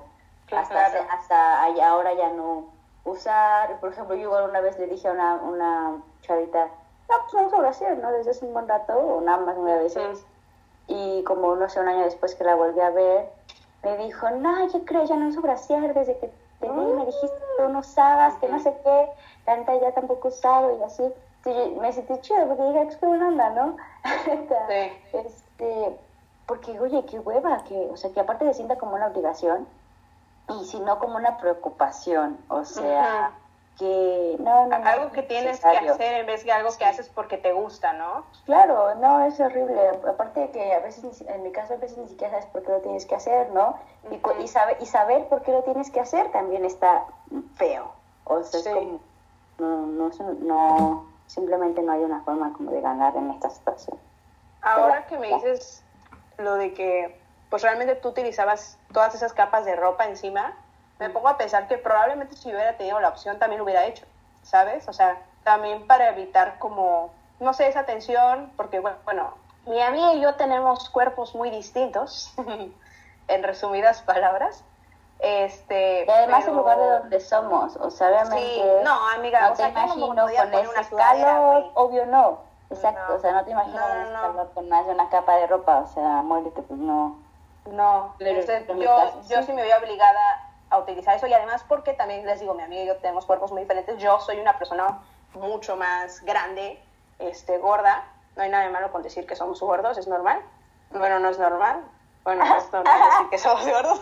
hasta, 0.51 0.85
hasta 0.85 1.63
ahora 1.85 2.13
ya 2.13 2.29
no 2.31 2.65
usar, 3.03 3.79
por 3.79 3.91
ejemplo, 3.91 4.15
yo 4.15 4.23
igual 4.23 4.49
una 4.49 4.61
vez 4.61 4.79
le 4.79 4.87
dije 4.87 5.07
a 5.07 5.11
una, 5.11 5.35
una 5.35 6.01
chavita, 6.21 6.67
no, 7.09 7.15
pues 7.23 7.33
no 7.33 7.47
uso 7.47 7.57
Brasil, 7.57 7.87
¿no? 8.01 8.11
Desde 8.11 8.31
hace 8.31 8.45
un 8.45 8.53
buen 8.53 8.67
rato, 8.67 8.97
o 8.97 9.21
nada 9.21 9.37
más 9.39 9.55
nueve 9.57 9.83
veces, 9.83 10.25
y 10.87 11.23
como 11.23 11.55
no 11.55 11.67
sé, 11.67 11.81
un 11.81 11.89
año 11.89 12.05
después 12.05 12.35
que 12.35 12.45
la 12.45 12.55
volví 12.55 12.79
a 12.79 12.89
ver, 12.91 13.29
me 13.83 13.97
dijo, 13.97 14.29
no, 14.31 14.67
yo 14.69 14.85
creo, 14.85 15.03
ya 15.03 15.17
no 15.17 15.27
uso 15.27 15.41
Brasil 15.41 15.91
desde 15.93 16.17
que 16.19 16.31
te 16.59 16.69
vi, 16.69 16.69
me 16.69 17.05
dijiste 17.05 17.27
que 17.27 17.63
tú 17.63 17.69
no 17.69 17.79
usabas, 17.79 18.35
que 18.35 18.47
no 18.47 18.59
sé 18.59 18.73
qué, 18.83 19.09
tanta 19.45 19.75
ya 19.75 19.91
tampoco 19.91 20.29
usado 20.29 20.77
y 20.77 20.83
así 20.83 21.03
me 21.79 21.91
sentí 21.91 22.19
chido 22.21 22.47
porque 22.47 22.63
dije, 22.63 22.81
es 22.83 22.97
que 22.97 23.05
buena 23.05 23.27
onda, 23.27 23.49
¿no? 23.51 23.77
este, 25.13 25.97
porque, 26.45 26.79
oye, 26.79 27.05
qué 27.05 27.19
hueva, 27.19 27.63
que, 27.65 27.75
o 27.91 27.97
sea, 27.97 28.11
que 28.11 28.19
aparte 28.19 28.45
se 28.45 28.55
sienta 28.55 28.77
como 28.77 28.95
una 28.95 29.07
obligación 29.07 29.67
y 30.49 30.65
si 30.65 30.79
no 30.79 30.99
como 30.99 31.17
una 31.17 31.37
preocupación, 31.37 32.37
o 32.47 32.63
sea, 32.63 33.31
que 33.77 34.37
no, 34.39 34.65
no, 34.65 34.75
Algo 34.75 35.11
que 35.11 35.23
tienes 35.23 35.59
que 35.59 35.67
hacer 35.67 36.21
en 36.21 36.25
vez 36.25 36.43
de 36.45 36.51
algo 36.51 36.69
que 36.77 36.85
haces 36.85 37.09
porque 37.09 37.37
te 37.37 37.51
gusta, 37.51 37.93
¿no? 37.93 38.25
Claro, 38.45 38.95
no, 38.95 39.25
es 39.25 39.39
horrible. 39.39 39.89
Aparte 40.07 40.39
de 40.39 40.51
que 40.51 40.73
a 40.73 40.79
veces, 40.79 41.21
en 41.21 41.43
mi 41.43 41.51
caso, 41.51 41.73
a 41.73 41.77
veces 41.77 41.97
ni 41.97 42.07
siquiera 42.07 42.31
sabes 42.31 42.45
por 42.47 42.63
qué 42.63 42.71
lo 42.71 42.79
tienes 42.79 43.05
que 43.05 43.15
hacer, 43.15 43.49
¿no? 43.51 43.77
y, 44.09 44.43
y, 44.43 44.47
sabe, 44.47 44.77
y 44.79 44.85
saber 44.85 45.27
por 45.27 45.41
qué 45.43 45.51
lo 45.51 45.63
tienes 45.63 45.91
que 45.91 45.99
hacer 45.99 46.31
también 46.31 46.65
está 46.65 47.05
feo. 47.55 47.91
O 48.23 48.41
sea, 48.43 48.59
es 48.61 48.67
como, 48.67 48.99
no, 49.59 49.85
no, 49.85 50.09
no 50.39 51.16
simplemente 51.27 51.81
no 51.81 51.91
hay 51.91 52.01
una 52.01 52.21
forma 52.21 52.53
como 52.53 52.71
de 52.71 52.81
ganar 52.81 53.15
en 53.15 53.31
esta 53.31 53.49
situación. 53.49 53.97
Ahora 54.61 55.05
que 55.05 55.17
me 55.17 55.27
dices 55.33 55.83
lo 56.37 56.55
de 56.55 56.73
que 56.73 57.19
pues 57.49 57.61
realmente 57.61 57.95
tú 57.95 58.09
utilizabas 58.09 58.77
todas 58.91 59.15
esas 59.15 59.33
capas 59.33 59.65
de 59.65 59.75
ropa 59.75 60.05
encima, 60.05 60.53
me 60.99 61.09
pongo 61.09 61.29
a 61.29 61.37
pensar 61.37 61.67
que 61.67 61.77
probablemente 61.77 62.35
si 62.35 62.49
hubiera 62.49 62.75
tenido 62.77 62.99
la 62.99 63.09
opción 63.09 63.39
también 63.39 63.59
lo 63.59 63.63
hubiera 63.63 63.85
hecho, 63.85 64.05
¿sabes? 64.43 64.87
O 64.87 64.93
sea, 64.93 65.21
también 65.43 65.87
para 65.87 66.09
evitar 66.09 66.59
como, 66.59 67.11
no 67.39 67.53
sé, 67.53 67.67
esa 67.67 67.85
tensión, 67.85 68.51
porque 68.57 68.79
bueno, 68.79 68.97
bueno 69.05 69.33
mi 69.65 69.81
amiga 69.81 70.13
y 70.13 70.21
yo 70.21 70.35
tenemos 70.35 70.89
cuerpos 70.89 71.35
muy 71.35 71.49
distintos, 71.49 72.33
en 73.27 73.43
resumidas 73.43 74.01
palabras, 74.01 74.63
este, 75.19 76.05
y 76.05 76.09
además 76.09 76.47
el 76.47 76.55
lugar 76.55 76.77
de 76.77 76.89
donde 76.89 77.19
somos, 77.19 77.75
o 77.77 77.89
sea, 77.89 78.09
obviamente. 78.09 78.43
Sí, 78.43 78.61
no, 78.83 79.09
amiga, 79.09 79.41
no 79.41 79.53
o 79.53 79.55
te 79.55 79.67
imagino 79.67 80.07
con 80.07 80.19
ese 80.19 80.95
calor, 80.95 81.71
obvio 81.73 82.05
no. 82.05 82.39
Exacto, 82.69 83.15
o 83.15 83.19
sea, 83.19 83.31
no 83.31 83.43
te 83.45 83.51
ese 83.51 83.61
calor 83.71 84.51
con 84.53 84.69
más 84.69 84.85
de 84.85 84.93
una 84.93 85.09
capa 85.09 85.37
de 85.37 85.47
ropa, 85.47 85.79
o 85.79 85.87
sea, 85.87 86.21
muérete, 86.21 86.61
pues 86.61 86.79
no. 86.79 87.17
No, 87.71 88.15
yo, 88.19 89.21
yo 89.27 89.43
sí. 89.43 89.51
me 89.51 89.61
veo 89.61 89.77
obligada 89.77 90.47
a 90.69 90.77
utilizar 90.77 91.15
eso 91.15 91.27
y 91.27 91.33
además 91.33 91.65
porque 91.67 91.93
también 91.93 92.25
les 92.25 92.39
digo, 92.39 92.53
mi 92.53 92.63
amiga 92.63 92.83
y 92.83 92.87
yo 92.87 92.95
tenemos 92.97 93.25
cuerpos 93.25 93.51
muy 93.51 93.61
diferentes. 93.61 93.97
Yo 93.97 94.19
soy 94.19 94.39
una 94.39 94.57
persona 94.57 94.99
mucho 95.33 95.75
más 95.75 96.21
grande, 96.23 96.81
este, 97.19 97.57
gorda. 97.57 98.05
No 98.35 98.43
hay 98.43 98.49
nada 98.49 98.63
de 98.63 98.69
malo 98.69 98.91
con 98.91 99.01
decir 99.01 99.25
que 99.25 99.35
somos 99.35 99.59
gordos, 99.59 99.97
es 99.97 100.07
normal. 100.07 100.41
Bueno, 100.91 101.19
no 101.19 101.29
es 101.29 101.39
normal, 101.39 101.81
bueno, 102.27 102.43
esto 102.57 102.83
no 102.83 102.91
decir 102.91 103.29
que 103.29 103.37
somos 103.37 103.65
gordos. 103.65 104.01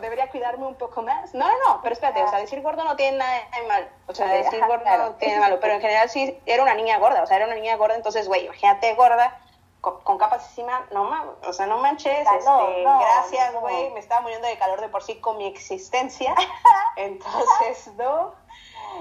debería 0.00 0.30
cuidarme 0.30 0.64
un 0.64 0.76
poco 0.76 1.02
más. 1.02 1.34
No, 1.34 1.44
no, 1.44 1.54
no, 1.66 1.80
pero 1.82 1.92
espérate, 1.92 2.22
o 2.22 2.30
sea, 2.30 2.38
decir 2.38 2.62
gordo 2.62 2.84
no 2.84 2.94
tiene 2.94 3.18
nada 3.18 3.32
de 3.52 3.66
mal. 3.66 3.88
O 4.06 4.14
sea, 4.14 4.28
decir 4.28 4.60
gordo 4.64 4.84
no 4.96 5.14
tiene 5.16 5.34
de 5.34 5.40
malo, 5.40 5.58
pero 5.58 5.74
en 5.74 5.80
general 5.80 6.08
sí 6.08 6.38
era 6.46 6.62
una 6.62 6.74
niña 6.74 6.98
gorda, 6.98 7.24
o 7.24 7.26
sea, 7.26 7.38
era 7.38 7.46
una 7.46 7.56
niña 7.56 7.74
gorda, 7.74 7.96
entonces, 7.96 8.28
güey, 8.28 8.44
imagínate 8.44 8.94
gorda, 8.94 9.40
con, 9.80 10.18
capas 10.18 10.50
encima, 10.50 10.86
no 10.92 11.02
mames, 11.02 11.34
o 11.48 11.52
sea, 11.52 11.66
no 11.66 11.78
manches, 11.78 12.20
este, 12.20 12.82
gracias, 12.84 13.54
güey, 13.60 13.90
me 13.90 13.98
estaba 13.98 14.20
muriendo 14.20 14.46
de 14.46 14.56
calor 14.56 14.80
de 14.80 14.88
por 14.88 15.02
sí 15.02 15.16
con 15.16 15.36
mi 15.36 15.48
existencia, 15.48 16.32
entonces, 16.94 17.90
no, 17.98 18.34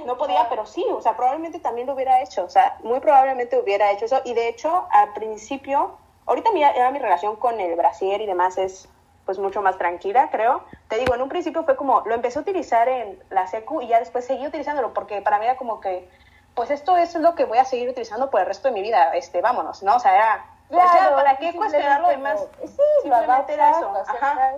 no 0.06 0.18
podía, 0.18 0.50
pero 0.50 0.66
sí, 0.66 0.84
o 0.90 1.02
sea, 1.02 1.16
probablemente 1.16 1.60
también 1.60 1.86
lo 1.86 1.94
hubiera 1.94 2.22
hecho, 2.22 2.44
o 2.44 2.50
sea, 2.50 2.76
muy 2.82 3.02
probablemente 3.02 3.60
hubiera 3.60 3.92
hecho 3.92 4.06
eso, 4.06 4.20
y 4.26 4.34
de 4.34 4.48
hecho, 4.48 4.88
al 4.90 5.14
principio 5.14 6.00
Ahorita 6.30 6.52
mi, 6.52 6.62
ya 6.62 6.92
mi 6.92 7.00
relación 7.00 7.36
con 7.36 7.60
el 7.60 7.76
brasier 7.76 8.22
y 8.22 8.28
demás 8.28 8.58
es 8.58 8.88
pues 9.26 9.38
mucho 9.38 9.62
más 9.62 9.78
tranquila, 9.78 10.30
creo. 10.32 10.64
Te 10.88 10.98
digo, 10.98 11.14
en 11.14 11.22
un 11.22 11.30
principio 11.30 11.64
fue 11.64 11.76
como, 11.76 12.02
lo 12.06 12.16
empecé 12.16 12.40
a 12.40 12.42
utilizar 12.42 12.88
en 12.88 13.22
la 13.30 13.48
secu 13.48 13.82
y 13.82 13.88
ya 13.88 14.00
después 14.00 14.26
seguí 14.26 14.48
utilizándolo 14.48 14.94
porque 14.94 15.22
para 15.22 15.40
mí 15.40 15.46
era 15.46 15.58
como 15.58 15.80
que, 15.82 16.10
pues 16.56 16.72
esto 16.72 16.98
es 16.98 17.14
lo 17.16 17.36
que 17.36 17.46
voy 17.46 17.58
a 17.58 17.66
seguir 17.66 17.90
utilizando 17.90 18.30
por 18.30 18.42
el 18.42 18.48
resto 18.48 18.70
de 18.70 18.74
mi 18.74 18.82
vida, 18.82 19.16
este, 19.16 19.42
vámonos, 19.42 19.84
¿no? 19.84 19.96
O 19.96 20.00
sea, 20.00 20.16
era, 20.16 20.46
claro, 20.70 21.16
¿para 21.16 21.38
qué 21.38 21.54
cuestionar 21.56 22.02
lo 22.02 22.10
demás? 22.10 22.40
Sí, 22.66 22.82
simplemente 23.02 23.54
era 23.54 23.72
eso. 23.72 23.94
Ajá. 24.08 24.54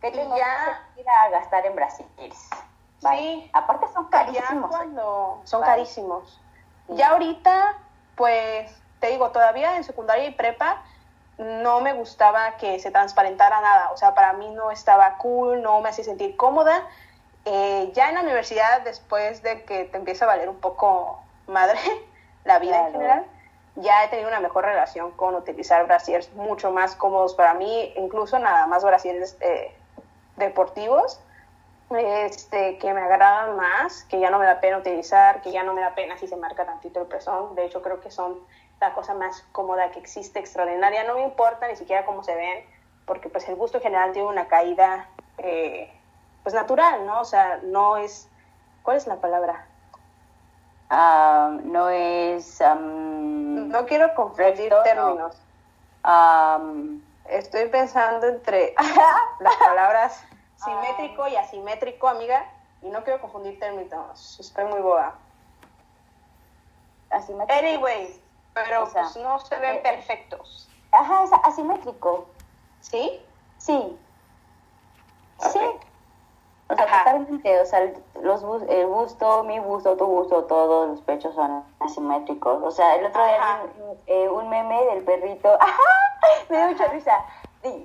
Que 0.00 0.10
tengo 0.10 0.36
ya... 0.36 0.82
que 0.94 1.00
ir 1.00 1.08
a 1.08 1.30
gastar 1.30 1.66
en 1.66 1.74
Brasil. 1.74 2.06
Sí. 3.00 3.50
Aparte 3.52 3.86
son 3.92 4.06
carísimos. 4.10 4.70
Cuando 4.70 5.40
son 5.44 5.62
carísimos. 5.62 6.40
Ya 6.88 7.10
ahorita, 7.10 7.78
pues, 8.14 8.70
te 9.00 9.08
digo, 9.08 9.30
todavía 9.30 9.76
en 9.76 9.84
secundaria 9.84 10.26
y 10.26 10.30
prepa, 10.32 10.82
no 11.38 11.80
me 11.80 11.92
gustaba 11.92 12.56
que 12.56 12.78
se 12.78 12.90
transparentara 12.90 13.60
nada, 13.60 13.90
o 13.90 13.96
sea, 13.96 14.14
para 14.14 14.32
mí 14.34 14.50
no 14.50 14.70
estaba 14.70 15.16
cool, 15.18 15.62
no 15.62 15.80
me 15.80 15.88
hacía 15.88 16.04
sentir 16.04 16.36
cómoda. 16.36 16.86
Eh, 17.44 17.90
ya 17.92 18.08
en 18.08 18.14
la 18.14 18.22
universidad, 18.22 18.82
después 18.82 19.42
de 19.42 19.64
que 19.64 19.84
te 19.84 19.98
empieza 19.98 20.24
a 20.24 20.28
valer 20.28 20.48
un 20.48 20.60
poco 20.60 21.22
madre 21.46 21.78
la 22.44 22.58
vida 22.58 22.86
en 22.86 22.92
general, 22.92 23.24
ya 23.76 24.04
he 24.04 24.08
tenido 24.08 24.28
una 24.28 24.40
mejor 24.40 24.64
relación 24.64 25.10
con 25.12 25.34
utilizar 25.34 25.84
brasiers 25.86 26.32
mucho 26.34 26.70
más 26.70 26.94
cómodos 26.94 27.34
para 27.34 27.54
mí, 27.54 27.92
incluso 27.96 28.38
nada 28.38 28.66
más 28.66 28.84
brasieres 28.84 29.36
eh, 29.40 29.74
deportivos, 30.36 31.20
este, 31.90 32.78
que 32.78 32.94
me 32.94 33.00
agradan 33.00 33.56
más, 33.56 34.04
que 34.04 34.20
ya 34.20 34.30
no 34.30 34.38
me 34.38 34.46
da 34.46 34.60
pena 34.60 34.78
utilizar, 34.78 35.42
que 35.42 35.52
ya 35.52 35.62
no 35.64 35.74
me 35.74 35.80
da 35.80 35.94
pena 35.94 36.16
si 36.16 36.26
se 36.26 36.36
marca 36.36 36.64
tantito 36.64 37.00
el 37.00 37.06
presón. 37.06 37.54
De 37.54 37.66
hecho, 37.66 37.82
creo 37.82 38.00
que 38.00 38.10
son 38.10 38.38
la 38.84 38.94
cosa 38.94 39.14
más 39.14 39.44
cómoda 39.52 39.90
que 39.90 39.98
existe, 39.98 40.38
extraordinaria. 40.38 41.04
No 41.04 41.14
me 41.14 41.22
importa 41.22 41.68
ni 41.68 41.76
siquiera 41.76 42.04
cómo 42.04 42.22
se 42.22 42.34
ven, 42.34 42.64
porque 43.06 43.28
pues 43.28 43.48
el 43.48 43.56
gusto 43.56 43.80
general 43.80 44.12
tiene 44.12 44.28
una 44.28 44.46
caída 44.46 45.08
eh, 45.38 45.92
pues 46.42 46.54
natural, 46.54 47.06
¿no? 47.06 47.20
O 47.20 47.24
sea, 47.24 47.60
no 47.62 47.96
es... 47.96 48.28
¿Cuál 48.82 48.98
es 48.98 49.06
la 49.06 49.16
palabra? 49.16 49.66
Ah, 50.90 51.56
no 51.64 51.88
es... 51.88 52.60
no 52.60 53.86
quiero 53.86 54.14
confundir 54.14 54.72
términos. 54.84 55.36
Estoy 57.28 57.68
pensando 57.70 58.26
entre 58.26 58.74
las 59.40 59.56
palabras 59.56 60.22
simétrico 60.62 61.26
y 61.28 61.36
asimétrico, 61.36 62.08
amiga, 62.08 62.44
y 62.82 62.88
no 62.88 63.02
quiero 63.02 63.20
confundir 63.20 63.58
términos. 63.58 64.38
Estoy 64.38 64.66
muy 64.66 64.80
boba. 64.80 65.14
Asimétrico. 67.10 67.58
Anyways, 67.58 68.20
pero 68.54 68.88
pues 68.90 69.16
no 69.16 69.38
se 69.40 69.56
ven 69.56 69.76
eh, 69.76 69.80
perfectos. 69.82 70.68
Ajá, 70.92 71.24
es 71.24 71.32
asimétrico. 71.42 72.26
¿Sí? 72.80 73.20
Sí. 73.58 73.98
Sí. 75.40 75.58
O 76.68 76.76
sea, 76.76 76.86
totalmente, 76.86 77.60
o 77.60 77.66
sea, 77.66 77.92
los, 78.22 78.42
el 78.68 78.86
busto, 78.86 79.44
mi 79.44 79.58
busto, 79.58 79.96
tu 79.96 80.06
busto, 80.06 80.44
todos 80.44 80.88
los 80.88 81.00
pechos 81.02 81.34
son 81.34 81.62
asimétricos. 81.80 82.62
O 82.62 82.70
sea, 82.70 82.96
el 82.96 83.04
otro 83.06 83.22
día 83.24 83.62
eh, 84.06 84.28
un 84.28 84.48
meme 84.48 84.82
del 84.86 85.04
perrito, 85.04 85.52
¡ajá! 85.60 85.82
Me 86.48 86.56
dio 86.56 86.68
mucha 86.68 86.86
risa. 86.88 87.24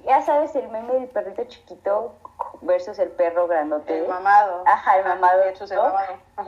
Ya 0.06 0.22
sabes, 0.22 0.56
el 0.56 0.70
meme 0.70 0.94
del 0.94 1.08
perrito 1.08 1.44
chiquito 1.46 2.14
versus 2.62 3.00
el 3.00 3.10
perro 3.12 3.48
grandote. 3.48 4.00
El 4.00 4.08
mamado. 4.08 4.64
Ajá, 4.66 4.98
el 4.98 5.06
mamado. 5.06 5.42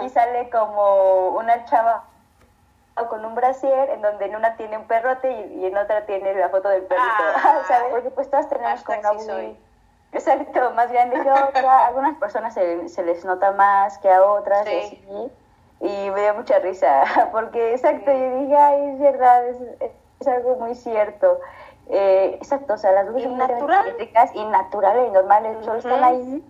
Y 0.02 0.10
sale 0.10 0.50
como 0.50 1.30
una 1.30 1.66
chava 1.66 2.04
con 3.10 3.26
un 3.26 3.36
brasier 3.36 3.90
en 3.90 4.02
donde 4.02 4.26
en 4.26 4.36
una 4.36 4.56
tiene 4.56 4.78
un 4.78 4.86
perrote 4.86 5.32
y, 5.32 5.66
en 5.66 5.78
otra 5.78 6.06
tiene 6.06 6.34
la 6.36 6.50
foto 6.50 6.70
del 6.70 6.84
perrito, 6.84 7.06
ah, 7.36 7.62
¿sabes? 7.68 7.88
Porque 7.92 8.10
pues 8.12 8.30
todas 8.30 8.50
tenemos 8.50 8.84
como 8.84 9.00
una 9.00 9.14
muy... 9.14 9.58
Exacto, 10.14 10.72
más 10.72 10.92
grande 10.92 11.22
que 11.22 11.32
otra. 11.32 11.86
algunas 11.88 12.18
personas 12.18 12.54
se, 12.54 12.90
se, 12.90 13.04
les 13.04 13.24
nota 13.24 13.52
más 13.54 13.98
que 14.00 14.12
a 14.12 14.22
otras, 14.24 14.68
y, 14.68 15.32
y 15.80 16.12
me 16.12 16.22
dio 16.22 16.34
mucha 16.36 16.60
risa, 16.60 17.04
porque 17.32 17.74
exacto, 17.74 18.12
yo 18.12 18.40
dije, 18.40 18.56
ay, 18.56 18.90
es 18.92 19.00
verdad, 19.00 19.48
es, 19.48 19.58
es 20.20 20.28
algo 20.28 20.56
muy 20.58 20.76
cierto. 20.76 21.40
Eh, 21.90 22.36
exacto, 22.36 22.74
o 22.74 22.78
sea, 22.78 22.92
las 22.92 23.08
luces 23.08 23.24
son 23.24 23.42
eléctricas 23.42 24.32
y 24.36 24.44
naturales 24.46 25.08
y 25.08 25.12
normales, 25.12 25.58
solo 25.66 25.80
están 25.80 26.04
ahí. 26.04 26.44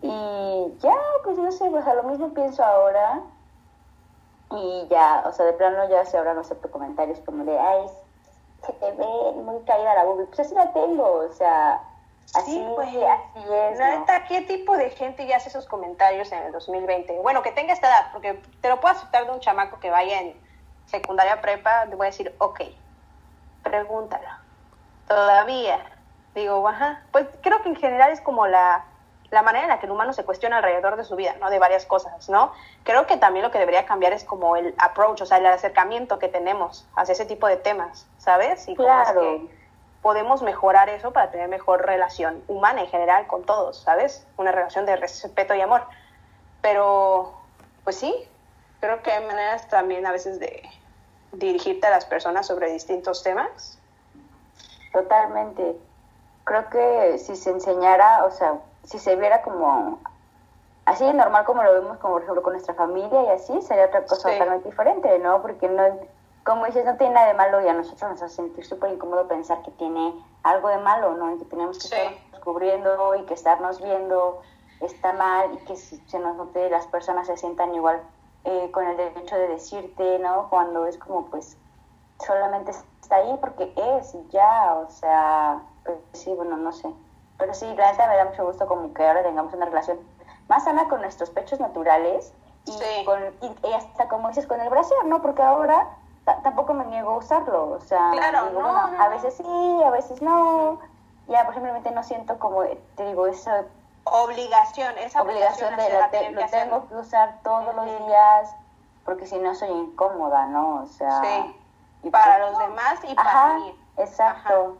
Y 0.00 0.74
ya, 0.78 0.94
pues 1.24 1.38
no 1.38 1.50
sé, 1.50 1.68
pues 1.70 1.86
a 1.86 1.94
lo 1.94 2.04
mismo 2.04 2.32
pienso 2.32 2.64
ahora 2.64 3.20
Y 4.50 4.86
ya, 4.88 5.24
o 5.26 5.32
sea, 5.32 5.44
de 5.44 5.52
plano 5.52 5.88
ya 5.88 6.04
se 6.04 6.16
ahora 6.16 6.34
no 6.34 6.40
acepto 6.40 6.70
comentarios 6.70 7.20
como 7.20 7.44
de, 7.44 7.58
ay, 7.58 7.86
se 8.64 8.72
te 8.72 8.92
ve 8.92 9.32
muy 9.34 9.62
caída 9.64 9.94
la 9.94 10.04
boobie. 10.04 10.26
Pues 10.26 10.40
así 10.40 10.54
la 10.54 10.72
tengo, 10.72 11.04
o 11.04 11.32
sea, 11.32 11.82
así, 12.34 12.52
sí, 12.52 12.66
pues, 12.74 12.88
así 12.88 12.98
es. 13.52 13.78
Neta, 13.78 14.24
¿qué 14.26 14.42
tipo 14.42 14.76
de 14.76 14.90
gente 14.90 15.26
ya 15.26 15.36
hace 15.36 15.50
esos 15.50 15.66
comentarios 15.66 16.32
en 16.32 16.44
el 16.44 16.52
2020? 16.52 17.18
Bueno, 17.20 17.42
que 17.42 17.52
tenga 17.52 17.74
esta 17.74 17.88
edad, 17.88 18.12
porque 18.12 18.40
te 18.60 18.68
lo 18.68 18.80
puedo 18.80 18.94
aceptar 18.94 19.26
de 19.26 19.32
un 19.32 19.40
chamaco 19.40 19.78
que 19.80 19.90
vaya 19.90 20.20
en 20.20 20.40
secundaria 20.86 21.40
prepa, 21.40 21.86
te 21.88 21.96
voy 21.96 22.06
a 22.06 22.10
decir, 22.10 22.34
ok, 22.38 22.60
pregúntala. 23.62 24.40
Todavía. 25.06 25.78
Digo, 26.34 26.66
ajá. 26.66 27.02
Pues 27.12 27.26
creo 27.42 27.62
que 27.62 27.68
en 27.68 27.76
general 27.76 28.12
es 28.12 28.20
como 28.20 28.46
la 28.46 28.84
la 29.30 29.42
manera 29.42 29.64
en 29.64 29.68
la 29.70 29.78
que 29.78 29.86
el 29.86 29.92
humano 29.92 30.12
se 30.12 30.24
cuestiona 30.24 30.58
alrededor 30.58 30.96
de 30.96 31.04
su 31.04 31.14
vida, 31.16 31.34
¿no? 31.40 31.50
De 31.50 31.58
varias 31.58 31.84
cosas, 31.84 32.28
¿no? 32.28 32.52
Creo 32.84 33.06
que 33.06 33.16
también 33.16 33.44
lo 33.44 33.50
que 33.50 33.58
debería 33.58 33.84
cambiar 33.84 34.12
es 34.12 34.24
como 34.24 34.56
el 34.56 34.74
approach, 34.78 35.20
o 35.20 35.26
sea, 35.26 35.36
el 35.38 35.46
acercamiento 35.46 36.18
que 36.18 36.28
tenemos 36.28 36.86
hacia 36.96 37.12
ese 37.12 37.26
tipo 37.26 37.46
de 37.46 37.56
temas, 37.56 38.06
¿sabes? 38.18 38.66
Y 38.68 38.74
claro. 38.74 39.20
que 39.20 39.48
podemos 40.00 40.42
mejorar 40.42 40.88
eso 40.88 41.12
para 41.12 41.30
tener 41.30 41.48
mejor 41.48 41.84
relación 41.84 42.42
humana 42.48 42.80
en 42.80 42.88
general 42.88 43.26
con 43.26 43.44
todos, 43.44 43.82
¿sabes? 43.82 44.26
Una 44.38 44.52
relación 44.52 44.86
de 44.86 44.96
respeto 44.96 45.54
y 45.54 45.60
amor. 45.60 45.84
Pero, 46.62 47.34
pues 47.84 47.96
sí, 47.96 48.14
creo 48.80 49.02
que 49.02 49.12
hay 49.12 49.26
maneras 49.26 49.68
también 49.68 50.06
a 50.06 50.12
veces 50.12 50.40
de 50.40 50.62
dirigirte 51.32 51.86
a 51.86 51.90
las 51.90 52.06
personas 52.06 52.46
sobre 52.46 52.72
distintos 52.72 53.22
temas. 53.22 53.78
Totalmente. 54.92 55.76
Creo 56.44 56.70
que 56.70 57.18
si 57.18 57.36
se 57.36 57.50
enseñara, 57.50 58.24
o 58.24 58.30
sea, 58.30 58.54
si 58.88 58.98
se 58.98 59.16
viera 59.16 59.42
como 59.42 59.98
así 60.86 61.04
de 61.04 61.12
normal 61.12 61.44
como 61.44 61.62
lo 61.62 61.72
vemos, 61.74 61.98
como 61.98 62.14
por 62.14 62.22
ejemplo 62.22 62.42
con 62.42 62.54
nuestra 62.54 62.74
familia 62.74 63.22
y 63.24 63.28
así, 63.28 63.60
sería 63.60 63.86
otra 63.86 64.06
cosa 64.06 64.30
totalmente 64.30 64.70
diferente, 64.70 65.18
¿no? 65.18 65.42
Porque 65.42 65.68
no, 65.68 65.82
como 66.42 66.64
dices, 66.64 66.86
no 66.86 66.96
tiene 66.96 67.14
nada 67.14 67.26
de 67.28 67.34
malo 67.34 67.62
y 67.62 67.68
a 67.68 67.74
nosotros 67.74 68.10
nos 68.10 68.22
hace 68.22 68.36
sentir 68.36 68.64
súper 68.64 68.92
incómodo 68.92 69.28
pensar 69.28 69.60
que 69.62 69.70
tiene 69.72 70.14
algo 70.42 70.68
de 70.70 70.78
malo, 70.78 71.14
¿no? 71.14 71.34
Y 71.34 71.38
que 71.38 71.44
tenemos 71.44 71.78
que 71.78 71.84
estar 71.84 72.14
descubriendo 72.32 73.14
y 73.16 73.22
que 73.24 73.34
estarnos 73.34 73.82
viendo 73.82 74.40
está 74.80 75.12
mal 75.12 75.52
y 75.52 75.58
que 75.66 75.76
se 75.76 76.18
nos 76.18 76.36
note 76.36 76.70
las 76.70 76.86
personas 76.86 77.26
se 77.26 77.36
sientan 77.36 77.74
igual 77.74 78.00
eh, 78.44 78.70
con 78.70 78.86
el 78.86 78.96
derecho 78.96 79.36
de 79.36 79.48
decirte, 79.48 80.18
¿no? 80.20 80.48
Cuando 80.48 80.86
es 80.86 80.96
como 80.96 81.26
pues 81.26 81.58
solamente 82.24 82.70
está 83.02 83.16
ahí 83.16 83.36
porque 83.40 83.70
es 83.76 84.16
ya, 84.30 84.74
o 84.74 84.88
sea, 84.88 85.60
pues 85.84 85.98
sí, 86.14 86.32
bueno, 86.32 86.56
no 86.56 86.72
sé. 86.72 86.88
Pero 87.38 87.54
sí, 87.54 87.66
la 87.76 87.92
neta 87.92 88.06
me 88.08 88.16
da 88.16 88.24
mucho 88.26 88.44
gusto 88.44 88.66
como 88.66 88.92
que 88.92 89.06
ahora 89.06 89.22
tengamos 89.22 89.52
una 89.54 89.66
relación 89.66 89.98
más 90.48 90.64
sana 90.64 90.88
con 90.88 91.00
nuestros 91.00 91.30
pechos 91.30 91.60
naturales 91.60 92.32
y, 92.64 93.04
con, 93.04 93.20
y, 93.40 93.72
hasta 93.72 94.08
como 94.08 94.28
dices 94.28 94.46
con 94.46 94.60
el 94.60 94.68
brasier, 94.68 95.04
¿no? 95.06 95.22
Porque 95.22 95.42
ahora 95.42 95.88
tampoco 96.42 96.74
me 96.74 96.84
niego 96.86 97.10
a 97.10 97.16
usarlo, 97.18 97.70
o 97.70 97.80
sea, 97.80 98.10
a 98.10 99.08
veces 99.08 99.34
sí, 99.34 99.82
a 99.82 99.90
veces 99.90 100.20
no, 100.20 100.78
ya 101.26 101.44
pues 101.44 101.54
simplemente 101.54 101.90
no 101.90 102.02
siento 102.02 102.38
como, 102.38 102.64
te 102.96 103.06
digo, 103.06 103.26
esa 103.26 103.64
obligación, 104.04 104.98
esa 104.98 105.22
obligación, 105.22 105.76
de 105.76 105.90
lo, 106.32 106.46
tengo 106.50 106.88
que 106.88 106.96
usar 106.96 107.38
todos 107.42 107.74
los 107.74 107.84
días 107.84 108.54
porque 109.04 109.26
si 109.26 109.38
no 109.38 109.54
soy 109.54 109.70
incómoda, 109.70 110.46
¿no? 110.46 110.82
O 110.82 110.86
sea, 110.86 111.22
sí. 111.22 112.10
para 112.10 112.38
pues 112.38 112.50
los 112.50 112.58
demás 112.58 112.98
y 113.04 113.14
para 113.14 113.54
mí. 113.54 113.74
Exacto. 113.96 114.76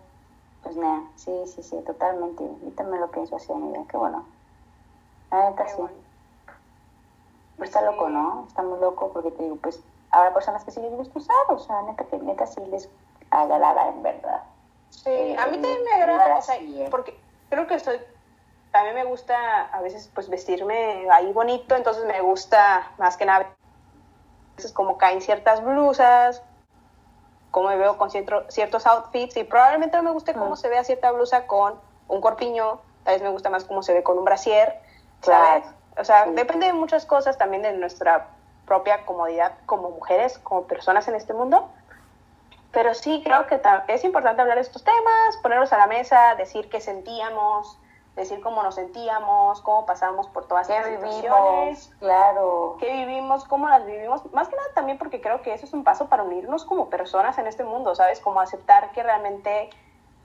Pues 0.62 0.76
nada, 0.76 1.02
sí, 1.16 1.32
sí, 1.46 1.62
sí, 1.62 1.76
totalmente. 1.86 2.44
Yo 2.62 2.70
también 2.72 3.00
lo 3.00 3.10
pienso 3.10 3.36
así, 3.36 3.52
amiga. 3.52 3.82
Qué 3.88 3.96
bueno. 3.96 4.24
La 5.30 5.50
neta 5.50 5.66
sí. 5.68 5.82
Pues 7.56 7.70
está 7.70 7.82
loco, 7.82 8.08
¿no? 8.08 8.44
Está 8.46 8.62
muy 8.62 8.78
loco 8.78 9.10
porque 9.12 9.30
te 9.32 9.42
digo, 9.42 9.56
pues 9.56 9.80
habrá 10.10 10.32
personas 10.32 10.64
que 10.64 10.70
sí 10.70 10.80
les 10.80 10.92
gusta 10.92 11.18
usar, 11.18 11.36
o 11.48 11.58
sea, 11.58 11.82
neta 11.82 12.04
que 12.04 12.18
neta 12.18 12.46
sí 12.46 12.60
les 12.70 12.88
agrada 13.30 13.88
en 13.88 14.02
verdad. 14.02 14.42
Sí, 14.90 15.36
a 15.36 15.46
mí 15.46 15.58
también 15.58 15.84
me 15.84 16.02
agrada, 16.02 16.36
o 16.36 16.42
sea, 16.42 16.56
porque 16.90 17.18
creo 17.50 17.66
que 17.66 17.74
estoy, 17.74 18.00
también 18.72 18.94
me 18.94 19.04
gusta 19.04 19.64
a 19.66 19.80
veces 19.82 20.10
pues 20.14 20.28
vestirme 20.28 21.08
ahí 21.10 21.32
bonito, 21.32 21.76
entonces 21.76 22.04
me 22.04 22.20
gusta 22.20 22.90
más 22.98 23.16
que 23.16 23.26
nada, 23.26 23.46
a 23.46 24.56
veces 24.56 24.72
como 24.72 24.96
caen 24.96 25.20
ciertas 25.20 25.62
blusas, 25.62 26.42
cómo 27.58 27.70
me 27.70 27.76
veo 27.76 27.98
con 27.98 28.08
ciertos 28.08 28.86
outfits 28.86 29.36
y 29.36 29.42
probablemente 29.42 29.96
no 29.96 30.04
me 30.04 30.12
guste 30.12 30.32
cómo 30.32 30.54
se 30.54 30.68
vea 30.68 30.84
cierta 30.84 31.10
blusa 31.10 31.48
con 31.48 31.74
un 32.06 32.20
corpiño, 32.20 32.78
tal 33.02 33.14
vez 33.14 33.22
me 33.24 33.30
gusta 33.30 33.50
más 33.50 33.64
cómo 33.64 33.82
se 33.82 33.92
ve 33.92 34.04
con 34.04 34.16
un 34.16 34.24
brasier, 34.24 34.78
¿sabes? 35.22 35.64
O 35.96 36.04
sea, 36.04 36.26
depende 36.26 36.66
de 36.66 36.72
muchas 36.72 37.04
cosas 37.04 37.36
también 37.36 37.62
de 37.62 37.72
nuestra 37.72 38.28
propia 38.64 39.04
comodidad 39.04 39.54
como 39.66 39.90
mujeres, 39.90 40.38
como 40.38 40.68
personas 40.68 41.08
en 41.08 41.16
este 41.16 41.34
mundo. 41.34 41.68
Pero 42.70 42.94
sí 42.94 43.22
creo 43.24 43.48
que 43.48 43.60
es 43.88 44.04
importante 44.04 44.40
hablar 44.40 44.58
de 44.58 44.62
estos 44.62 44.84
temas, 44.84 45.36
ponerlos 45.42 45.72
a 45.72 45.78
la 45.78 45.88
mesa, 45.88 46.36
decir 46.36 46.68
qué 46.68 46.80
sentíamos, 46.80 47.76
decir 48.18 48.40
cómo 48.40 48.62
nos 48.62 48.74
sentíamos, 48.74 49.62
cómo 49.62 49.86
pasamos 49.86 50.28
por 50.28 50.46
todas 50.46 50.68
estas 50.68 51.00
vivimos, 51.00 51.90
claro. 51.98 52.76
qué 52.78 52.92
vivimos, 52.92 53.44
cómo 53.44 53.68
las 53.68 53.86
vivimos, 53.86 54.30
más 54.32 54.48
que 54.48 54.56
nada 54.56 54.68
también 54.74 54.98
porque 54.98 55.20
creo 55.20 55.40
que 55.40 55.54
eso 55.54 55.64
es 55.64 55.72
un 55.72 55.84
paso 55.84 56.08
para 56.08 56.22
unirnos 56.22 56.64
como 56.64 56.90
personas 56.90 57.38
en 57.38 57.46
este 57.46 57.64
mundo, 57.64 57.94
¿sabes? 57.94 58.20
Como 58.20 58.40
aceptar 58.40 58.92
que 58.92 59.02
realmente 59.02 59.70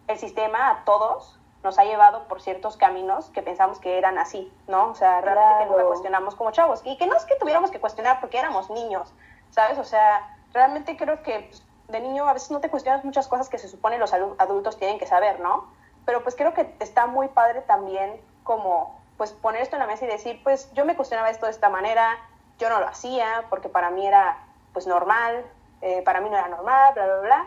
el 0.08 0.18
sistema 0.18 0.72
a 0.72 0.84
todos 0.84 1.40
nos 1.64 1.80
ha 1.80 1.86
llevado 1.86 2.28
por 2.28 2.42
ciertos 2.42 2.76
caminos 2.76 3.30
que 3.30 3.42
pensamos 3.42 3.80
que 3.80 3.98
eran 3.98 4.18
así, 4.18 4.52
¿no? 4.68 4.90
O 4.90 4.96
sea, 4.96 5.22
realmente 5.22 5.64
que 5.64 5.70
nunca 5.70 5.86
cuestionamos 5.86 6.36
como 6.36 6.52
chavos. 6.52 6.82
Y 6.84 6.98
que 6.98 7.08
no 7.08 7.16
es 7.16 7.24
que 7.24 7.36
tuviéramos 7.36 7.72
que 7.72 7.80
cuestionar 7.80 8.20
porque 8.20 8.38
éramos 8.38 8.70
niños, 8.70 9.14
¿sabes? 9.52 9.78
O 9.78 9.86
sea, 9.86 10.38
realmente 10.52 10.98
creo 10.98 11.24
que 11.24 11.50
de 11.88 12.00
niño 12.02 12.28
a 12.28 12.34
veces 12.34 12.52
no 12.52 12.60
te 12.60 12.70
cuestionas 12.70 13.06
muchas 13.06 13.28
cosas 13.28 13.50
que 13.50 13.58
se 13.58 13.70
supone 13.70 13.98
los 13.98 14.14
adultos 14.14 14.78
tienen 14.78 15.00
que 15.00 15.06
saber, 15.06 15.40
¿no? 15.40 15.68
Pero 16.06 16.24
pues 16.24 16.36
creo 16.36 16.54
que 16.54 16.76
está 16.80 17.06
muy 17.06 17.28
padre 17.30 17.62
también 17.62 18.20
como 18.44 19.00
pues 19.18 19.32
poner 19.32 19.62
esto 19.62 19.76
en 19.76 19.82
la 19.82 19.88
mesa 19.88 20.06
y 20.06 20.08
decir, 20.08 20.42
pues 20.44 20.72
yo 20.74 20.86
me 20.86 20.96
cuestionaba 20.96 21.30
esto 21.30 21.46
de 21.46 21.52
esta 21.52 21.70
manera, 21.70 22.18
yo 22.60 22.70
no 22.70 22.80
lo 22.80 22.88
hacía 22.88 23.46
porque 23.50 23.70
para 23.70 23.90
mí 23.90 24.06
era 24.06 24.38
pues 24.74 24.88
normal, 24.88 25.46
eh, 25.82 26.02
para 26.04 26.20
mí 26.22 26.30
no 26.30 26.38
era 26.38 26.48
normal, 26.48 26.94
bla, 26.94 27.06
bla, 27.06 27.20
bla. 27.20 27.46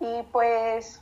Y 0.00 0.22
pues 0.24 1.00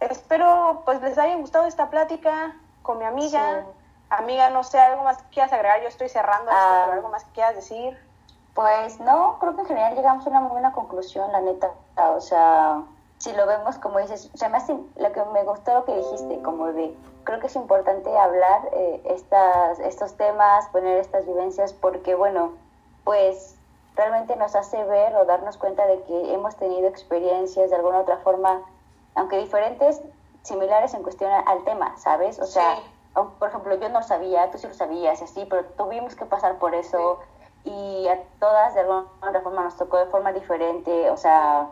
espero 0.00 0.82
pues 0.84 1.00
les 1.02 1.18
haya 1.18 1.36
gustado 1.36 1.66
esta 1.66 1.90
plática 1.90 2.54
con 2.82 2.98
mi 2.98 3.04
amiga. 3.04 3.64
Amiga, 4.10 4.50
no 4.50 4.62
sé, 4.62 4.78
algo 4.78 5.04
más 5.04 5.16
que 5.22 5.30
quieras 5.30 5.52
agregar, 5.54 5.80
yo 5.80 5.88
estoy 5.88 6.10
cerrando 6.10 6.50
esto, 6.50 6.66
pero 6.70 6.92
ah. 6.92 6.94
algo 6.94 7.08
más 7.08 7.24
que 7.24 7.32
quieras 7.32 7.56
decir. 7.56 7.98
Pues 8.54 9.00
no, 9.00 9.38
creo 9.40 9.54
que 9.54 9.62
en 9.62 9.66
general 9.68 9.94
llegamos 9.94 10.26
a 10.26 10.30
una 10.30 10.40
muy 10.40 10.50
buena 10.52 10.72
conclusión, 10.72 11.32
la 11.32 11.40
neta. 11.40 11.70
O 11.96 12.20
sea, 12.20 12.82
si 13.22 13.32
lo 13.34 13.46
vemos 13.46 13.78
como 13.78 14.00
dices, 14.00 14.28
o 14.34 14.36
sea, 14.36 14.48
más 14.48 14.68
lo 14.68 15.12
que 15.12 15.24
me 15.32 15.44
gustó 15.44 15.72
lo 15.74 15.84
que 15.84 15.96
dijiste, 15.96 16.42
como 16.42 16.72
de, 16.72 16.92
creo 17.22 17.38
que 17.38 17.46
es 17.46 17.54
importante 17.54 18.18
hablar 18.18 18.68
eh, 18.72 19.00
estas, 19.04 19.78
estos 19.78 20.16
temas, 20.16 20.66
poner 20.70 20.98
estas 20.98 21.24
vivencias, 21.24 21.72
porque 21.72 22.16
bueno, 22.16 22.54
pues 23.04 23.54
realmente 23.94 24.34
nos 24.34 24.56
hace 24.56 24.82
ver 24.82 25.14
o 25.14 25.24
darnos 25.24 25.56
cuenta 25.56 25.86
de 25.86 26.02
que 26.02 26.34
hemos 26.34 26.56
tenido 26.56 26.88
experiencias 26.88 27.70
de 27.70 27.76
alguna 27.76 28.00
otra 28.00 28.16
forma, 28.16 28.60
aunque 29.14 29.38
diferentes, 29.38 30.02
similares 30.42 30.92
en 30.92 31.04
cuestión 31.04 31.30
al 31.30 31.62
tema, 31.62 31.96
¿sabes? 31.98 32.40
O 32.40 32.46
sea, 32.46 32.80
por 33.38 33.50
ejemplo, 33.50 33.76
yo 33.76 33.88
no 33.88 34.02
sabía, 34.02 34.50
tú 34.50 34.58
sí 34.58 34.66
lo 34.66 34.74
sabías 34.74 35.20
y 35.20 35.24
así, 35.24 35.46
pero 35.48 35.64
tuvimos 35.76 36.16
que 36.16 36.26
pasar 36.26 36.58
por 36.58 36.74
eso 36.74 37.20
y 37.62 38.08
a 38.08 38.20
todas 38.40 38.74
de 38.74 38.80
alguna 38.80 39.06
otra 39.24 39.42
forma 39.42 39.62
nos 39.62 39.76
tocó 39.76 39.98
de 39.98 40.06
forma 40.06 40.32
diferente, 40.32 41.08
o 41.08 41.16
sea 41.16 41.70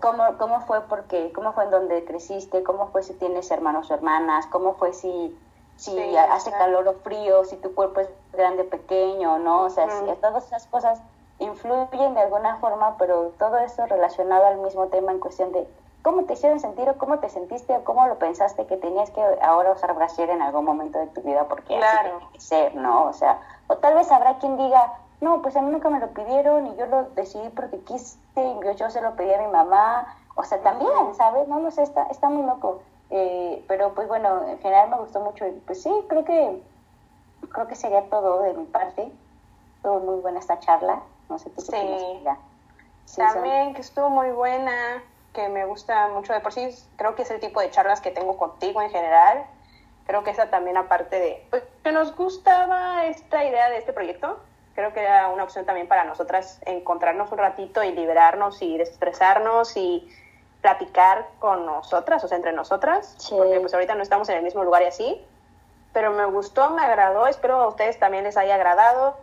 cómo, 0.00 0.36
cómo 0.38 0.60
fue 0.62 0.80
porque, 0.82 1.32
cómo 1.32 1.52
fue 1.52 1.64
en 1.64 1.70
donde 1.70 2.04
creciste, 2.04 2.62
cómo 2.62 2.88
fue 2.88 3.02
si 3.02 3.14
tienes 3.14 3.50
hermanos 3.50 3.90
o 3.90 3.94
hermanas, 3.94 4.46
cómo 4.46 4.74
fue 4.74 4.92
si, 4.92 5.36
si 5.76 6.16
hace 6.16 6.50
calor 6.50 6.88
o 6.88 6.94
frío, 6.94 7.44
si 7.44 7.56
tu 7.56 7.74
cuerpo 7.74 8.00
es 8.00 8.08
grande 8.32 8.62
o 8.62 8.68
pequeño, 8.68 9.38
¿no? 9.38 9.62
O 9.62 9.70
sea, 9.70 9.86
todas 10.20 10.46
esas 10.46 10.66
cosas 10.66 11.00
influyen 11.38 12.14
de 12.14 12.20
alguna 12.20 12.56
forma, 12.56 12.96
pero 12.98 13.32
todo 13.38 13.58
eso 13.58 13.86
relacionado 13.86 14.46
al 14.46 14.58
mismo 14.58 14.86
tema 14.88 15.12
en 15.12 15.20
cuestión 15.20 15.52
de 15.52 15.68
cómo 16.02 16.24
te 16.24 16.34
hicieron 16.34 16.60
sentir 16.60 16.88
o 16.88 16.96
cómo 16.96 17.18
te 17.18 17.28
sentiste 17.28 17.76
o 17.76 17.84
cómo 17.84 18.06
lo 18.06 18.18
pensaste 18.18 18.66
que 18.66 18.76
tenías 18.76 19.10
que 19.10 19.22
ahora 19.42 19.72
usar 19.72 19.94
brasier 19.94 20.30
en 20.30 20.42
algún 20.42 20.64
momento 20.64 20.98
de 20.98 21.06
tu 21.08 21.22
vida 21.22 21.44
porque 21.48 21.76
claro. 21.76 21.98
así 21.98 22.08
tiene 22.08 22.32
que 22.32 22.40
ser, 22.40 22.74
¿no? 22.76 23.04
O 23.06 23.12
sea, 23.12 23.40
o 23.66 23.76
tal 23.76 23.94
vez 23.94 24.10
habrá 24.10 24.38
quien 24.38 24.56
diga, 24.56 24.94
no, 25.20 25.42
pues 25.42 25.56
a 25.56 25.62
mí 25.62 25.70
nunca 25.70 25.90
me 25.90 25.98
lo 25.98 26.08
pidieron 26.08 26.66
y 26.68 26.76
yo 26.76 26.86
lo 26.86 27.04
decidí 27.10 27.48
porque 27.50 27.78
quise 27.80 28.18
y 28.36 28.76
yo, 28.76 28.88
se 28.88 29.00
lo 29.00 29.16
pedí 29.16 29.32
a 29.32 29.42
mi 29.42 29.48
mamá. 29.48 30.16
O 30.36 30.44
sea, 30.44 30.60
también, 30.62 31.14
¿sabes? 31.16 31.48
No, 31.48 31.58
no 31.58 31.70
sé, 31.72 31.82
está, 31.82 32.04
está 32.04 32.28
muy 32.28 32.46
loco. 32.46 32.82
Eh, 33.10 33.64
pero 33.66 33.94
pues 33.94 34.06
bueno, 34.06 34.46
en 34.46 34.58
general 34.58 34.90
me 34.90 34.98
gustó 34.98 35.20
mucho. 35.20 35.46
Y 35.46 35.52
pues 35.66 35.82
sí, 35.82 35.92
creo 36.08 36.24
que, 36.24 36.62
creo 37.50 37.66
que 37.66 37.74
sería 37.74 38.08
todo 38.08 38.42
de 38.42 38.54
mi 38.54 38.64
parte. 38.66 39.10
Estuvo 39.76 39.98
muy 39.98 40.20
buena 40.20 40.38
esta 40.38 40.60
charla. 40.60 41.02
No 41.28 41.38
sé, 41.38 41.50
¿tú 41.50 41.62
sí. 41.62 41.72
sí 43.04 43.16
También 43.16 43.74
que 43.74 43.80
estuvo 43.80 44.10
muy 44.10 44.30
buena, 44.30 45.02
que 45.32 45.48
me 45.48 45.64
gusta 45.64 46.08
mucho 46.08 46.32
de 46.32 46.40
por 46.40 46.52
sí. 46.52 46.68
Creo 46.96 47.16
que 47.16 47.22
es 47.22 47.30
el 47.32 47.40
tipo 47.40 47.60
de 47.60 47.70
charlas 47.70 48.00
que 48.00 48.12
tengo 48.12 48.36
contigo 48.36 48.80
en 48.82 48.90
general. 48.90 49.44
Creo 50.06 50.22
que 50.22 50.30
esa 50.30 50.48
también 50.48 50.76
aparte 50.76 51.18
de, 51.18 51.46
pues 51.50 51.64
que 51.82 51.90
nos 51.92 52.14
gustaba 52.14 53.04
esta 53.06 53.44
idea 53.44 53.68
de 53.68 53.78
este 53.78 53.92
proyecto 53.92 54.38
creo 54.78 54.92
que 54.92 55.00
era 55.00 55.28
una 55.30 55.42
opción 55.42 55.66
también 55.66 55.88
para 55.88 56.04
nosotras 56.04 56.60
encontrarnos 56.64 57.32
un 57.32 57.38
ratito 57.38 57.82
y 57.82 57.90
liberarnos 57.90 58.62
y 58.62 58.80
expresarnos 58.80 59.76
y 59.76 60.08
platicar 60.60 61.26
con 61.40 61.66
nosotras, 61.66 62.22
o 62.22 62.28
sea, 62.28 62.36
entre 62.36 62.52
nosotras, 62.52 63.16
porque 63.28 63.58
pues 63.58 63.74
ahorita 63.74 63.96
no 63.96 64.04
estamos 64.04 64.28
en 64.28 64.36
el 64.36 64.44
mismo 64.44 64.62
lugar 64.62 64.82
y 64.82 64.84
así, 64.84 65.20
pero 65.92 66.12
me 66.12 66.24
gustó, 66.26 66.70
me 66.70 66.82
agradó, 66.82 67.26
espero 67.26 67.56
a 67.56 67.66
ustedes 67.66 67.98
también 67.98 68.22
les 68.22 68.36
haya 68.36 68.54
agradado. 68.54 69.16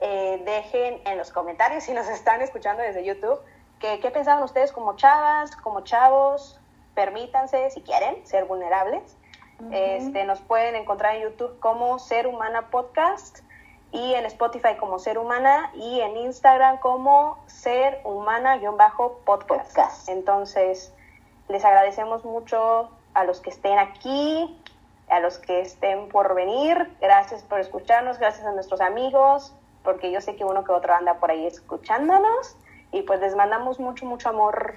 Eh, 0.00 0.42
dejen 0.44 1.00
en 1.06 1.18
los 1.18 1.30
comentarios 1.30 1.84
si 1.84 1.92
nos 1.92 2.08
están 2.08 2.42
escuchando 2.42 2.82
desde 2.82 3.04
YouTube 3.04 3.38
que, 3.78 4.00
qué 4.00 4.10
pensaban 4.10 4.42
ustedes 4.42 4.72
como 4.72 4.96
chavas, 4.96 5.54
como 5.54 5.82
chavos, 5.82 6.58
permítanse 6.96 7.70
si 7.70 7.80
quieren 7.82 8.26
ser 8.26 8.46
vulnerables. 8.46 9.16
este, 9.70 10.24
nos 10.24 10.40
pueden 10.40 10.74
encontrar 10.74 11.14
en 11.14 11.22
YouTube 11.22 11.60
como 11.60 12.00
Ser 12.00 12.26
Humana 12.26 12.70
Podcast 12.72 13.44
y 13.92 14.14
en 14.14 14.24
Spotify 14.26 14.76
como 14.78 14.98
Ser 14.98 15.18
Humana 15.18 15.70
y 15.74 16.00
en 16.00 16.16
Instagram 16.16 16.78
como 16.78 17.38
Ser 17.46 18.00
Humana-podcast. 18.04 20.08
Entonces, 20.08 20.92
les 21.48 21.64
agradecemos 21.64 22.24
mucho 22.24 22.90
a 23.14 23.24
los 23.24 23.40
que 23.40 23.50
estén 23.50 23.78
aquí, 23.78 24.56
a 25.08 25.20
los 25.20 25.38
que 25.38 25.60
estén 25.60 26.08
por 26.08 26.34
venir. 26.34 26.96
Gracias 27.00 27.42
por 27.42 27.58
escucharnos, 27.58 28.18
gracias 28.18 28.46
a 28.46 28.52
nuestros 28.52 28.80
amigos, 28.80 29.52
porque 29.82 30.12
yo 30.12 30.20
sé 30.20 30.36
que 30.36 30.44
uno 30.44 30.64
que 30.64 30.72
otro 30.72 30.94
anda 30.94 31.14
por 31.14 31.30
ahí 31.30 31.46
escuchándonos. 31.46 32.56
Y 32.92 33.02
pues 33.02 33.20
les 33.20 33.36
mandamos 33.36 33.80
mucho, 33.80 34.06
mucho 34.06 34.28
amor 34.28 34.74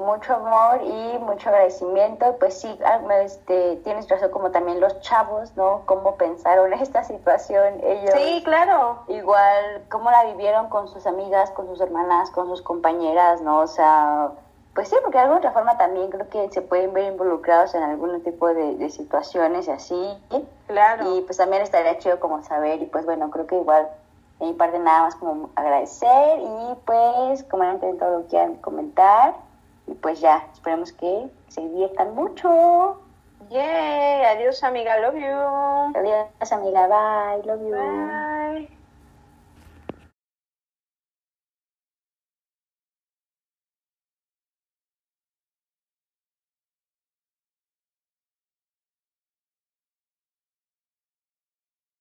mucho 0.00 0.34
amor 0.34 0.80
y 0.82 1.18
mucho 1.18 1.48
agradecimiento. 1.50 2.36
Pues 2.38 2.60
sí, 2.60 2.78
ah, 2.84 3.00
este, 3.22 3.76
tienes 3.84 4.08
razón 4.08 4.30
como 4.30 4.50
también 4.50 4.80
los 4.80 5.00
chavos, 5.00 5.56
¿no? 5.56 5.82
Cómo 5.86 6.16
pensaron 6.16 6.72
esta 6.80 7.04
situación 7.04 7.80
ellos. 7.82 8.14
Sí, 8.14 8.42
claro. 8.44 9.04
Igual, 9.08 9.84
cómo 9.90 10.10
la 10.10 10.24
vivieron 10.24 10.68
con 10.68 10.88
sus 10.88 11.06
amigas, 11.06 11.50
con 11.52 11.66
sus 11.66 11.80
hermanas, 11.80 12.30
con 12.30 12.48
sus 12.48 12.62
compañeras, 12.62 13.40
¿no? 13.42 13.60
O 13.60 13.66
sea, 13.66 14.30
pues 14.74 14.88
sí, 14.88 14.96
porque 15.02 15.18
de 15.18 15.24
alguna 15.24 15.38
otra 15.38 15.52
forma 15.52 15.76
también 15.76 16.10
creo 16.10 16.28
que 16.28 16.50
se 16.50 16.62
pueden 16.62 16.92
ver 16.92 17.12
involucrados 17.12 17.74
en 17.74 17.82
algún 17.82 18.22
tipo 18.22 18.48
de, 18.48 18.88
situaciones 18.90 19.68
y 19.68 19.70
así. 19.70 20.18
Claro. 20.66 21.16
Y 21.16 21.20
pues 21.22 21.36
también 21.36 21.62
estaría 21.62 21.98
chido 21.98 22.18
como 22.20 22.42
saber 22.42 22.80
y 22.82 22.86
pues 22.86 23.04
bueno, 23.04 23.30
creo 23.30 23.46
que 23.46 23.56
igual 23.56 23.88
de 24.38 24.46
mi 24.46 24.52
parte 24.54 24.78
nada 24.78 25.02
más 25.02 25.16
como 25.16 25.50
agradecer 25.54 26.38
y 26.38 26.74
pues 26.86 27.44
comenten 27.44 27.98
todo 27.98 28.10
lo 28.10 28.22
que 28.22 28.28
quieran 28.28 28.54
comentar 28.56 29.34
y 29.90 29.94
pues 29.94 30.20
ya, 30.20 30.48
esperemos 30.52 30.92
que 30.92 31.28
se 31.48 31.60
diviertan 31.60 32.14
mucho. 32.14 33.00
Yay, 33.50 34.24
adiós 34.24 34.62
amiga, 34.62 34.98
love 35.00 35.16
you. 35.16 35.98
Adiós 35.98 36.52
amiga, 36.52 36.86
bye, 36.86 37.42
love 37.44 37.60
you. 37.60 37.74
Bye. 37.74 38.79